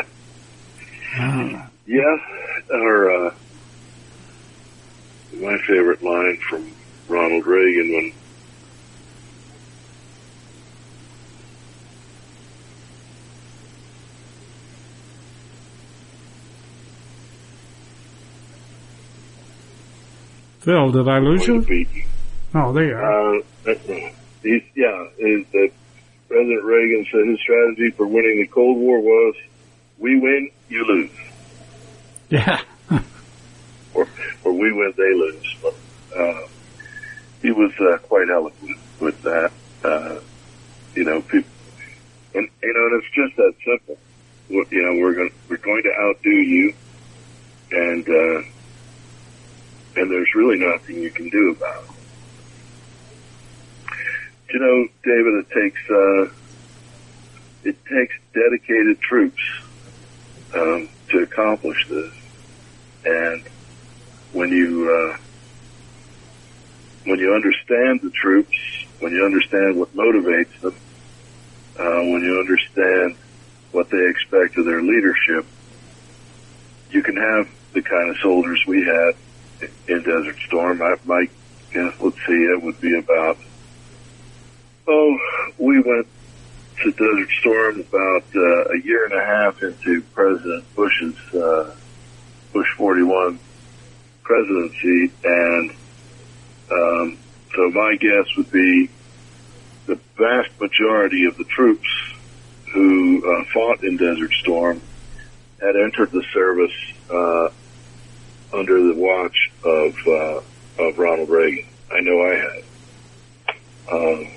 yeah, 1.85 2.17
or 2.71 3.27
uh, 3.27 3.33
my 5.33 5.57
favorite 5.57 6.01
line 6.01 6.37
from 6.37 6.71
Ronald 7.09 7.45
Reagan 7.45 7.91
when 7.91 8.13
Phil, 20.59 20.91
did 20.91 21.07
I 21.07 21.19
lose 21.19 21.47
you? 21.47 21.65
Oh, 22.53 22.73
there 22.73 22.85
you 22.85 22.95
are. 22.95 23.35
Uh, 23.37 23.41
he's, 24.43 24.63
yeah, 24.75 25.05
is 25.17 25.45
that 25.51 25.71
President 26.27 26.63
Reagan 26.63 27.05
said 27.11 27.27
his 27.27 27.39
strategy 27.39 27.91
for 27.91 28.05
winning 28.05 28.41
the 28.41 28.47
Cold 28.47 28.77
War 28.77 28.99
was, 28.99 29.35
we 29.97 30.19
win, 30.19 30.51
you 30.69 30.85
lose. 30.85 31.11
Yeah. 32.29 32.61
or 33.93 34.07
or 34.43 34.53
we 34.53 34.71
win, 34.71 34.93
they 34.97 35.13
lose. 35.13 35.55
But, 35.61 35.75
uh, 36.17 36.47
he 37.41 37.51
was 37.51 37.71
uh, 37.79 37.97
quite 37.99 38.29
eloquent 38.29 38.77
with 38.99 39.21
that. 39.23 39.51
Uh, 39.83 40.19
you 40.95 41.05
know, 41.05 41.21
people, 41.21 41.49
and 42.35 42.47
you 42.61 42.73
know, 42.73 42.85
and 42.87 43.03
it's 43.03 43.13
just 43.13 43.35
that 43.37 43.53
simple. 43.63 43.97
You 44.49 44.83
know, 44.83 45.01
we're 45.01 45.13
going 45.13 45.31
we're 45.47 45.57
going 45.57 45.83
to 45.83 45.93
outdo 45.99 46.29
you, 46.29 46.73
and 47.71 48.09
uh, 48.09 48.47
and 49.95 50.11
there's 50.11 50.33
really 50.35 50.57
nothing 50.57 51.01
you 51.01 51.11
can 51.11 51.29
do 51.29 51.55
about 51.57 51.83
it. 51.83 51.89
You 54.53 54.59
know, 54.59 54.87
David, 55.03 55.33
it 55.35 55.49
takes 55.51 55.79
uh, 55.89 56.25
it 57.63 57.77
takes 57.85 58.15
dedicated 58.33 58.99
troops 59.01 59.41
um, 60.55 60.89
to 61.09 61.19
accomplish 61.19 61.77
this, 61.87 62.13
and 63.05 63.43
when 64.33 64.49
you 64.49 64.89
uh, 64.89 65.17
when 67.05 67.19
you 67.19 67.33
understand 67.33 68.01
the 68.01 68.11
troops, 68.11 68.57
when 68.99 69.11
you 69.11 69.23
understand 69.23 69.77
what 69.77 69.95
motivates 69.95 70.59
them, 70.61 70.75
uh, 71.79 72.01
when 72.09 72.21
you 72.23 72.39
understand 72.39 73.17
what 73.71 73.89
they 73.89 74.09
expect 74.09 74.57
of 74.57 74.65
their 74.65 74.81
leadership, 74.81 75.45
you 76.91 77.03
can 77.03 77.15
have 77.15 77.47
the 77.73 77.81
kind 77.81 78.09
of 78.09 78.17
soldiers 78.17 78.59
we 78.67 78.83
had 78.83 79.15
in 79.61 80.03
Desert 80.03 80.37
Storm. 80.47 80.81
I, 80.81 80.95
my 81.05 81.27
guess, 81.73 81.93
let's 81.99 82.17
see, 82.27 82.33
it 82.33 82.61
would 82.61 82.79
be 82.81 82.97
about 82.97 83.37
oh, 84.87 85.19
we 85.57 85.79
went 85.79 86.07
to 86.81 86.91
Desert 86.91 87.29
Storm 87.39 87.79
about 87.81 88.23
uh, 88.35 88.73
a 88.73 88.79
year 88.83 89.05
and 89.05 89.13
a 89.13 89.23
half 89.23 89.61
into 89.61 90.01
President 90.13 90.63
Bush's 90.75 91.15
uh, 91.33 91.75
Bush 92.53 92.67
41 92.77 93.39
presidency, 94.23 95.11
and 95.23 95.71
um, 96.71 97.17
so 97.55 97.69
my 97.71 97.95
guess 97.99 98.25
would 98.37 98.51
be 98.51 98.89
the 99.85 99.99
vast 100.17 100.49
majority 100.59 101.25
of 101.25 101.37
the 101.37 101.43
troops 101.45 101.87
who 102.73 103.23
uh, 103.25 103.43
fought 103.53 103.83
in 103.83 103.97
Desert 103.97 104.31
Storm 104.33 104.81
had 105.59 105.75
entered 105.75 106.11
the 106.11 106.23
service 106.31 106.71
uh, 107.09 107.49
under 108.53 108.81
the 108.81 108.95
watch 108.95 109.51
of 109.63 109.95
uh, 110.07 110.83
of 110.83 110.97
Ronald 110.97 111.29
Reagan. 111.29 111.65
I 111.91 112.01
know 112.01 112.21
I 112.21 112.35
had. 112.35 112.63
Um, 113.91 114.27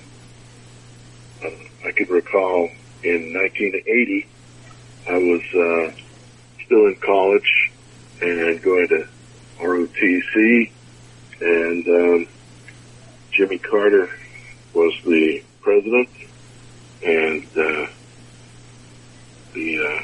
uh, 1.45 1.89
I 1.89 1.93
could 1.93 2.09
recall 2.11 2.71
in 3.03 3.35
1980, 3.35 4.27
I 5.09 5.19
was 5.19 5.43
uh, 5.55 6.65
still 6.65 6.87
in 6.87 6.97
college 6.97 7.73
and 8.21 8.63
going 8.63 8.89
to 8.89 9.09
ROTC, 9.59 10.71
and 11.41 11.89
um, 11.89 12.27
Jimmy 13.33 13.59
Carter 13.59 14.09
was 14.73 14.95
the 15.05 15.43
president, 15.61 16.09
and 17.05 17.45
uh, 17.45 17.87
the 19.55 19.79
uh, 19.79 20.03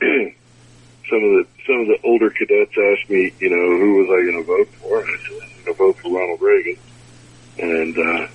some 0.00 1.22
of 1.24 1.30
the 1.30 1.46
some 1.66 1.80
of 1.80 1.86
the 1.88 1.98
older 2.04 2.27
cadets 2.38 2.72
asked 2.78 3.10
me, 3.10 3.32
you 3.40 3.50
know, 3.50 3.78
who 3.78 3.94
was 3.96 4.06
I 4.06 4.22
going 4.30 4.38
to 4.38 4.46
vote 4.46 4.68
for? 4.76 5.00
And 5.00 5.08
I 5.08 5.22
said, 5.22 5.42
I'm 5.42 5.64
going 5.64 5.66
to 5.66 5.74
vote 5.74 5.98
for 5.98 6.12
Ronald 6.12 6.40
Reagan, 6.40 6.78
and 7.58 7.98
uh, 7.98 8.28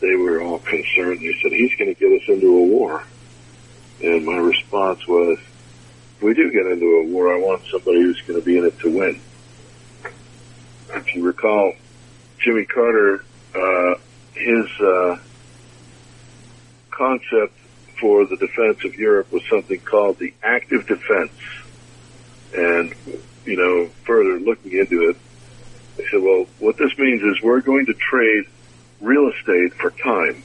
they 0.00 0.14
were 0.14 0.40
all 0.40 0.60
concerned. 0.60 1.20
They 1.20 1.34
said 1.42 1.52
he's 1.52 1.74
going 1.74 1.94
to 1.94 2.00
get 2.00 2.12
us 2.12 2.28
into 2.28 2.46
a 2.46 2.64
war, 2.66 3.02
and 4.02 4.24
my 4.24 4.36
response 4.36 5.06
was, 5.06 5.38
if 6.16 6.22
we 6.22 6.34
do 6.34 6.50
get 6.50 6.66
into 6.66 6.86
a 6.86 7.06
war, 7.06 7.34
I 7.34 7.38
want 7.38 7.62
somebody 7.70 8.00
who's 8.02 8.20
going 8.22 8.40
to 8.40 8.44
be 8.44 8.58
in 8.58 8.64
it 8.64 8.78
to 8.80 8.90
win. 8.90 9.20
If 10.90 11.14
you 11.14 11.24
recall, 11.24 11.74
Jimmy 12.38 12.64
Carter, 12.64 13.24
uh, 13.54 13.94
his 14.34 14.80
uh, 14.80 15.16
concept 16.90 17.54
for 18.00 18.26
the 18.26 18.36
defense 18.36 18.84
of 18.84 18.94
Europe 18.94 19.30
was 19.32 19.42
something 19.50 19.80
called 19.80 20.18
the 20.18 20.32
active 20.42 20.86
defense. 20.86 21.32
And, 22.54 22.94
you 23.44 23.56
know, 23.56 23.90
further 24.04 24.40
looking 24.40 24.72
into 24.72 25.10
it, 25.10 25.16
they 25.96 26.04
said, 26.10 26.22
well, 26.22 26.46
what 26.58 26.76
this 26.78 26.96
means 26.98 27.22
is 27.22 27.42
we're 27.42 27.60
going 27.60 27.86
to 27.86 27.94
trade 27.94 28.44
real 29.00 29.28
estate 29.28 29.74
for 29.74 29.90
time. 29.90 30.42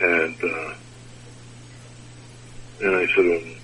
And, 0.00 0.36
uh, 0.42 0.74
and 2.80 2.96
I 2.96 3.06
said, 3.14 3.56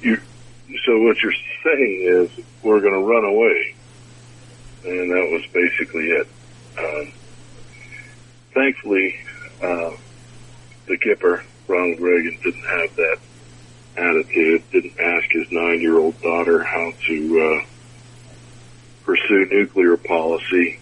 you, 0.00 0.20
so 0.84 0.98
what 1.00 1.16
you're 1.22 1.32
saying 1.64 2.02
is 2.04 2.44
we're 2.62 2.80
going 2.80 2.94
to 2.94 3.00
run 3.00 3.24
away. 3.24 3.74
And 4.84 5.10
that 5.10 5.28
was 5.30 5.44
basically 5.52 6.04
it. 6.04 6.28
Um, 6.78 7.12
thankfully, 8.52 9.14
uh, 9.62 9.90
the 10.86 10.98
Gipper 10.98 11.42
Ronald 11.66 12.00
Reagan 12.00 12.38
didn't 12.42 12.64
have 12.64 12.96
that 12.96 13.18
attitude, 13.96 14.62
didn't 14.70 14.98
ask 14.98 15.30
his 15.30 15.50
nine-year-old 15.50 16.20
daughter 16.20 16.62
how 16.62 16.92
to 17.06 17.40
uh, 17.40 17.66
pursue 19.04 19.46
nuclear 19.50 19.96
policy, 19.96 20.78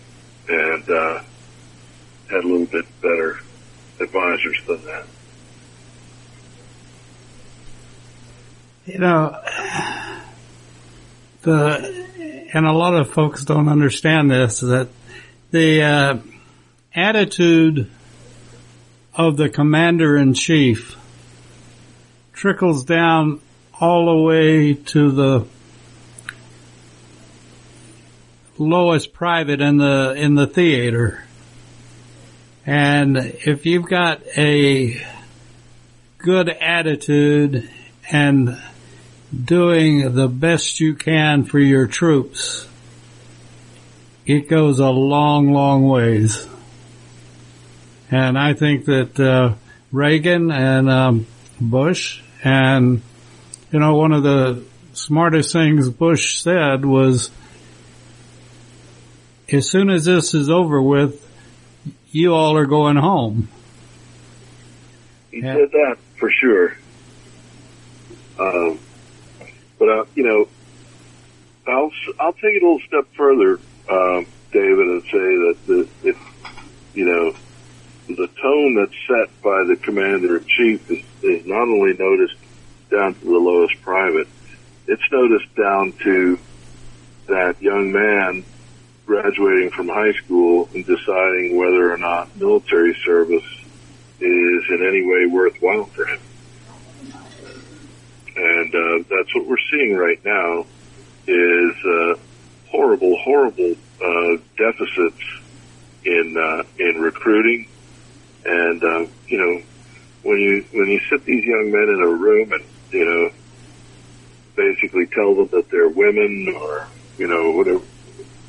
and 0.49 0.89
uh, 0.89 1.23
had 2.31 2.45
a 2.45 2.49
little 2.49 2.67
bit 2.67 2.87
better 3.01 3.41
advisors 4.01 4.59
than 4.67 4.85
that. 4.85 5.07
You 8.87 8.99
know, 8.99 9.41
the 11.43 12.49
and 12.53 12.67
a 12.67 12.73
lot 12.73 12.95
of 12.95 13.11
folks 13.11 13.45
don't 13.45 13.69
understand 13.69 14.31
this 14.31 14.61
that 14.61 14.89
the 15.51 15.83
uh, 15.83 16.19
attitude 16.95 17.91
of 19.15 19.37
the 19.37 19.49
commander 19.49 20.17
in 20.17 20.35
chief 20.35 20.97
trickles 22.35 22.85
down 22.85 23.41
all 23.81 24.07
the 24.07 24.23
way 24.23 24.75
to 24.75 25.11
the 25.11 25.47
lowest 28.59 29.13
private 29.13 29.61
in 29.61 29.79
the 29.79 30.15
in 30.17 30.35
the 30.35 30.47
theater. 30.47 31.25
And 32.67 33.17
if 33.17 33.67
you've 33.67 33.87
got 33.87 34.23
a 34.37 35.01
good 36.19 36.49
attitude 36.49 37.69
and 38.11 38.59
doing 39.45 40.15
the 40.15 40.29
best 40.29 40.81
you 40.81 40.95
can 40.95 41.45
for 41.45 41.59
your 41.59 41.87
troops, 41.87 42.67
it 44.25 44.49
goes 44.49 44.79
a 44.79 44.89
long, 44.89 45.53
long 45.53 45.87
ways. 45.87 46.47
And 48.11 48.39
I 48.39 48.55
think 48.55 48.87
that 48.87 49.21
uh, 49.21 49.55
Reagan 49.93 50.51
and 50.51 50.89
um, 50.89 51.27
Bush 51.71 52.23
and 52.43 53.03
you 53.73 53.79
know 53.79 53.95
one 53.97 54.13
of 54.13 54.23
the 54.23 54.65
smartest 54.93 55.53
things 55.53 55.89
Bush 55.91 56.41
said 56.41 56.85
was 56.85 57.31
as 59.53 59.69
soon 59.69 59.91
as 59.91 60.05
this 60.05 60.35
is 60.35 60.49
over 60.51 60.81
with 60.81 61.21
you 62.11 62.33
all 62.33 62.57
are 62.57 62.67
going 62.67 62.97
home. 62.97 63.49
He 65.31 65.41
Yeah. 65.41 65.55
said 65.57 65.73
that 65.73 65.97
for 66.17 66.31
sure. 66.31 66.77
Um, 68.39 68.79
but 69.79 69.89
uh, 69.89 70.05
you 70.15 70.23
know, 70.25 70.49
I'll 71.67 71.91
I'll 72.21 72.33
take 72.33 72.55
it 72.55 72.63
a 72.63 72.67
little 72.67 72.81
step 72.87 73.07
further, 73.17 73.59
um, 73.91 74.27
David, 74.53 74.87
and 74.87 75.03
say 75.03 75.11
that 75.11 75.57
the 75.67 75.89
it, 76.05 76.17
you 76.95 77.05
know 77.05 77.35
the 78.09 78.29
tone 78.41 78.75
that's 78.75 78.97
set 79.07 79.43
by 79.43 79.65
the 79.65 79.77
commander 79.77 80.39
in 80.39 80.45
chief 80.47 80.91
is, 80.91 81.05
is 81.23 81.47
not 81.47 81.63
only 81.63 81.95
noticed 81.95 82.37
down 82.91 83.15
to 83.15 83.21
the 83.21 83.39
lowest 83.39 83.81
private, 83.83 84.29
it's 84.87 85.03
noticed 85.11 85.55
down 85.55 85.93
to 86.05 86.39
that 87.27 87.61
young 87.63 87.93
man 87.93 88.45
graduating 89.07 89.71
from 89.71 89.89
high 89.89 90.13
school 90.13 90.69
and 90.75 90.85
deciding 90.85 91.57
whether 91.57 91.93
or 91.93 91.99
not 91.99 92.35
military 92.37 92.97
service 93.05 93.45
is 94.21 94.65
in 94.71 94.87
any 94.87 95.03
way 95.03 95.27
worthwhile 95.27 95.85
for 95.87 96.07
him. 96.07 96.21
And 98.37 98.75
uh, 98.75 99.05
that's 99.09 99.35
what 99.35 99.47
we're 99.47 99.57
seeing 99.71 99.97
right 99.97 100.23
now 100.25 100.67
is 101.27 101.77
uh, 101.85 102.15
horrible, 102.69 103.17
horrible 103.19 103.75
uh, 104.03 104.37
deficits 104.57 105.23
in 106.05 106.37
uh, 106.37 106.65
in 106.79 107.01
recruiting. 107.01 107.69
And 108.45 108.83
uh, 108.83 109.07
you 109.27 109.39
know, 109.39 109.63
when 110.23 110.39
you 110.39 110.65
when 110.73 110.89
you 110.89 111.01
sit 111.11 111.25
these 111.25 111.45
young 111.45 111.71
men 111.71 111.89
in 111.89 112.01
a 112.03 112.09
room 112.09 112.53
and 112.53 112.65
you 112.91 113.05
know 113.05 113.31
basically 114.57 115.07
tell 115.07 115.35
them 115.35 115.49
that 115.53 115.71
they're 115.71 115.89
women 115.89 116.55
or 116.57 116.87
you 117.19 117.27
know 117.27 117.53
whatever, 117.53 117.85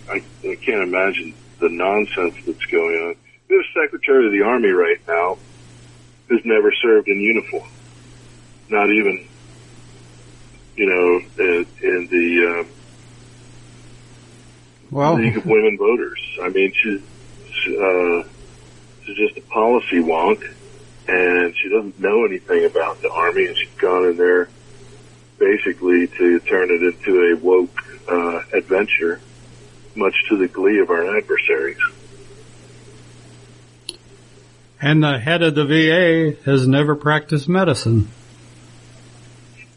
I, 0.09 0.23
I 0.47 0.55
can't 0.55 0.83
imagine 0.83 1.33
the 1.59 1.69
nonsense 1.69 2.35
that's 2.45 2.65
going 2.65 2.95
on. 2.95 3.15
A 3.47 3.63
Secretary 3.79 4.25
of 4.25 4.31
the 4.31 4.41
Army 4.41 4.69
right 4.69 4.99
now 5.07 5.37
who's 6.27 6.43
never 6.45 6.73
served 6.81 7.07
in 7.07 7.19
uniform, 7.19 7.69
not 8.69 8.89
even 8.89 9.27
you 10.75 10.85
know 10.87 11.43
in, 11.43 11.65
in 11.81 12.07
the 12.07 12.59
um, 12.59 12.67
Well, 14.91 15.15
League 15.15 15.37
of 15.37 15.45
Women 15.45 15.77
Voters. 15.79 16.19
I 16.41 16.49
mean, 16.49 16.73
she's 16.73 17.01
uh, 17.79 18.23
she's 19.05 19.17
just 19.17 19.37
a 19.37 19.41
policy 19.41 19.99
wonk, 19.99 20.43
and 21.07 21.55
she 21.55 21.69
doesn't 21.69 21.99
know 21.99 22.25
anything 22.25 22.65
about 22.65 23.01
the 23.01 23.11
army, 23.11 23.45
and 23.47 23.57
she's 23.57 23.69
gone 23.77 24.05
in 24.05 24.17
there 24.17 24.49
basically 25.37 26.07
to 26.07 26.39
turn 26.39 26.71
it 26.71 26.81
into 26.81 27.33
a 27.33 27.35
woke 27.35 27.77
uh, 28.07 28.41
adventure, 28.53 29.19
much 29.95 30.15
to 30.29 30.37
the 30.37 30.47
glee 30.47 30.79
of 30.79 30.89
our 30.89 31.17
adversaries. 31.17 31.79
and 34.85 35.01
the 35.01 35.17
head 35.17 35.41
of 35.41 35.55
the 35.55 35.65
VA 35.65 36.37
has 36.45 36.67
never 36.67 36.95
practiced 36.95 37.49
medicine. 37.49 38.07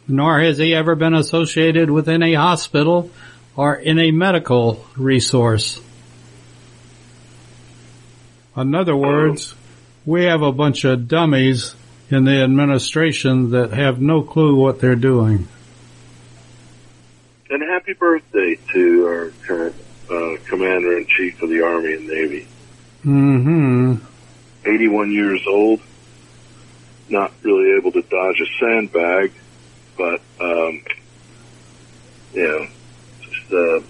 Nor 0.07 0.41
has 0.41 0.59
he 0.59 0.75
ever 0.75 0.95
been 0.95 1.15
associated 1.15 1.91
with 1.91 2.11
any 2.11 2.35
hospital 2.35 3.11
or 3.57 3.75
in 3.75 3.99
a 3.99 4.11
medical 4.11 4.85
resource. 4.99 5.81
In 8.61 8.75
other 8.75 8.97
words, 8.97 9.55
we 10.05 10.25
have 10.25 10.43
a 10.43 10.51
bunch 10.51 10.85
of 10.85 11.07
dummies 11.07 11.77
in 12.11 12.25
the 12.25 12.43
administration 12.43 13.51
that 13.51 13.73
have 13.73 14.01
no 14.01 14.23
clue 14.23 14.57
what 14.57 14.81
they're 14.81 14.97
doing. 14.97 15.47
And 17.51 17.63
happy 17.63 17.93
birthday 17.93 18.59
to 18.73 19.07
our 19.07 19.33
current 19.47 19.77
uh, 20.11 20.37
Commander 20.47 20.99
in 20.99 21.07
Chief 21.07 21.41
of 21.41 21.51
the 21.51 21.63
Army 21.63 21.95
and 21.95 22.09
Navy. 22.09 22.49
hmm 23.03 23.95
81 24.65 25.13
years 25.13 25.47
old, 25.47 25.81
not 27.09 27.33
really 27.43 27.77
able 27.79 27.93
to 27.93 28.03
dodge 28.03 28.41
a 28.41 28.47
sandbag, 28.59 29.33
but, 29.97 30.21
um, 30.41 30.83
you 32.35 32.43
know, 32.43 32.67
just, 33.23 33.53
uh, 33.53 33.81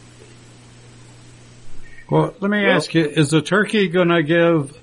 Well, 2.10 2.34
let 2.40 2.50
me 2.50 2.62
Well- 2.62 2.76
ask 2.76 2.94
you, 2.94 3.04
is 3.04 3.30
the 3.30 3.42
turkey 3.42 3.88
going 3.88 4.08
to 4.08 4.22
give 4.22 4.76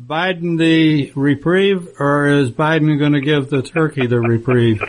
Biden 0.00 0.58
the 0.58 1.12
reprieve 1.14 1.88
or 1.98 2.26
is 2.28 2.50
Biden 2.50 2.98
going 2.98 3.12
to 3.12 3.20
give 3.20 3.48
the 3.50 3.62
turkey 3.62 4.06
the 4.06 4.20
reprieve? 4.20 4.82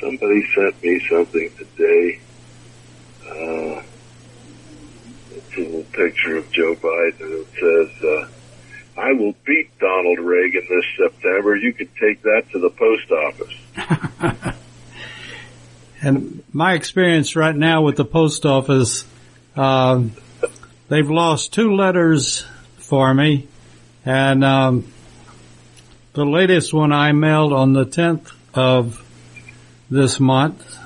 somebody 0.00 0.46
sent 0.54 0.80
me 0.82 1.00
something 1.10 1.50
today. 1.58 2.18
Uh, 3.26 3.82
it's 5.36 5.56
a 5.56 5.60
little 5.60 5.82
picture 5.92 6.36
of 6.36 6.50
Joe 6.52 6.74
Biden 6.76 7.42
it 7.42 7.46
says, 7.60 8.04
uh, 8.04 8.28
I 9.00 9.12
will 9.12 9.34
beat 9.44 9.76
Donald 9.80 10.20
Reagan 10.20 10.64
this 10.68 10.84
September. 10.96 11.56
You 11.56 11.72
could 11.72 11.90
take 11.96 12.22
that 12.22 12.44
to 12.52 12.58
the 12.60 12.70
post 12.70 13.10
office. 13.10 14.54
And 16.00 16.44
my 16.52 16.74
experience 16.74 17.34
right 17.34 17.56
now 17.56 17.82
with 17.82 17.96
the 17.96 18.04
post 18.04 18.46
office, 18.46 19.04
um, 19.58 20.12
they've 20.88 21.10
lost 21.10 21.52
two 21.52 21.74
letters 21.74 22.44
for 22.76 23.12
me, 23.12 23.48
and 24.04 24.44
um, 24.44 24.92
the 26.12 26.24
latest 26.24 26.72
one 26.72 26.92
I 26.92 27.10
mailed 27.10 27.52
on 27.52 27.72
the 27.72 27.84
10th 27.84 28.32
of 28.54 29.04
this 29.90 30.20
month, 30.20 30.78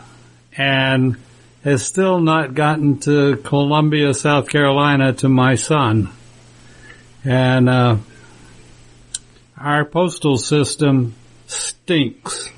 and 0.56 1.16
has 1.64 1.85
still 1.85 2.20
not 2.20 2.54
gotten 2.54 2.98
to 3.00 3.37
Columbia, 3.37 4.14
South 4.14 4.48
Carolina, 4.48 5.12
to 5.12 5.28
my 5.28 5.54
son. 5.54 6.11
And 7.24 7.68
uh, 7.68 7.98
our 9.58 9.85
postal 9.85 10.38
system 10.38 11.14
stinks. 11.46 12.48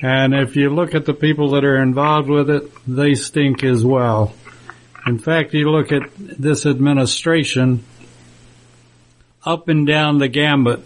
And 0.00 0.32
if 0.32 0.54
you 0.54 0.70
look 0.70 0.94
at 0.94 1.06
the 1.06 1.12
people 1.12 1.50
that 1.50 1.64
are 1.64 1.82
involved 1.82 2.28
with 2.28 2.50
it, 2.50 2.70
they 2.86 3.14
stink 3.16 3.64
as 3.64 3.84
well. 3.84 4.32
In 5.08 5.18
fact, 5.18 5.54
you 5.54 5.70
look 5.70 5.90
at 5.90 6.02
this 6.18 6.66
administration 6.66 7.82
up 9.42 9.68
and 9.68 9.86
down 9.86 10.18
the 10.18 10.28
gambit. 10.28 10.84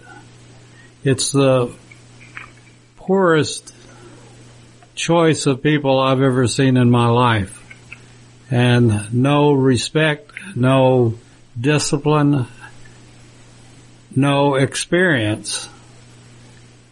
It's 1.03 1.33
the 1.33 1.75
poorest 2.95 3.75
choice 4.95 5.47
of 5.47 5.61
people 5.61 5.99
I've 5.99 6.20
ever 6.20 6.47
seen 6.47 6.77
in 6.77 6.89
my 6.89 7.09
life. 7.09 7.59
And 8.49 9.12
no 9.12 9.55
respect, 9.55 10.31
no 10.55 11.14
discipline, 11.61 12.47
no 14.14 14.55
experience. 14.55 15.68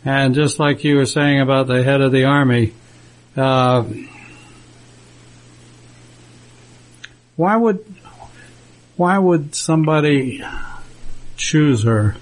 And 0.04 0.34
just 0.34 0.58
like 0.58 0.82
you 0.82 0.96
were 0.96 1.06
saying 1.06 1.40
about 1.40 1.68
the 1.68 1.84
head 1.84 2.00
of 2.00 2.10
the 2.10 2.24
army, 2.24 2.72
uh, 3.36 3.84
why 7.36 7.56
would 7.56 7.84
why 8.96 9.18
would 9.18 9.54
somebody 9.54 10.42
choose 11.36 11.84
her? 11.84 12.16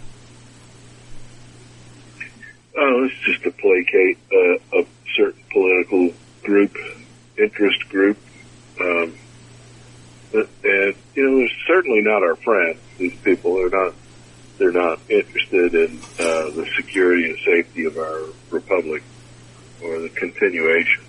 Oh, 2.77 3.05
it's 3.05 3.19
just 3.25 3.43
to 3.43 3.51
placate 3.51 4.19
uh, 4.33 4.79
a 4.79 4.87
certain 5.17 5.43
political 5.51 6.11
group, 6.45 6.77
interest 7.37 7.89
group. 7.89 8.17
Um, 8.81 9.19
and 10.33 10.95
you 11.15 11.31
know, 11.31 11.39
they're 11.39 11.49
certainly 11.67 12.01
not 12.01 12.23
our 12.23 12.37
friends. 12.37 12.79
These 12.97 13.17
people 13.17 13.61
are 13.61 13.71
not. 13.71 13.95
They're 14.59 14.73
not 14.73 14.99
interested 15.09 15.75
in 15.75 16.01
uh, 16.19 16.51
the 16.51 16.69
security 16.77 17.31
and 17.31 17.39
safety 17.45 17.85
of 17.85 17.97
our 17.97 18.23
republic 18.51 19.05
or 19.83 20.01
the 20.01 20.09
continuation. 20.09 21.05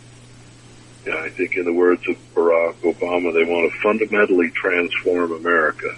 I 1.18 1.30
think, 1.30 1.56
in 1.56 1.66
the 1.66 1.74
words 1.74 2.08
of 2.08 2.18
Barack 2.34 2.76
Obama, 2.82 3.34
they 3.34 3.44
want 3.44 3.72
to 3.72 3.80
fundamentally 3.82 4.50
transform 4.52 5.32
America. 5.32 5.96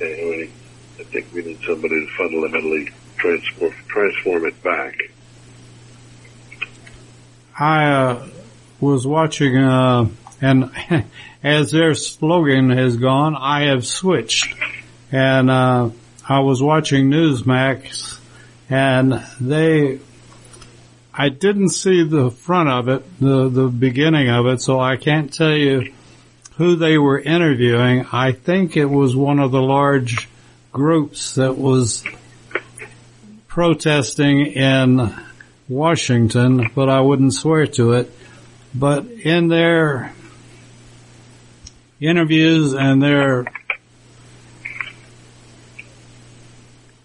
And 0.00 0.50
I 0.98 1.02
think 1.04 1.32
we 1.32 1.42
need 1.42 1.60
somebody 1.66 2.06
to 2.06 2.12
fundamentally 2.16 2.90
transform 3.16 3.72
transform 3.88 4.46
it 4.46 4.62
back. 4.62 4.98
I 7.58 7.90
uh, 7.90 8.28
was 8.80 9.06
watching, 9.06 9.56
uh, 9.56 10.08
and 10.40 10.70
as 11.42 11.70
their 11.70 11.94
slogan 11.94 12.70
has 12.70 12.96
gone, 12.96 13.36
I 13.36 13.66
have 13.66 13.86
switched. 13.86 14.54
And 15.12 15.50
uh, 15.50 15.90
I 16.28 16.40
was 16.40 16.62
watching 16.62 17.10
Newsmax, 17.10 18.18
and 18.68 19.24
they, 19.40 20.00
I 21.16 21.28
didn't 21.28 21.68
see 21.68 22.02
the 22.02 22.30
front 22.30 22.68
of 22.68 22.88
it, 22.88 23.20
the 23.20 23.48
the 23.48 23.68
beginning 23.68 24.28
of 24.28 24.46
it, 24.46 24.60
so 24.60 24.80
I 24.80 24.96
can't 24.96 25.32
tell 25.32 25.54
you 25.54 25.92
who 26.56 26.74
they 26.74 26.98
were 26.98 27.20
interviewing. 27.20 28.06
I 28.12 28.32
think 28.32 28.76
it 28.76 28.86
was 28.86 29.14
one 29.14 29.38
of 29.38 29.52
the 29.52 29.62
large 29.62 30.28
groups 30.72 31.36
that 31.36 31.56
was 31.56 32.02
protesting 33.46 34.46
in 34.46 35.14
Washington, 35.68 36.70
but 36.74 36.88
I 36.88 37.00
wouldn't 37.00 37.32
swear 37.32 37.68
to 37.68 37.92
it. 37.92 38.12
But 38.74 39.06
in 39.06 39.46
their 39.46 40.12
interviews 42.00 42.74
and 42.74 43.00
their 43.00 43.46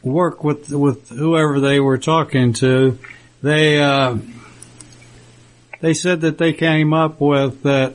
work 0.01 0.43
with 0.43 0.71
with 0.71 1.09
whoever 1.09 1.59
they 1.59 1.79
were 1.79 1.99
talking 1.99 2.53
to, 2.53 2.97
they 3.41 3.81
uh, 3.81 4.17
they 5.81 5.93
said 5.93 6.21
that 6.21 6.37
they 6.37 6.53
came 6.53 6.93
up 6.93 7.19
with 7.21 7.63
that 7.63 7.93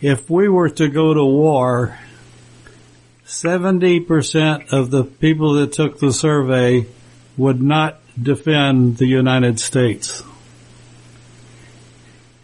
if 0.00 0.28
we 0.28 0.48
were 0.48 0.70
to 0.70 0.88
go 0.88 1.14
to 1.14 1.24
war, 1.24 1.98
seventy 3.24 4.00
percent 4.00 4.72
of 4.72 4.90
the 4.90 5.04
people 5.04 5.54
that 5.54 5.72
took 5.72 5.98
the 5.98 6.12
survey 6.12 6.86
would 7.36 7.62
not 7.62 8.00
defend 8.20 8.96
the 8.98 9.06
United 9.06 9.60
States. 9.60 10.22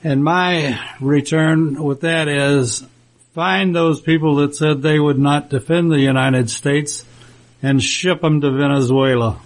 And 0.05 0.23
my 0.23 0.79
return 1.01 1.83
with 1.83 2.03
that 2.03 2.29
is 2.29 2.87
find 3.35 3.75
those 3.75 4.01
people 4.01 4.37
that 4.37 4.55
said 4.55 4.81
they 4.81 4.99
would 4.99 5.19
not 5.19 5.51
defend 5.51 5.91
the 5.91 5.99
United 5.99 6.49
States 6.49 7.05
and 7.63 7.83
ship 7.83 8.21
them 8.21 8.41
to 8.41 8.51
Venezuela. 8.53 9.41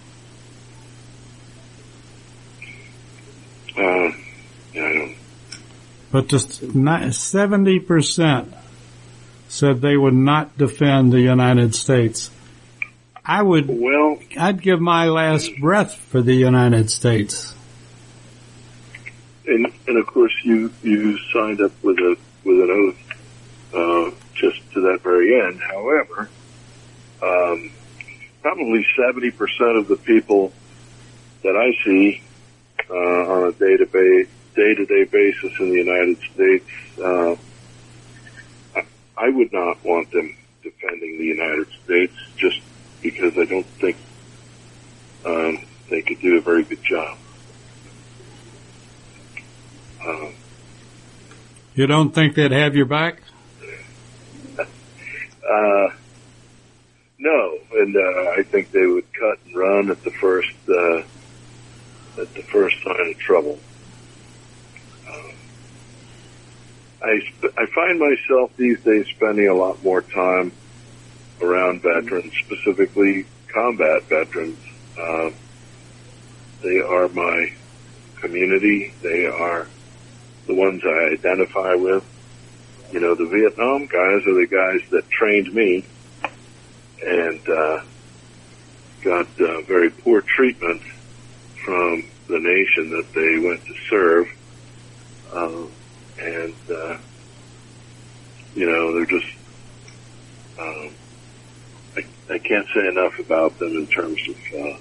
Uh, 3.75 4.11
yeah, 4.73 4.85
I 4.85 4.93
don't. 4.93 5.15
But 6.11 6.27
just 6.27 6.61
seventy 7.13 7.79
percent 7.79 8.53
said 9.47 9.81
they 9.81 9.97
would 9.97 10.13
not 10.13 10.57
defend 10.57 11.11
the 11.11 11.21
United 11.21 11.75
States. 11.75 12.29
I 13.25 13.41
would, 13.41 13.67
Well, 13.69 14.17
I'd 14.37 14.61
give 14.61 14.81
my 14.81 15.05
last 15.05 15.51
breath 15.59 15.95
for 15.95 16.21
the 16.21 16.33
United 16.33 16.89
States. 16.89 17.53
and 19.45 19.67
and 19.87 19.97
of 19.97 20.07
course 20.07 20.33
you 20.43 20.71
you 20.83 21.17
signed 21.33 21.61
up 21.61 21.71
with 21.83 21.97
a 21.99 22.15
with 22.43 22.59
an 22.61 22.69
oath 22.71 23.73
uh, 23.73 24.15
just 24.33 24.59
to 24.73 24.81
that 24.81 25.01
very 25.01 25.39
end. 25.41 25.59
However, 25.61 26.29
um, 27.21 27.71
probably 28.41 28.85
seventy 28.97 29.31
percent 29.31 29.77
of 29.77 29.87
the 29.87 29.97
people 29.97 30.51
that 31.43 31.55
I 31.55 31.71
see 31.83 32.21
uh, 32.89 32.93
on 32.95 33.47
a 33.49 33.51
day 33.53 33.77
to 33.77 33.85
day 33.85 34.29
day 34.55 34.73
to 34.75 34.85
day 34.85 35.03
basis 35.05 35.51
in 35.59 35.69
the 35.69 35.77
United 35.77 36.17
States, 36.33 36.69
uh, 36.99 37.35
I, 38.79 38.85
I 39.25 39.29
would 39.29 39.51
not 39.53 39.83
want 39.85 40.11
them 40.11 40.35
defending 40.63 41.17
the 41.17 41.25
United 41.25 41.67
States 41.85 42.13
just 42.37 42.59
because 43.01 43.33
I 43.37 43.45
don't 43.45 43.65
think 43.79 43.97
um, 45.25 45.65
they 45.89 46.01
could 46.01 46.19
do 46.21 46.37
a 46.37 46.41
very 46.41 46.63
good 46.63 46.83
job. 46.83 47.17
Um, 50.05 50.33
You 51.75 51.87
don't 51.87 52.13
think 52.13 52.35
they'd 52.35 52.51
have 52.51 52.75
your 52.75 52.85
back? 52.85 53.21
Uh, 55.51 55.89
no, 57.19 57.57
and 57.73 57.95
uh, 57.95 57.99
I 58.39 58.43
think 58.43 58.71
they 58.71 58.85
would 58.85 59.11
cut 59.13 59.37
and 59.45 59.55
run 59.55 59.91
at 59.91 60.01
the 60.03 60.11
first 60.11 60.53
uh, 60.69 60.99
at 62.21 62.33
the 62.35 62.43
first 62.43 62.77
sign 62.83 63.09
of 63.11 63.17
trouble. 63.17 63.59
Um, 65.09 65.31
I 67.03 67.21
I 67.57 67.65
find 67.67 67.99
myself 67.99 68.55
these 68.57 68.79
days 68.81 69.07
spending 69.15 69.47
a 69.47 69.55
lot 69.55 69.83
more 69.83 70.01
time 70.01 70.51
around 71.41 71.81
veterans, 71.81 72.33
specifically 72.45 73.25
combat 73.53 74.03
veterans. 74.03 74.59
Uh, 74.99 75.31
they 76.63 76.79
are 76.79 77.07
my 77.09 77.53
community. 78.19 78.93
They 79.01 79.25
are 79.25 79.67
the 80.45 80.53
ones 80.53 80.83
I 80.85 81.13
identify 81.13 81.75
with 81.75 82.03
you 82.91 82.99
know, 82.99 83.15
the 83.15 83.25
Vietnam 83.25 83.85
guys 83.85 84.27
are 84.27 84.33
the 84.33 84.47
guys 84.49 84.81
that 84.91 85.09
trained 85.09 85.53
me 85.53 85.85
and 87.05 87.39
uh, 87.49 87.81
got 89.01 89.27
uh, 89.39 89.61
very 89.61 89.89
poor 89.89 90.21
treatment 90.21 90.81
from 91.63 92.03
the 92.27 92.39
nation 92.39 92.89
that 92.91 93.07
they 93.13 93.39
went 93.39 93.65
to 93.65 93.73
serve. 93.89 94.27
Uh, 95.31 95.65
and, 96.21 96.55
uh, 96.69 96.97
you 98.55 98.65
know, 98.65 98.93
they're 98.93 99.05
just, 99.05 99.33
um, 100.59 100.93
I, 101.97 102.33
I 102.33 102.37
can't 102.39 102.67
say 102.73 102.87
enough 102.87 103.19
about 103.19 103.57
them 103.59 103.69
in 103.69 103.87
terms 103.87 104.19
of 104.27 104.35
uh, 104.59 104.77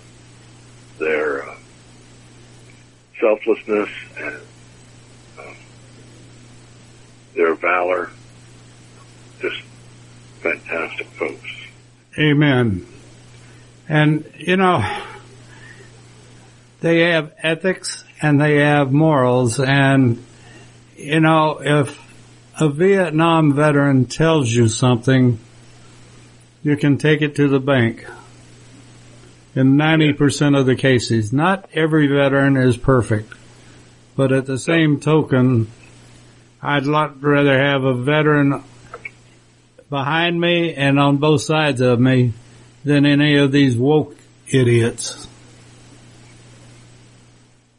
their 0.99 1.49
uh, 1.49 1.57
selflessness 3.21 3.89
and 4.19 4.41
um, 5.39 5.57
their 7.35 7.55
valor. 7.55 8.11
Just 9.41 9.63
fantastic 10.41 11.07
folks. 11.09 11.49
Amen. 12.19 12.87
And, 13.89 14.31
you 14.37 14.57
know, 14.57 14.85
they 16.81 17.11
have 17.11 17.33
ethics 17.43 18.05
and 18.21 18.41
they 18.41 18.57
have 18.59 18.93
morals 18.93 19.59
and, 19.59 20.25
you 21.01 21.21
know, 21.21 21.61
if 21.63 21.99
a 22.61 22.69
Vietnam 22.69 23.55
veteran 23.55 24.05
tells 24.05 24.51
you 24.51 24.69
something, 24.69 25.39
you 26.63 26.77
can 26.77 26.99
take 26.99 27.23
it 27.23 27.37
to 27.37 27.49
the 27.49 27.61
bank. 27.61 28.07
In 29.55 29.77
90% 29.77 30.59
of 30.59 30.67
the 30.67 30.77
cases, 30.77 31.33
not 31.33 31.69
every 31.73 32.07
veteran 32.07 32.57
is 32.57 32.77
perfect, 32.77 33.33
but 34.15 34.31
at 34.31 34.47
the 34.47 34.59
same 34.59 35.01
token, 35.01 35.69
I'd 36.63 36.85
lot 36.85 37.23
rather 37.23 37.59
have 37.59 37.83
a 37.85 37.95
veteran 37.95 38.63
behind 39.89 40.41
me 40.41 40.75
and 40.75 41.01
on 41.01 41.17
both 41.17 41.41
sides 41.41 41.81
of 41.81 41.99
me 41.99 42.35
than 42.85 43.07
any 43.07 43.37
of 43.37 43.53
these 43.53 43.77
woke 43.77 44.17
idiots. 44.49 45.27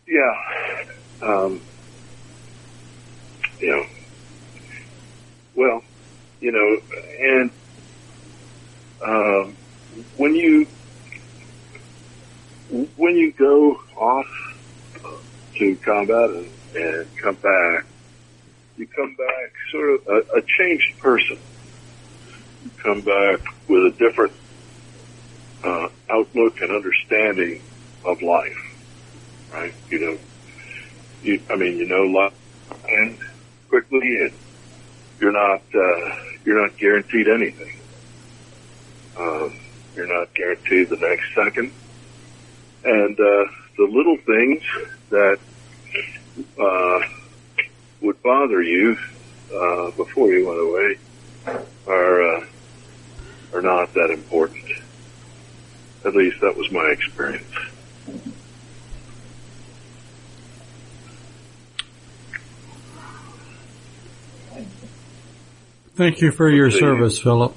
Yeah. 0.08 0.86
Um, 1.22 1.62
you 3.62 3.70
know, 3.70 3.84
well, 5.56 5.82
you 6.40 6.52
know, 6.52 6.78
and 7.20 7.52
um, 9.06 9.58
when 10.18 10.36
you 10.36 10.66
when 12.98 13.16
you 13.16 13.32
go 13.38 13.76
off 13.98 14.26
to 15.58 15.78
combat 15.86 16.30
and, 16.30 16.50
and 16.76 17.08
come 17.22 17.36
back, 17.36 17.86
you 18.78 18.88
come 18.88 19.16
back 19.16 19.52
sort 19.72 19.90
of 19.92 20.00
a, 20.08 20.40
a 20.40 20.42
changed 20.58 21.00
person. 21.02 21.38
You 22.64 22.72
come 22.84 23.02
back 23.02 23.40
with 23.68 23.94
a 23.94 23.96
different 24.00 24.34
uh, 25.64 25.88
outlook 26.10 26.56
and 26.62 26.72
understanding 26.72 27.62
of 28.06 28.18
life, 28.22 29.52
right? 29.54 29.74
You 29.90 30.00
know, 30.00 30.18
you, 31.22 31.40
I 31.52 31.56
mean, 31.58 31.78
you 31.78 31.88
know, 31.88 32.04
life 32.04 32.34
and 32.90 33.18
quickly, 33.72 34.02
and 34.02 34.34
you're 35.22 35.32
not 35.32 35.62
uh, 35.74 36.16
you're 36.44 36.62
not 36.62 36.78
guaranteed 36.78 37.28
anything. 37.30 37.80
Um, 39.18 39.58
you're 39.96 40.08
not 40.08 40.34
guaranteed 40.36 40.90
the 40.90 40.98
next 40.98 41.24
second, 41.34 41.72
and 42.84 43.18
uh, 43.18 43.46
the 43.78 43.88
little 43.90 44.18
things 44.26 44.62
that 45.10 45.40
uh, 46.60 47.00
would 48.02 48.22
bother 48.22 48.62
you 48.62 48.98
uh, 49.56 49.92
before 49.92 50.34
you 50.34 50.46
went 50.46 50.60
away 50.60 51.70
are 51.88 52.36
uh, 52.36 52.46
are 53.54 53.62
not 53.62 53.94
that 53.94 54.12
important. 54.12 54.66
At 56.06 56.14
least 56.14 56.38
that 56.42 56.58
was 56.58 56.70
my 56.72 56.94
experience. 56.98 58.41
Thank 65.96 66.22
you 66.22 66.32
for 66.32 66.50
your 66.50 66.72
service, 66.72 67.20
Philip. 67.20 67.56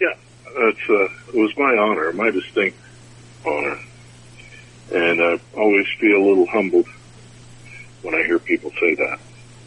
Yeah, 0.00 0.14
it's 0.46 0.78
uh, 0.88 1.34
it 1.34 1.40
was 1.40 1.56
my 1.56 1.76
honor, 1.76 2.12
my 2.12 2.30
distinct 2.30 2.78
honor, 3.44 3.78
and 4.94 5.20
I 5.20 5.40
always 5.56 5.86
feel 5.98 6.18
a 6.18 6.24
little 6.24 6.46
humbled 6.46 6.86
when 8.02 8.14
I 8.14 8.22
hear 8.24 8.38
people 8.38 8.70
say 8.80 8.94
that. 8.94 9.18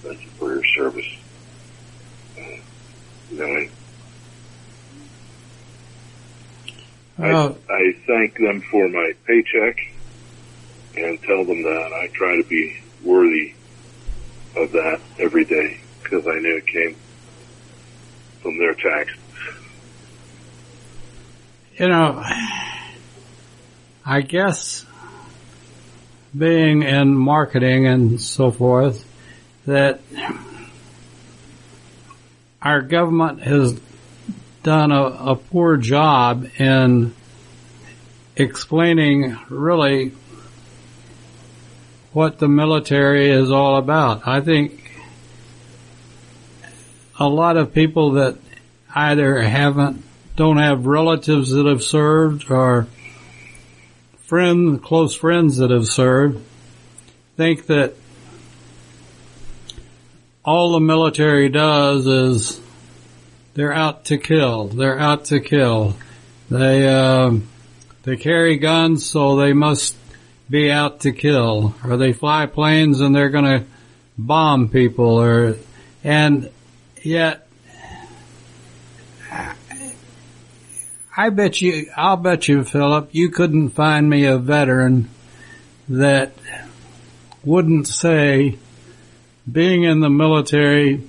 Thank 0.01 0.21
you 0.23 0.29
for 0.31 0.53
your 0.53 0.63
service. 0.63 1.17
Uh, 2.37 3.63
Uh, 7.19 7.53
I, 7.69 7.73
I 7.73 7.93
thank 8.07 8.37
them 8.37 8.61
for 8.61 8.87
my 8.87 9.11
paycheck 9.25 9.77
and 10.95 11.21
tell 11.23 11.43
them 11.43 11.63
that 11.63 11.91
I 11.93 12.07
try 12.13 12.37
to 12.37 12.47
be 12.47 12.79
worthy 13.03 13.53
of 14.55 14.71
that 14.71 15.01
every 15.19 15.43
day 15.43 15.81
because 16.01 16.25
I 16.25 16.39
knew 16.39 16.57
it 16.57 16.67
came 16.67 16.95
from 18.41 18.57
their 18.57 18.73
taxes. 18.73 19.17
you 21.79 21.87
know, 21.87 22.21
I 24.05 24.21
guess 24.21 24.85
being 26.37 26.83
in 26.83 27.15
marketing 27.15 27.87
and 27.87 28.19
so 28.19 28.51
forth, 28.51 29.05
that 29.65 30.01
our 32.61 32.81
government 32.81 33.41
has 33.41 33.79
done 34.63 34.91
a, 34.91 35.03
a 35.03 35.35
poor 35.35 35.77
job 35.77 36.49
in 36.57 37.13
explaining 38.35 39.37
really 39.49 40.11
what 42.11 42.39
the 42.39 42.47
military 42.47 43.29
is 43.29 43.51
all 43.51 43.77
about. 43.77 44.27
I 44.27 44.41
think 44.41 44.78
a 47.19 47.27
lot 47.27 47.57
of 47.57 47.73
people 47.73 48.13
that 48.13 48.37
either 48.95 49.41
haven't 49.41 50.03
don't 50.35 50.57
have 50.57 50.85
relatives 50.85 51.51
that 51.51 51.65
have 51.65 51.83
served 51.83 52.49
or 52.49 52.87
friends, 54.19 54.79
close 54.81 55.13
friends 55.13 55.57
that 55.57 55.69
have 55.69 55.85
served, 55.85 56.41
think 57.35 57.65
that 57.65 57.93
all 60.45 60.71
the 60.71 60.79
military 60.79 61.49
does 61.49 62.07
is 62.07 62.61
they're 63.53 63.73
out 63.73 64.05
to 64.05 64.17
kill. 64.17 64.67
They're 64.67 64.97
out 64.97 65.25
to 65.25 65.41
kill. 65.41 65.95
They 66.49 66.87
um, 66.87 67.49
they 68.03 68.15
carry 68.15 68.57
guns, 68.57 69.05
so 69.05 69.35
they 69.35 69.51
must 69.51 69.95
be 70.49 70.71
out 70.71 71.01
to 71.01 71.11
kill. 71.11 71.75
Or 71.83 71.97
they 71.97 72.13
fly 72.13 72.45
planes 72.45 73.01
and 73.01 73.13
they're 73.13 73.29
going 73.29 73.59
to 73.59 73.65
bomb 74.17 74.69
people. 74.69 75.19
Or 75.19 75.57
and 76.03 76.49
yet 77.03 77.47
I 81.19 81.29
bet 81.31 81.61
you, 81.61 81.87
I'll 81.97 82.15
bet 82.15 82.47
you, 82.47 82.63
Philip, 82.63 83.09
you 83.11 83.29
couldn't 83.29 83.71
find 83.71 84.09
me 84.09 84.23
a 84.23 84.37
veteran 84.37 85.09
that 85.89 86.31
wouldn't 87.43 87.87
say 87.87 88.57
being 89.51 89.83
in 89.83 89.99
the 89.99 90.09
military 90.09 91.03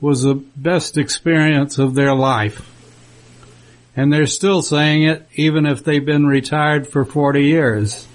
was 0.00 0.22
the 0.22 0.36
best 0.36 0.98
experience 0.98 1.78
of 1.78 1.94
their 1.94 2.14
life. 2.14 2.68
And 3.96 4.12
they're 4.12 4.26
still 4.26 4.62
saying 4.62 5.02
it 5.02 5.26
even 5.34 5.66
if 5.66 5.82
they've 5.82 6.04
been 6.04 6.26
retired 6.26 6.86
for 6.86 7.04
40 7.04 7.42
years. 7.42 8.06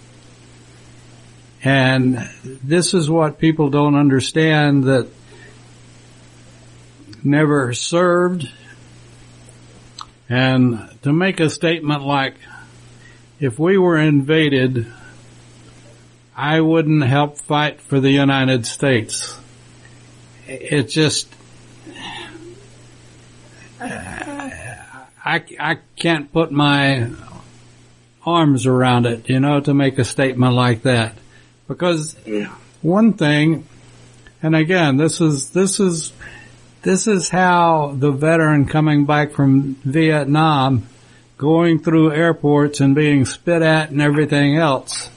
And 1.66 2.30
this 2.44 2.94
is 2.94 3.10
what 3.10 3.40
people 3.40 3.70
don't 3.70 3.96
understand 3.96 4.86
that 4.86 5.08
never 7.28 7.74
served 7.74 8.50
and 10.30 10.90
to 11.04 11.14
make 11.14 11.40
a 11.40 11.50
statement 11.50 12.04
like, 12.04 12.36
if 13.40 13.58
we 13.60 13.78
were 13.78 13.98
invaded, 13.98 14.88
I 16.36 16.60
wouldn't 16.60 17.04
help 17.04 17.38
fight 17.40 17.82
for 17.82 18.00
the 18.00 18.12
United 18.12 18.66
States. 18.66 19.40
It 20.48 20.90
just, 20.90 21.34
I, 23.80 24.52
I 25.24 25.78
can't 25.96 26.32
put 26.32 26.52
my 26.52 27.10
arms 28.26 28.66
around 28.66 29.06
it, 29.06 29.30
you 29.30 29.40
know, 29.40 29.62
to 29.62 29.74
make 29.74 29.98
a 29.98 30.06
statement 30.06 30.54
like 30.54 30.82
that. 30.84 31.16
Because 31.68 32.18
one 32.82 33.14
thing, 33.14 33.66
and 34.42 34.56
again, 34.56 34.98
this 34.98 35.22
is, 35.22 35.52
this 35.52 35.80
is, 35.80 36.12
this 36.88 37.06
is 37.06 37.28
how 37.28 37.94
the 37.98 38.12
veteran 38.12 38.66
coming 38.66 39.06
back 39.06 39.34
from 39.34 39.76
Vietnam, 39.84 40.88
going 41.38 41.80
through 41.80 42.14
airports 42.14 42.80
and 42.80 42.96
being 42.96 43.26
spit 43.26 43.62
at 43.62 43.90
and 43.90 44.02
everything 44.02 44.56
else, 44.56 45.10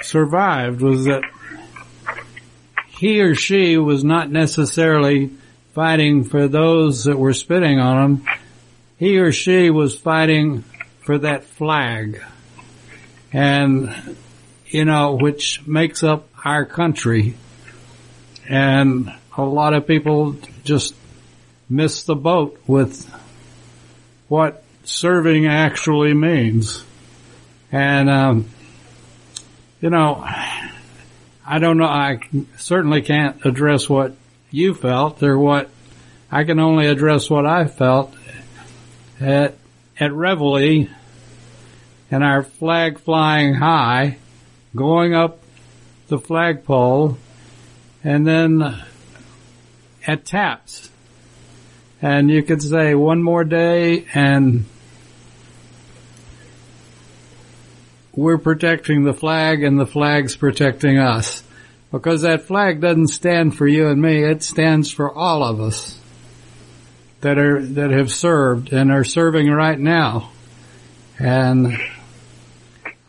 survived 0.00 0.80
was 0.80 1.04
that 1.04 1.22
he 2.86 3.20
or 3.20 3.34
she 3.34 3.76
was 3.76 4.02
not 4.02 4.30
necessarily 4.30 5.32
fighting 5.74 6.24
for 6.24 6.48
those 6.48 7.04
that 7.04 7.18
were 7.18 7.34
spitting 7.34 7.78
on 7.78 8.02
him. 8.02 8.26
He 8.96 9.18
or 9.18 9.32
she 9.32 9.68
was 9.68 9.98
fighting 9.98 10.62
for 11.00 11.18
that 11.18 11.44
flag. 11.44 12.24
And, 13.34 14.16
you 14.68 14.86
know, 14.86 15.16
which 15.16 15.66
makes 15.66 16.02
up 16.02 16.26
our 16.42 16.64
country. 16.64 17.34
And 18.48 19.12
a 19.38 19.42
lot 19.42 19.72
of 19.72 19.86
people 19.86 20.36
just 20.64 20.94
miss 21.70 22.02
the 22.02 22.16
boat 22.16 22.60
with 22.66 23.08
what 24.26 24.64
serving 24.82 25.46
actually 25.46 26.12
means. 26.12 26.84
And, 27.70 28.10
um, 28.10 28.50
you 29.80 29.90
know, 29.90 30.22
I 31.46 31.58
don't 31.60 31.78
know, 31.78 31.86
I 31.86 32.20
certainly 32.56 33.00
can't 33.00 33.44
address 33.46 33.88
what 33.88 34.16
you 34.50 34.74
felt 34.74 35.22
or 35.22 35.38
what, 35.38 35.70
I 36.30 36.44
can 36.44 36.58
only 36.58 36.86
address 36.86 37.30
what 37.30 37.46
I 37.46 37.66
felt 37.66 38.14
at, 39.20 39.54
at 40.00 40.12
Reveille 40.12 40.88
and 42.10 42.24
our 42.24 42.42
flag 42.42 42.98
flying 42.98 43.54
high, 43.54 44.18
going 44.74 45.14
up 45.14 45.38
the 46.08 46.18
flagpole, 46.18 47.18
and 48.02 48.26
then 48.26 48.82
at 50.06 50.24
taps. 50.24 50.90
And 52.00 52.30
you 52.30 52.42
could 52.42 52.62
say 52.62 52.94
one 52.94 53.22
more 53.22 53.44
day 53.44 54.06
and 54.14 54.64
we're 58.12 58.38
protecting 58.38 59.04
the 59.04 59.14
flag 59.14 59.62
and 59.62 59.78
the 59.78 59.86
flag's 59.86 60.36
protecting 60.36 60.98
us. 60.98 61.42
Because 61.90 62.22
that 62.22 62.42
flag 62.42 62.80
doesn't 62.80 63.08
stand 63.08 63.56
for 63.56 63.66
you 63.66 63.88
and 63.88 64.00
me, 64.00 64.22
it 64.22 64.42
stands 64.42 64.90
for 64.90 65.10
all 65.12 65.42
of 65.42 65.60
us 65.60 65.98
that 67.20 67.38
are, 67.38 67.64
that 67.64 67.90
have 67.90 68.12
served 68.12 68.72
and 68.72 68.92
are 68.92 69.04
serving 69.04 69.48
right 69.48 69.78
now. 69.78 70.30
And 71.18 71.78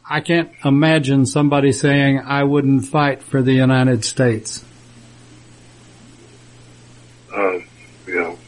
I 0.10 0.22
can't 0.22 0.52
imagine 0.66 1.26
somebody 1.26 1.72
saying 1.72 2.20
I 2.20 2.44
wouldn't 2.44 2.86
fight 2.86 3.22
for 3.22 3.42
the 3.42 3.54
United 3.54 4.04
States. 4.04 4.66
Um, 7.36 7.66
you 8.08 8.16
know, 8.16 8.40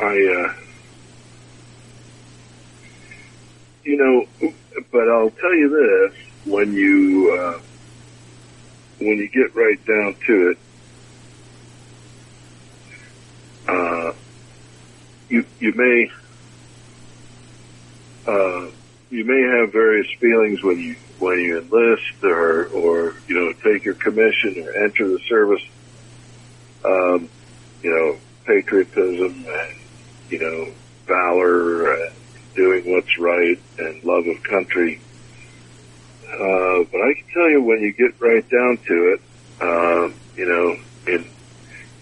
I, 0.00 0.12
uh, 0.12 0.52
you 3.84 3.96
know, 3.96 4.50
but 4.92 5.08
I'll 5.10 5.30
tell 5.30 5.56
you 5.56 5.70
this, 5.70 6.52
when 6.52 6.72
you, 6.74 7.38
uh, 7.40 7.60
when 9.00 9.18
you 9.18 9.28
get 9.34 9.54
right 9.56 9.78
down 9.86 10.16
to 10.28 10.52
it, 10.52 10.58
uh, 13.68 14.18
you, 15.28 15.44
you 15.60 15.72
may, 15.76 16.06
uh, 18.28 18.72
you 19.10 19.24
may 19.24 19.42
have 19.60 19.72
various 19.72 20.06
feelings 20.20 20.60
when 20.64 20.78
you, 20.78 20.96
when 21.18 21.38
you 21.40 21.58
enlist 21.62 22.24
or, 22.24 22.66
or, 22.68 23.14
you 23.28 23.34
know, 23.34 23.52
take 23.72 23.84
your 23.84 23.96
commission 23.96 24.56
or 24.64 24.84
enter 24.84 25.08
the 25.08 25.20
service 25.28 25.62
um, 26.84 27.28
you 27.82 27.90
know, 27.90 28.18
patriotism 28.44 29.46
and, 29.46 29.80
you 30.30 30.38
know, 30.38 30.72
valor 31.06 31.92
and 31.94 32.14
doing 32.54 32.82
what's 32.92 33.18
right 33.18 33.58
and 33.78 34.04
love 34.04 34.26
of 34.26 34.42
country. 34.44 35.00
Uh, 36.32 36.84
but 36.90 37.00
I 37.00 37.14
can 37.14 37.26
tell 37.34 37.50
you 37.50 37.62
when 37.62 37.80
you 37.80 37.92
get 37.92 38.20
right 38.20 38.48
down 38.48 38.78
to 38.88 39.14
it, 39.14 39.20
um, 39.60 40.14
you 40.36 40.46
know, 40.46 41.12
in 41.12 41.30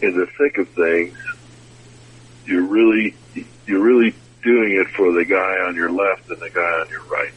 in 0.03 0.17
the 0.17 0.27
thick 0.39 0.57
of 0.59 0.69
things, 0.71 1.17
you're 2.47 2.67
really 2.67 3.15
you're 3.67 3.83
really 3.83 4.15
doing 4.43 4.73
it 4.73 4.89
for 4.97 5.13
the 5.13 5.25
guy 5.25 5.67
on 5.67 5.75
your 5.75 5.91
left 5.91 6.29
and 6.31 6.41
the 6.41 6.51
guy 6.51 6.61
on 6.61 6.89
your 6.89 7.03
right. 7.05 7.33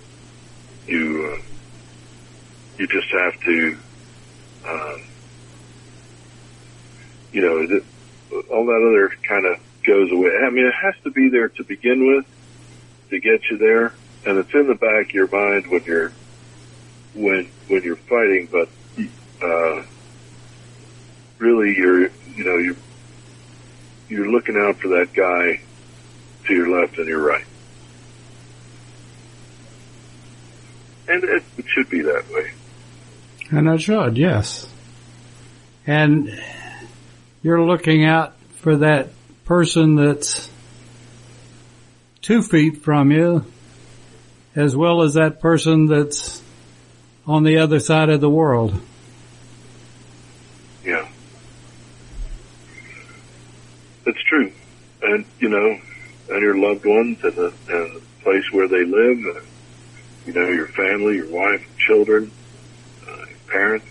You 0.87 1.33
uh, 1.33 1.41
you 2.77 2.87
just 2.87 3.11
have 3.11 3.39
to, 3.41 3.77
um, 4.67 5.03
you 7.33 7.41
know, 7.41 7.81
all 8.49 8.65
that 8.65 8.87
other 8.87 9.09
kind 9.23 9.45
of 9.45 9.59
goes 9.85 10.11
away. 10.11 10.31
I 10.45 10.49
mean, 10.49 10.65
it 10.65 10.73
has 10.73 10.93
to 11.03 11.11
be 11.11 11.29
there 11.29 11.49
to 11.49 11.63
begin 11.63 12.07
with 12.07 12.25
to 13.09 13.19
get 13.19 13.49
you 13.49 13.57
there, 13.57 13.93
and 14.25 14.37
it's 14.37 14.53
in 14.53 14.67
the 14.67 14.75
back 14.75 15.07
of 15.07 15.13
your 15.13 15.27
mind 15.27 15.67
when 15.67 15.83
you're 15.83 16.11
when 17.13 17.49
when 17.67 17.83
you're 17.83 17.95
fighting. 17.95 18.47
But 18.51 18.69
uh, 19.41 19.83
really, 21.39 21.75
you're 21.75 22.07
you 22.07 22.43
know 22.43 22.57
you're 22.57 22.75
you're 24.09 24.31
looking 24.31 24.57
out 24.57 24.77
for 24.77 24.89
that 24.89 25.13
guy 25.13 25.61
to 26.45 26.53
your 26.53 26.69
left 26.69 26.97
and 26.97 27.07
your 27.07 27.21
right, 27.21 27.45
and 31.07 31.23
it, 31.23 31.43
it 31.57 31.65
should 31.67 31.89
be 31.89 32.01
that 32.01 32.29
way. 32.29 32.51
And 33.51 33.67
it 33.67 33.81
should, 33.81 34.17
yes. 34.17 34.67
And 35.85 36.29
you're 37.43 37.61
looking 37.61 38.05
out 38.05 38.33
for 38.61 38.77
that 38.77 39.09
person 39.45 39.95
that's 39.95 40.49
two 42.21 42.41
feet 42.41 42.77
from 42.81 43.11
you, 43.11 43.45
as 44.55 44.75
well 44.75 45.01
as 45.01 45.15
that 45.15 45.41
person 45.41 45.87
that's 45.87 46.41
on 47.27 47.43
the 47.43 47.57
other 47.57 47.79
side 47.79 48.09
of 48.09 48.21
the 48.21 48.29
world. 48.29 48.73
Yeah. 50.85 51.07
That's 54.05 54.21
true. 54.23 54.51
And, 55.01 55.25
you 55.39 55.49
know, 55.49 55.79
and 56.29 56.41
your 56.41 56.57
loved 56.57 56.85
ones 56.85 57.23
and 57.23 57.35
the, 57.35 57.53
and 57.67 57.95
the 57.95 58.01
place 58.21 58.49
where 58.51 58.69
they 58.69 58.85
live, 58.85 59.17
and, 59.17 59.45
you 60.25 60.33
know, 60.33 60.47
your 60.47 60.67
family, 60.67 61.17
your 61.17 61.29
wife, 61.29 61.65
children, 61.77 62.31
uh, 63.05 63.17
your 63.17 63.37
parents. 63.47 63.85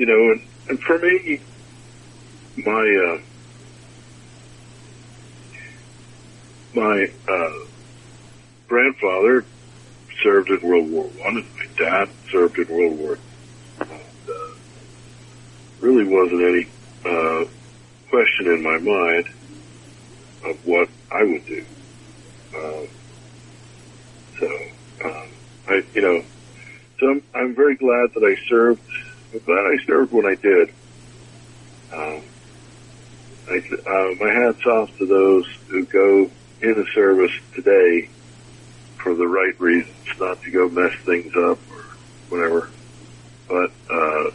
You 0.00 0.06
know, 0.06 0.14
and, 0.32 0.40
and 0.70 0.78
for 0.86 0.98
me, 0.98 1.44
my, 2.56 2.86
uh, 3.06 3.18
my, 6.74 7.06
uh, 7.28 7.66
grandfather 8.68 9.44
served 10.24 10.48
in 10.48 10.68
World 10.68 10.90
War 10.90 11.04
One, 11.04 11.36
and 11.36 11.44
my 11.44 11.84
dad 11.84 12.14
served 12.32 12.56
in 12.58 12.66
World 12.74 12.98
War 12.98 13.18
and, 13.80 13.90
uh, 13.90 14.54
really 15.80 16.04
wasn't 16.06 16.42
any 16.42 16.74
uh, 17.04 17.44
question 18.10 18.46
in 18.46 18.62
my 18.62 18.78
mind 18.80 19.26
of 20.50 20.56
what 20.64 20.88
I 21.12 21.24
would 21.24 21.46
do. 21.46 21.62
Uh, 22.56 22.86
so, 24.40 24.46
um, 25.06 25.30
I, 25.68 25.80
you 25.94 26.02
know, 26.02 26.22
so 27.00 27.06
I'm, 27.10 27.22
I'm 27.34 27.54
very 27.56 27.76
glad 27.76 28.08
that 28.14 28.24
I 28.24 28.34
served. 28.50 28.80
I'm 29.32 29.38
glad 29.40 29.58
I 29.58 29.76
served 29.86 30.12
when 30.12 30.26
I 30.26 30.34
did. 30.34 30.68
Um, 31.92 32.22
I, 33.48 33.56
uh, 33.56 34.14
my 34.20 34.32
hats 34.32 34.64
off 34.66 34.90
to 34.98 35.06
those 35.06 35.44
who 35.68 35.84
go 35.86 36.30
into 36.62 36.84
service 36.94 37.32
today 37.54 38.08
for 39.02 39.14
the 39.14 39.26
right 39.26 39.58
reasons, 39.60 39.96
not 40.18 40.40
to 40.42 40.50
go 40.50 40.68
mess 40.68 40.92
things 41.06 41.32
up 41.36 41.58
or 41.70 41.84
whatever. 42.28 42.70
But, 43.48 43.70
uh, 43.90 44.30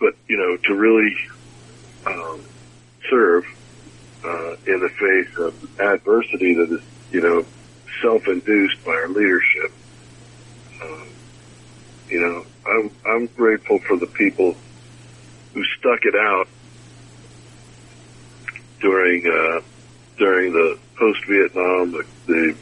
but 0.00 0.14
you 0.28 0.36
know, 0.36 0.56
to 0.64 0.74
really 0.74 1.14
um, 2.06 2.44
serve 3.10 3.44
uh, 4.24 4.52
in 4.66 4.80
the 4.80 4.90
face 4.98 5.38
of 5.38 5.80
adversity 5.80 6.54
that 6.54 6.68
is, 6.72 6.84
you 7.12 7.20
know, 7.20 7.44
self-induced 8.02 8.84
by 8.84 8.92
our 8.92 9.08
leadership. 9.08 9.72
Um, 10.82 11.08
you 12.08 12.20
know, 12.20 12.44
I'm 12.68 12.90
I'm 13.06 13.26
grateful 13.26 13.78
for 13.80 13.96
the 13.96 14.06
people 14.06 14.54
who 15.54 15.64
stuck 15.78 16.04
it 16.04 16.14
out 16.14 16.48
during 18.80 19.26
uh, 19.26 19.60
during 20.18 20.52
the 20.52 20.78
post-Vietnam, 20.96 21.92
the, 21.92 22.04
the 22.26 22.56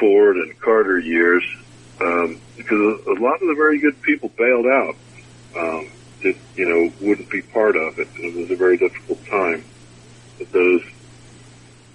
Ford 0.00 0.36
and 0.36 0.58
Carter 0.60 0.98
years, 0.98 1.44
um, 2.00 2.40
because 2.56 3.00
a 3.06 3.20
lot 3.20 3.34
of 3.34 3.48
the 3.48 3.54
very 3.56 3.78
good 3.78 4.00
people 4.02 4.30
bailed 4.36 4.66
out. 4.66 4.96
Um, 5.56 5.90
that 6.22 6.36
you 6.56 6.68
know 6.68 7.06
wouldn't 7.06 7.30
be 7.30 7.42
part 7.42 7.76
of 7.76 7.98
it. 7.98 8.08
It 8.16 8.34
was 8.34 8.50
a 8.50 8.56
very 8.56 8.76
difficult 8.76 9.24
time. 9.26 9.64
But 10.38 10.52
those 10.52 10.82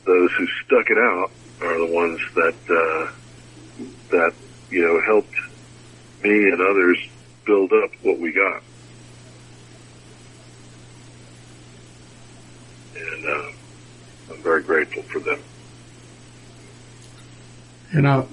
those 0.05 0.32
who 0.38 0.47
stuck 0.65 0.89
it 0.89 0.97
out 0.97 1.32
are 1.61 1.88
the 1.88 1.93
ones 1.93 2.19
that 2.36 2.55
uh, 2.69 3.11
that 4.09 4.34
you 4.69 4.82
know 4.82 5.01
helped 5.05 5.36
me 6.24 6.49
and 6.49 6.61
others 6.61 6.97
build 7.45 7.72
up 7.74 7.91
what 8.01 8.19
we 8.19 8.32
got. 8.32 8.61
And 12.95 13.26
uh, 13.26 13.51
I'm 14.32 14.41
very 14.41 14.63
grateful 14.63 15.03
for 15.03 15.19
them. 15.19 15.39
You 17.93 18.01
know, 18.01 18.28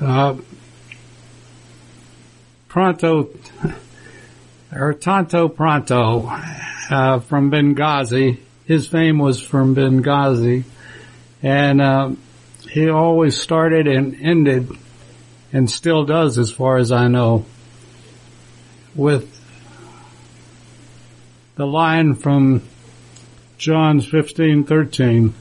uh, 0.00 0.36
Paronto, 2.68 3.30
or 4.72 4.92
Tanto 4.94 5.48
Paronto, 5.48 6.28
uh, 6.90 7.20
from 7.20 7.50
Benghazi. 7.50 8.38
His 8.66 8.86
fame 8.86 9.18
was 9.18 9.40
from 9.40 9.74
Benghazi. 9.74 10.64
And, 11.42 11.80
uh, 11.80 12.10
he 12.70 12.90
always 12.90 13.40
started 13.40 13.86
and 13.86 14.14
ended, 14.20 14.68
and 15.52 15.70
still 15.70 16.04
does 16.04 16.38
as 16.38 16.50
far 16.50 16.76
as 16.76 16.92
I 16.92 17.08
know, 17.08 17.44
with 18.94 19.34
the 21.56 21.66
line 21.66 22.14
from 22.14 22.62
fifteen 23.58 24.64
thirteen. 24.64 25.34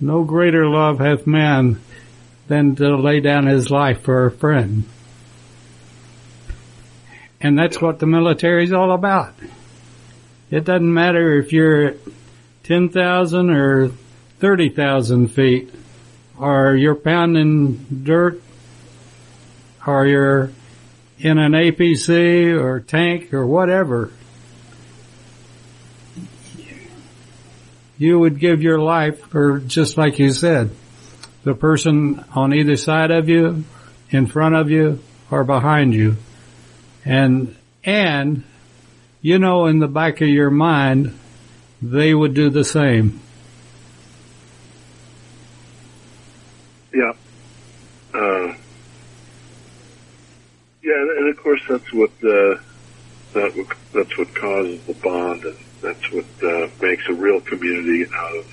No 0.00 0.22
greater 0.22 0.66
love 0.66 1.00
hath 1.00 1.26
man 1.26 1.80
than 2.46 2.76
to 2.76 2.96
lay 2.96 3.20
down 3.20 3.46
his 3.46 3.70
life 3.70 4.02
for 4.02 4.26
a 4.26 4.30
friend. 4.30 4.84
And 7.40 7.58
that's 7.58 7.80
what 7.80 7.98
the 7.98 8.06
military 8.06 8.64
is 8.64 8.72
all 8.72 8.92
about. 8.92 9.34
It 10.50 10.64
doesn't 10.64 10.92
matter 10.92 11.38
if 11.38 11.52
you're 11.52 11.88
at 11.88 11.96
10,000 12.64 13.50
or 13.50 13.90
30,000 14.40 15.28
feet, 15.28 15.72
or 16.38 16.74
you're 16.74 16.94
pounding 16.94 18.02
dirt, 18.04 18.42
or 19.86 20.06
you're 20.06 20.50
in 21.18 21.38
an 21.38 21.52
APC 21.52 22.58
or 22.58 22.80
tank 22.80 23.32
or 23.34 23.46
whatever. 23.46 24.12
You 27.96 28.18
would 28.20 28.38
give 28.38 28.62
your 28.62 28.78
life 28.78 29.20
for 29.28 29.58
just 29.58 29.96
like 29.96 30.18
you 30.18 30.32
said, 30.32 30.70
the 31.42 31.54
person 31.54 32.24
on 32.34 32.54
either 32.54 32.76
side 32.76 33.10
of 33.10 33.28
you, 33.28 33.64
in 34.10 34.26
front 34.26 34.54
of 34.54 34.70
you, 34.70 35.00
or 35.30 35.42
behind 35.42 35.94
you. 35.94 36.16
And, 37.04 37.56
and, 37.82 38.44
you 39.20 39.38
know 39.38 39.66
in 39.66 39.78
the 39.78 39.88
back 39.88 40.20
of 40.20 40.28
your 40.28 40.50
mind, 40.50 41.18
they 41.82 42.14
would 42.14 42.34
do 42.34 42.50
the 42.50 42.64
same. 42.64 43.20
Yeah. 46.92 47.12
Uh, 48.14 48.54
yeah, 50.82 50.94
and 50.94 51.10
and 51.10 51.28
of 51.28 51.37
course 51.48 51.62
that's 51.70 51.94
what 51.94 52.10
uh, 52.10 52.54
that 53.34 53.50
what- 53.56 53.76
that's 53.94 54.18
what 54.18 54.28
causes 54.40 54.80
the 54.86 54.94
bond, 55.02 55.42
and 55.44 55.58
that's 55.82 56.12
what 56.12 56.26
uh, 56.26 56.66
makes 56.80 57.04
a 57.10 57.14
real 57.14 57.40
community 57.42 58.04
out 58.14 58.36
of 58.36 58.46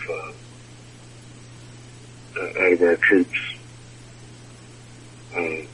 uh, 2.37 2.61
out 2.65 2.73
of 2.73 2.81
our 2.81 2.97
troops. 3.09 3.39
Um, 5.37 5.67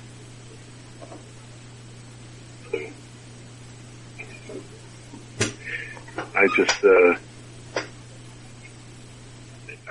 so 2.71 2.79
I 6.35 6.47
just 6.55 6.79
uh, 6.83 7.13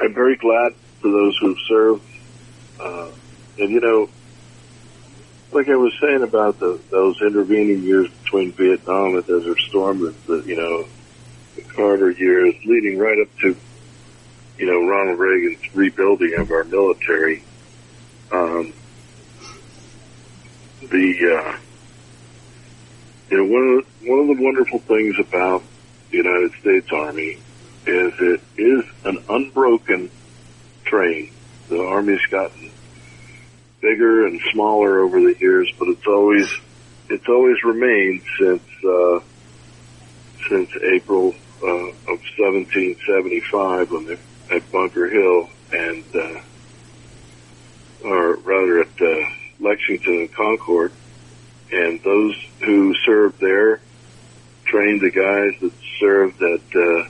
I'm 0.05 0.15
very 0.15 0.37
glad 0.37 0.73
for 1.03 1.11
those 1.13 1.39
who've 1.43 1.57
served. 1.69 2.03
Uh, 2.81 3.11
and 3.59 3.71
you 3.73 3.81
know, 3.81 4.09
like 5.53 5.69
I 5.69 5.77
was 5.77 5.93
saying 6.01 6.23
about 6.23 6.61
the, 6.61 6.81
those 6.91 7.21
intervening 7.21 7.83
years 7.83 8.09
between 8.23 8.53
Vietnam 8.53 9.17
and 9.17 9.27
Desert 9.27 9.59
Storm, 9.69 10.01
that, 10.01 10.27
that 10.27 10.47
you 10.47 10.57
know, 10.57 10.87
the 11.57 11.63
Carter 11.63 12.11
years, 12.11 12.55
leading 12.65 12.99
right 12.99 13.19
up 13.21 13.29
to, 13.41 13.57
you 14.59 14.67
know, 14.67 14.89
Ronald 14.89 15.19
Reagan's 15.19 15.75
rebuilding 15.75 16.35
of 16.39 16.51
our 16.51 16.65
military. 16.65 17.43
Um, 18.31 18.73
the, 20.83 21.37
uh, 21.37 21.59
you 23.31 23.37
know, 23.37 23.45
one 23.45 23.63
of 23.63 23.85
the, 23.85 24.11
one 24.11 24.21
of 24.21 24.37
the 24.37 24.43
wonderful 24.43 24.79
things 24.81 25.17
about 25.19 25.63
the 26.11 26.19
United 26.19 26.53
States 26.61 26.91
Army 26.93 27.39
is 27.87 28.13
it 28.19 28.41
is 28.57 28.85
an 29.05 29.23
unbroken 29.29 30.11
train. 30.85 31.33
The 31.69 31.83
Army's 31.83 32.25
gotten 32.27 32.71
bigger 33.81 34.27
and 34.27 34.41
smaller 34.53 35.01
over 35.01 35.21
the 35.21 35.37
years, 35.39 35.73
but 35.79 35.89
it's 35.89 36.07
always 36.07 36.49
it's 37.09 37.29
always 37.29 37.63
remained 37.65 38.23
since 38.39 38.63
uh, 38.85 39.21
since 40.49 40.71
April 40.83 41.35
uh, 41.63 41.67
of 41.67 42.21
1775 42.39 43.91
when 43.91 44.07
they 44.07 44.19
at 44.51 44.71
Bunker 44.73 45.09
Hill 45.09 45.49
and 45.73 46.05
uh, 46.15 46.41
or 48.05 48.37
rather 48.37 48.81
at 48.81 49.01
uh, 49.01 49.27
Lexington 49.61 50.21
and 50.21 50.33
Concord, 50.33 50.93
and 51.73 52.03
those 52.03 52.35
who 52.61 52.95
served 53.05 53.41
there 53.41 53.81
trained 54.65 55.01
the 55.01 55.11
guys 55.11 55.61
that 55.61 55.73
served 55.99 56.43
at 56.43 56.77
uh, 56.77 57.09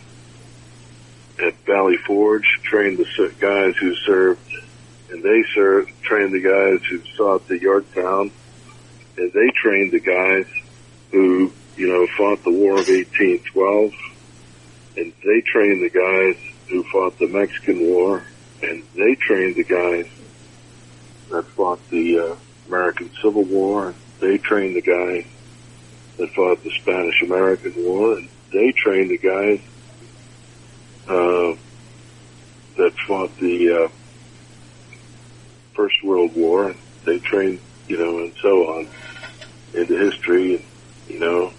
at 1.46 1.54
Valley 1.66 1.96
Forge, 1.96 2.60
trained 2.62 2.98
the 2.98 3.34
guys 3.38 3.74
who 3.76 3.94
served, 3.94 4.52
and 5.11 5.22
they 5.22 5.44
served 5.54 5.90
trained 6.02 6.32
the 6.32 6.40
guys 6.40 6.86
who 6.88 6.98
fought 7.16 7.46
the 7.48 7.58
Yorktown, 7.58 8.30
and 9.16 9.32
they 9.32 9.50
trained 9.50 9.92
the 9.92 10.00
guys 10.00 10.46
who 11.11 11.52
you 11.76 11.88
know 11.88 12.06
fought 12.16 12.42
the 12.44 12.52
War 12.52 12.72
of 12.72 12.88
1812, 12.88 13.92
and 14.96 15.12
they 15.24 15.40
trained 15.40 15.82
the 15.82 15.90
guys 15.90 16.36
who 16.68 16.82
fought 16.84 17.18
the 17.18 17.28
Mexican 17.28 17.80
War, 17.80 18.22
and 18.62 18.82
they 18.94 19.14
trained 19.16 19.56
the 19.56 19.64
guys 19.64 20.06
that 21.30 21.44
fought 21.46 21.80
the 21.90 22.18
uh, 22.18 22.36
American 22.68 23.11
Civil 23.20 23.44
War, 23.44 23.94
they 24.20 24.38
trained 24.38 24.76
the 24.76 24.82
guys 24.82 25.24
that 26.18 26.30
fought 26.34 26.62
the 26.62 26.70
Spanish 26.70 27.22
American 27.22 27.72
War, 27.84 28.18
and 28.18 28.28
they 28.52 28.72
trained 28.72 29.11
the 29.11 29.18
guys 29.18 29.61
uh, 31.08 31.56
that 32.76 32.92
fought 33.06 33.36
the 33.38 33.84
uh, 33.84 33.88
First 35.80 36.04
World 36.04 36.36
War, 36.36 36.68
and 36.68 36.78
they 37.06 37.18
trained, 37.20 37.58
you 37.88 37.96
know, 37.96 38.18
and 38.18 38.34
so 38.42 38.64
on 38.68 38.88
into 39.72 39.96
history, 39.96 40.56
and 40.56 40.64
you 41.08 41.18
know, 41.18 41.54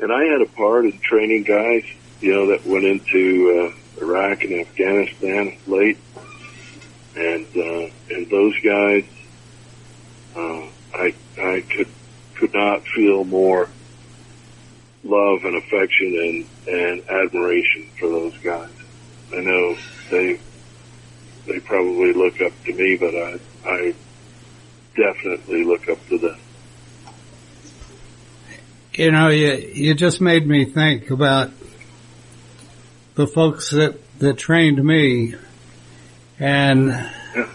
and 0.00 0.10
I 0.10 0.24
had 0.24 0.40
a 0.40 0.46
part 0.46 0.86
in 0.86 0.98
training 1.00 1.42
guys, 1.42 1.84
you 2.22 2.32
know, 2.32 2.46
that 2.46 2.64
went 2.64 2.86
into 2.86 3.74
uh, 3.74 4.00
Iraq 4.02 4.42
and 4.44 4.54
Afghanistan 4.60 5.58
late, 5.66 5.98
and 7.14 7.46
uh, 7.54 7.90
and 8.08 8.30
those 8.30 8.54
guys, 8.64 9.04
uh, 10.34 10.62
I 10.94 11.14
I 11.36 11.60
could 11.76 11.88
could 12.36 12.54
not 12.54 12.86
feel 12.86 13.24
more 13.24 13.68
love 15.04 15.44
and 15.44 15.56
affection 15.56 16.46
and 16.66 16.74
and 16.74 17.10
admiration 17.10 17.90
for 18.00 18.08
those 18.08 18.38
guys. 18.38 18.70
I 19.30 19.40
know 19.40 19.76
they 20.10 20.40
they 21.46 21.60
probably 21.60 22.12
look 22.12 22.40
up 22.40 22.52
to 22.64 22.72
me, 22.72 22.96
but 22.96 23.14
I 23.14 23.38
I 23.64 23.94
definitely 24.96 25.64
look 25.64 25.88
up 25.88 25.98
to 26.08 26.18
them. 26.18 26.38
You 28.94 29.10
know, 29.10 29.28
you 29.28 29.52
you 29.74 29.94
just 29.94 30.20
made 30.20 30.46
me 30.46 30.64
think 30.64 31.10
about 31.10 31.50
the 33.14 33.26
folks 33.26 33.70
that 33.70 33.98
that 34.18 34.38
trained 34.38 34.82
me, 34.82 35.34
and 36.38 36.88
Yeah. 36.88 37.48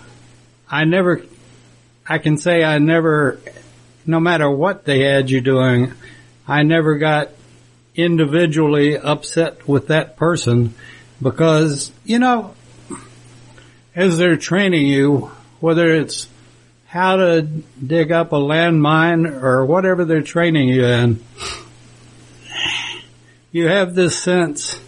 I 0.69 0.85
never, 0.85 1.23
I 2.07 2.19
can 2.19 2.37
say 2.37 2.63
I 2.63 2.77
never, 2.77 3.39
no 4.05 4.19
matter 4.19 4.49
what 4.49 4.85
they 4.85 4.99
had 5.01 5.29
you 5.29 5.41
doing, 5.41 5.93
I 6.47 6.63
never 6.63 6.97
got 6.97 7.29
individually 7.95 8.97
upset 8.97 9.67
with 9.67 9.87
that 9.87 10.15
person 10.17 10.73
because, 11.21 11.91
you 12.05 12.19
know, 12.19 12.53
as 13.95 14.17
they're 14.17 14.37
training 14.37 14.87
you, 14.87 15.31
whether 15.59 15.93
it's 15.93 16.27
how 16.85 17.17
to 17.17 17.41
dig 17.41 18.11
up 18.11 18.31
a 18.31 18.35
landmine 18.37 19.41
or 19.41 19.65
whatever 19.65 20.05
they're 20.05 20.21
training 20.21 20.69
you 20.69 20.85
in, 20.85 21.23
you 23.51 23.67
have 23.67 23.95
this 23.95 24.17
sense 24.21 24.79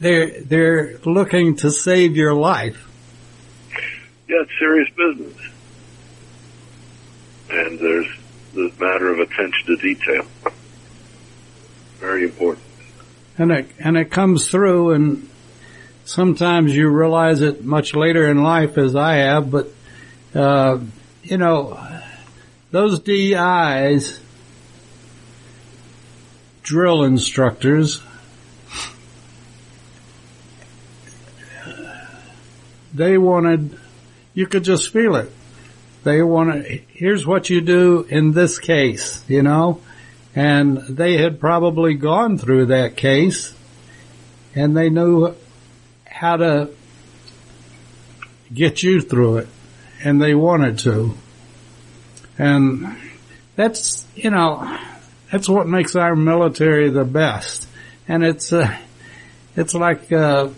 they're, 0.00 0.40
they're 0.42 0.98
looking 1.04 1.56
to 1.56 1.70
save 1.70 2.16
your 2.16 2.34
life. 2.34 2.88
Yeah, 4.28 4.42
it's 4.42 4.50
serious 4.58 4.88
business, 4.96 5.38
and 7.50 7.78
there's 7.78 8.06
the 8.54 8.72
matter 8.80 9.12
of 9.12 9.20
attention 9.20 9.66
to 9.66 9.76
detail. 9.76 10.26
Very 11.98 12.24
important. 12.24 12.64
and 13.38 13.52
it 13.52 13.70
and 13.78 13.96
it 13.96 14.10
comes 14.10 14.48
through 14.48 14.90
and 14.92 15.28
sometimes 16.04 16.74
you 16.74 16.88
realize 16.88 17.40
it 17.42 17.64
much 17.64 17.94
later 17.94 18.28
in 18.28 18.42
life 18.42 18.78
as 18.78 18.96
I 18.96 19.16
have 19.16 19.50
but 19.50 19.68
uh 20.34 20.78
you 21.22 21.36
know 21.38 21.78
those 22.70 23.00
DIs 23.00 24.20
drill 26.62 27.04
instructors 27.04 28.02
they 32.94 33.18
wanted 33.18 33.78
you 34.34 34.46
could 34.46 34.64
just 34.64 34.90
feel 34.92 35.16
it. 35.16 35.30
They 36.04 36.22
wanted 36.22 36.84
here's 36.88 37.26
what 37.26 37.50
you 37.50 37.60
do 37.60 38.06
in 38.08 38.32
this 38.32 38.58
case 38.58 39.24
you 39.28 39.42
know? 39.42 39.80
And 40.34 40.78
they 40.78 41.18
had 41.18 41.40
probably 41.40 41.94
gone 41.94 42.38
through 42.38 42.66
that 42.66 42.96
case 42.96 43.54
and 44.54 44.76
they 44.76 44.90
knew 44.90 45.34
how 46.22 46.36
to 46.36 46.70
get 48.54 48.80
you 48.80 49.00
through 49.00 49.38
it 49.38 49.48
and 50.04 50.22
they 50.22 50.36
wanted 50.36 50.78
to. 50.78 51.12
And 52.38 52.96
that's, 53.56 54.06
you 54.14 54.30
know, 54.30 54.78
that's 55.32 55.48
what 55.48 55.66
makes 55.66 55.96
our 55.96 56.14
military 56.14 56.90
the 56.90 57.04
best. 57.04 57.66
And 58.06 58.22
it's, 58.22 58.52
uh, 58.52 58.72
it's 59.56 59.74
like, 59.74 60.12
uh, 60.12 60.50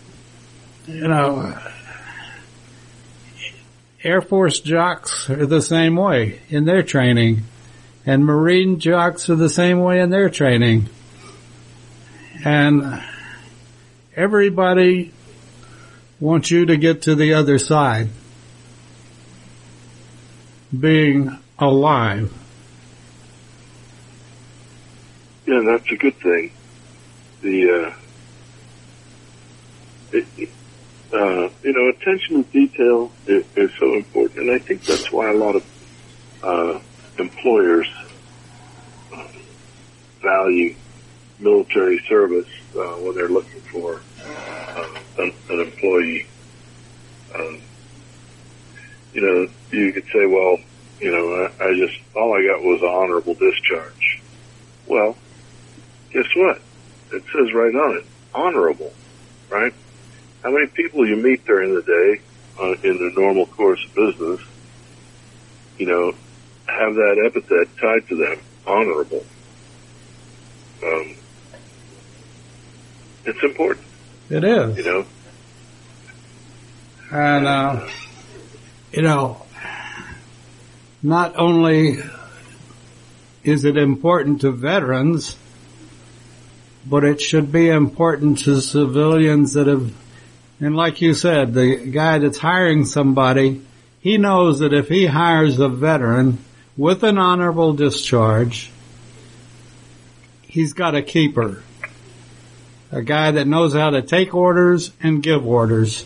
you 0.87 1.09
know, 1.09 1.59
Air 4.03 4.21
Force 4.21 4.61
jocks 4.61 5.31
are 5.31 5.47
the 5.47 5.62
same 5.62 5.97
way 5.97 6.41
in 6.51 6.67
their 6.67 6.83
training 6.83 7.45
and 8.05 8.27
Marine 8.27 8.81
jocks 8.81 9.31
are 9.31 9.37
the 9.37 9.49
same 9.49 9.81
way 9.81 10.01
in 10.01 10.11
their 10.11 10.29
training. 10.29 10.91
And 12.45 13.03
everybody 14.15 15.15
wants 16.25 16.51
you 16.51 16.64
to 16.64 16.79
get 16.79 17.03
to 17.03 17.14
the 17.14 17.35
other 17.35 17.59
side. 17.59 18.09
Being 20.77 21.39
alive. 21.59 22.33
Yeah, 25.47 25.61
that's 25.66 25.91
a 25.91 25.97
good 25.97 26.16
thing. 26.16 26.51
The 27.43 27.95
uh, 30.11 30.18
uh, 31.12 31.51
you 31.62 31.72
know, 31.75 31.89
attention 31.91 32.43
to 32.43 32.51
detail 32.51 33.12
is, 33.27 33.45
is 33.55 33.70
so 33.79 33.95
important, 33.95 34.49
and 34.49 34.51
I 34.51 34.59
think 34.64 34.83
that's 34.85 35.12
why 35.12 35.31
a 35.31 35.37
lot 35.37 35.57
of 35.57 35.64
uh, 36.43 36.81
employers 37.18 37.89
uh, 39.12 39.29
value 40.22 40.75
military 41.39 42.03
service 42.09 42.49
uh, 42.75 42.95
when 42.95 43.14
they're 43.14 43.29
looking 43.29 43.61
for 43.61 44.01
an, 45.19 45.33
an 45.51 45.61
employee. 45.61 46.27
Um, 47.35 47.62
you 49.12 49.23
know, 49.23 49.47
you 49.73 49.93
could 49.95 50.05
say, 50.12 50.27
well, 50.27 50.57
you 51.01 51.11
know, 51.11 51.25
I, 51.35 51.65
I 51.65 51.69
just 51.79 51.99
all 52.17 52.33
I 52.35 52.43
got 52.43 52.62
was 52.62 52.81
an 52.83 52.89
honorable 52.95 53.35
discharge. 53.35 54.05
Well, 54.87 55.17
guess 56.12 56.29
what? 56.37 56.59
It 57.12 57.23
says 57.33 57.55
right 57.55 57.75
on 57.75 57.99
it, 58.03 58.07
honorable, 58.35 58.93
right? 59.51 59.73
How 60.43 60.51
many 60.51 60.67
people 60.77 61.09
you 61.09 61.17
meet 61.17 61.47
during 61.47 61.75
the 61.75 61.83
day 61.83 62.25
uh, 62.61 62.75
in 62.89 62.97
the 62.99 63.11
normal 63.21 63.47
course 63.47 63.81
of 63.89 63.95
business, 63.95 64.41
you 65.79 65.87
know, 65.87 66.12
have 66.67 66.95
that 66.95 67.17
epithet 67.27 67.69
tied 67.81 68.09
to 68.09 68.17
them, 68.17 68.43
honorable. 68.67 69.25
Um, 70.83 71.17
it's 73.25 73.43
important, 73.43 73.87
It 74.31 74.45
is. 74.45 74.77
you 74.79 74.85
know. 74.85 75.07
And, 77.11 77.47
uh, 77.47 77.89
you 78.93 79.03
know, 79.03 79.45
not 81.03 81.37
only 81.37 81.99
is 83.43 83.64
it 83.64 83.77
important 83.77 84.41
to 84.41 84.51
veterans, 84.51 85.37
but 86.87 87.05
it 87.05 87.20
should 87.20 87.53
be 87.53 87.68
important 87.68 88.39
to 88.41 88.61
civilians 88.61 89.55
that 89.55 89.66
have, 89.66 89.93
and 90.61 90.77
like 90.77 91.01
you 91.01 91.14
said, 91.14 91.55
the 91.55 91.77
guy 91.77 92.18
that's 92.18 92.39
hiring 92.39 92.85
somebody, 92.85 93.62
he 94.01 94.18
knows 94.18 94.61
that 94.61 94.72
if 94.72 94.89
he 94.89 95.07
hires 95.07 95.59
a 95.61 95.68
veteran 95.68 96.39
with 96.77 97.03
an 97.03 97.18
honorable 97.18 97.75
discharge, 97.75 98.70
he's 100.43 100.72
got 100.72 100.95
a 100.95 101.03
keeper. 101.03 101.62
A 102.93 103.03
guy 103.03 103.32
that 103.32 103.47
knows 103.47 103.72
how 103.74 103.91
to 103.91 104.03
take 104.03 104.35
orders 104.35 104.93
and 105.03 105.22
give 105.22 105.47
orders. 105.47 106.05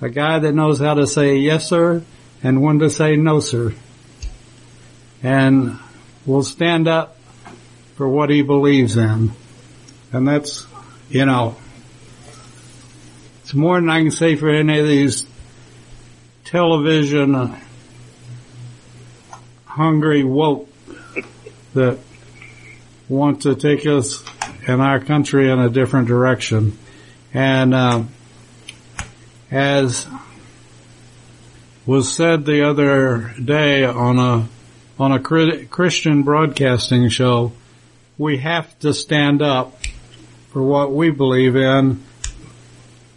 A 0.00 0.08
guy 0.08 0.38
that 0.38 0.52
knows 0.52 0.78
how 0.78 0.94
to 0.94 1.06
say 1.06 1.36
yes 1.36 1.68
sir 1.68 2.02
and 2.42 2.62
when 2.62 2.78
to 2.78 2.90
say 2.90 3.16
no 3.16 3.40
sir. 3.40 3.74
And 5.22 5.78
will 6.26 6.42
stand 6.42 6.88
up 6.88 7.16
for 7.96 8.08
what 8.08 8.30
he 8.30 8.42
believes 8.42 8.96
in. 8.96 9.32
And 10.12 10.28
that's, 10.28 10.66
you 11.08 11.24
know, 11.24 11.56
it's 13.42 13.54
more 13.54 13.80
than 13.80 13.90
I 13.90 14.00
can 14.00 14.10
say 14.10 14.36
for 14.36 14.48
any 14.48 14.78
of 14.78 14.86
these 14.86 15.26
television 16.44 17.34
uh, 17.34 17.58
hungry 19.66 20.24
woke 20.24 20.68
that 21.74 21.98
want 23.08 23.42
to 23.42 23.54
take 23.54 23.86
us 23.86 24.22
and 24.66 24.80
our 24.80 25.00
country 25.00 25.50
in 25.50 25.58
a 25.58 25.68
different 25.68 26.08
direction. 26.08 26.78
And 27.32 27.74
uh, 27.74 28.04
as 29.50 30.06
was 31.86 32.12
said 32.12 32.44
the 32.44 32.68
other 32.68 33.34
day 33.42 33.84
on 33.84 34.18
a 34.18 34.48
on 34.98 35.12
a 35.12 35.18
Christian 35.20 36.22
broadcasting 36.22 37.08
show, 37.08 37.52
we 38.16 38.38
have 38.38 38.78
to 38.78 38.94
stand 38.94 39.42
up 39.42 39.76
for 40.50 40.62
what 40.62 40.92
we 40.92 41.10
believe 41.10 41.56
in, 41.56 42.00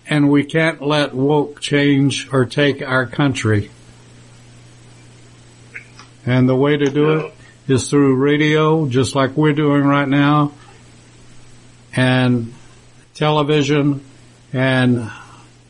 and 0.07 0.31
we 0.31 0.43
can't 0.43 0.81
let 0.81 1.13
woke 1.13 1.61
change 1.61 2.33
or 2.33 2.45
take 2.45 2.81
our 2.81 3.05
country. 3.05 3.69
And 6.25 6.49
the 6.49 6.55
way 6.55 6.75
to 6.77 6.89
do 6.89 7.19
it 7.19 7.33
is 7.67 7.89
through 7.89 8.15
radio, 8.15 8.87
just 8.87 9.13
like 9.13 9.37
we're 9.37 9.53
doing 9.53 9.83
right 9.83 10.07
now, 10.07 10.51
and 11.97 12.53
television, 13.15 14.05
and 14.53 15.11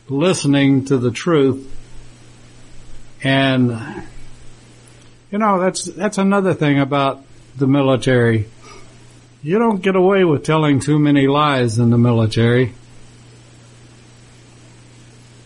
listening 0.08 0.84
to 0.84 0.98
the 0.98 1.10
truth. 1.10 1.74
And, 3.24 3.70
you 5.32 5.38
know, 5.38 5.58
that's, 5.58 5.84
that's 5.86 6.18
another 6.18 6.54
thing 6.54 6.78
about 6.78 7.24
the 7.56 7.66
military. 7.66 8.48
You 9.42 9.58
don't 9.58 9.82
get 9.82 9.96
away 9.96 10.24
with 10.24 10.44
telling 10.44 10.80
too 10.80 10.98
many 10.98 11.26
lies 11.26 11.78
in 11.78 11.90
the 11.90 11.98
military. 11.98 12.74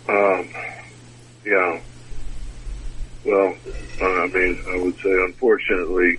Um, 0.08 0.48
yeah. 1.44 1.80
Well, 3.24 3.54
I 4.02 4.26
mean, 4.26 4.62
I 4.68 4.76
would 4.78 4.96
say, 4.96 5.12
unfortunately, 5.24 6.18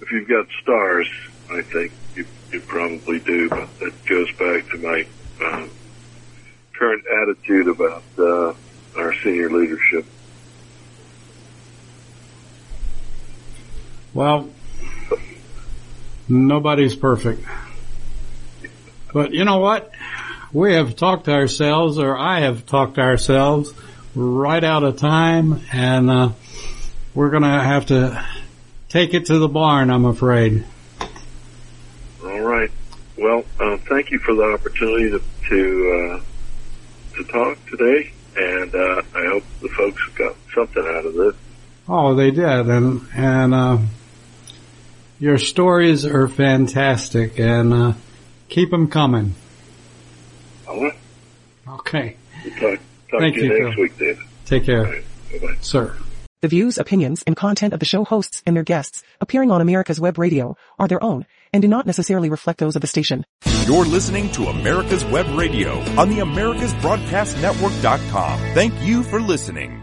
if 0.00 0.10
you've 0.10 0.28
got 0.28 0.46
stars, 0.62 1.08
I 1.50 1.62
think 1.62 1.92
you, 2.16 2.26
you 2.52 2.60
probably 2.60 3.18
do, 3.20 3.48
but 3.48 3.68
it 3.80 4.06
goes 4.06 4.30
back 4.32 4.68
to 4.70 4.78
my 4.78 5.06
um, 5.44 5.70
current 6.72 7.04
attitude 7.22 7.68
about 7.68 8.02
uh, 8.18 8.54
our 8.96 9.14
senior 9.22 9.50
leadership. 9.50 10.06
Well, 14.14 14.50
nobody's 16.28 16.96
perfect. 16.96 17.44
But 19.12 19.32
you 19.32 19.44
know 19.44 19.58
what? 19.58 19.92
We 20.52 20.74
have 20.74 20.96
talked 20.96 21.28
ourselves, 21.28 21.98
or 21.98 22.16
I 22.16 22.40
have 22.40 22.64
talked 22.66 22.98
ourselves, 22.98 23.72
right 24.14 24.64
out 24.64 24.82
of 24.82 24.96
time, 24.96 25.62
and 25.72 26.10
uh, 26.10 26.30
we're 27.14 27.30
going 27.30 27.42
to 27.42 27.48
have 27.48 27.86
to 27.86 28.24
take 28.88 29.14
it 29.14 29.26
to 29.26 29.38
the 29.38 29.48
barn, 29.48 29.90
I'm 29.90 30.06
afraid. 30.06 30.64
All 32.48 32.54
right. 32.54 32.70
Well, 33.18 33.44
uh, 33.60 33.76
thank 33.76 34.10
you 34.10 34.18
for 34.20 34.32
the 34.34 34.54
opportunity 34.54 35.10
to 35.10 35.22
to, 35.50 35.92
uh, 35.92 37.16
to 37.16 37.24
talk 37.24 37.58
today, 37.66 38.10
and 38.38 38.74
uh, 38.74 39.02
I 39.14 39.26
hope 39.26 39.44
the 39.60 39.68
folks 39.68 40.02
got 40.16 40.34
something 40.54 40.82
out 40.82 41.04
of 41.04 41.12
this. 41.12 41.34
Oh, 41.86 42.14
they 42.14 42.30
did, 42.30 42.70
and 42.70 43.02
and 43.14 43.52
uh, 43.54 43.78
your 45.20 45.36
stories 45.36 46.06
are 46.06 46.26
fantastic, 46.26 47.38
and 47.38 47.74
uh, 47.74 47.92
keep 48.48 48.70
them 48.70 48.88
coming. 48.88 49.34
All 50.66 50.82
right. 50.84 50.96
Okay. 51.68 52.16
We'll 52.46 52.54
talk, 52.54 52.80
talk 53.10 53.20
Thank 53.20 53.34
to 53.34 53.42
you, 53.44 53.52
you, 53.52 53.62
next 53.62 53.74
Phil. 53.74 53.82
week, 53.82 53.98
David. 53.98 54.24
Take 54.46 54.64
care, 54.64 54.86
All 54.86 54.92
right. 54.92 55.04
Bye-bye. 55.32 55.56
sir. 55.60 55.94
The 56.40 56.48
views, 56.48 56.78
opinions, 56.78 57.22
and 57.26 57.36
content 57.36 57.74
of 57.74 57.80
the 57.80 57.84
show 57.86 58.04
hosts 58.04 58.42
and 58.46 58.56
their 58.56 58.62
guests 58.64 59.02
appearing 59.20 59.50
on 59.50 59.60
America's 59.60 60.00
Web 60.00 60.16
Radio 60.16 60.56
are 60.78 60.88
their 60.88 61.02
own 61.04 61.26
and 61.52 61.62
do 61.62 61.68
not 61.68 61.86
necessarily 61.86 62.30
reflect 62.30 62.60
those 62.60 62.76
of 62.76 62.80
the 62.80 62.86
station. 62.86 63.24
You're 63.66 63.84
listening 63.84 64.30
to 64.32 64.46
America's 64.46 65.04
Web 65.04 65.26
Radio 65.36 65.78
on 66.00 66.08
the 66.08 66.20
AmericasBroadcastNetwork.com. 66.20 68.38
Thank 68.54 68.72
you 68.82 69.02
for 69.02 69.20
listening. 69.20 69.76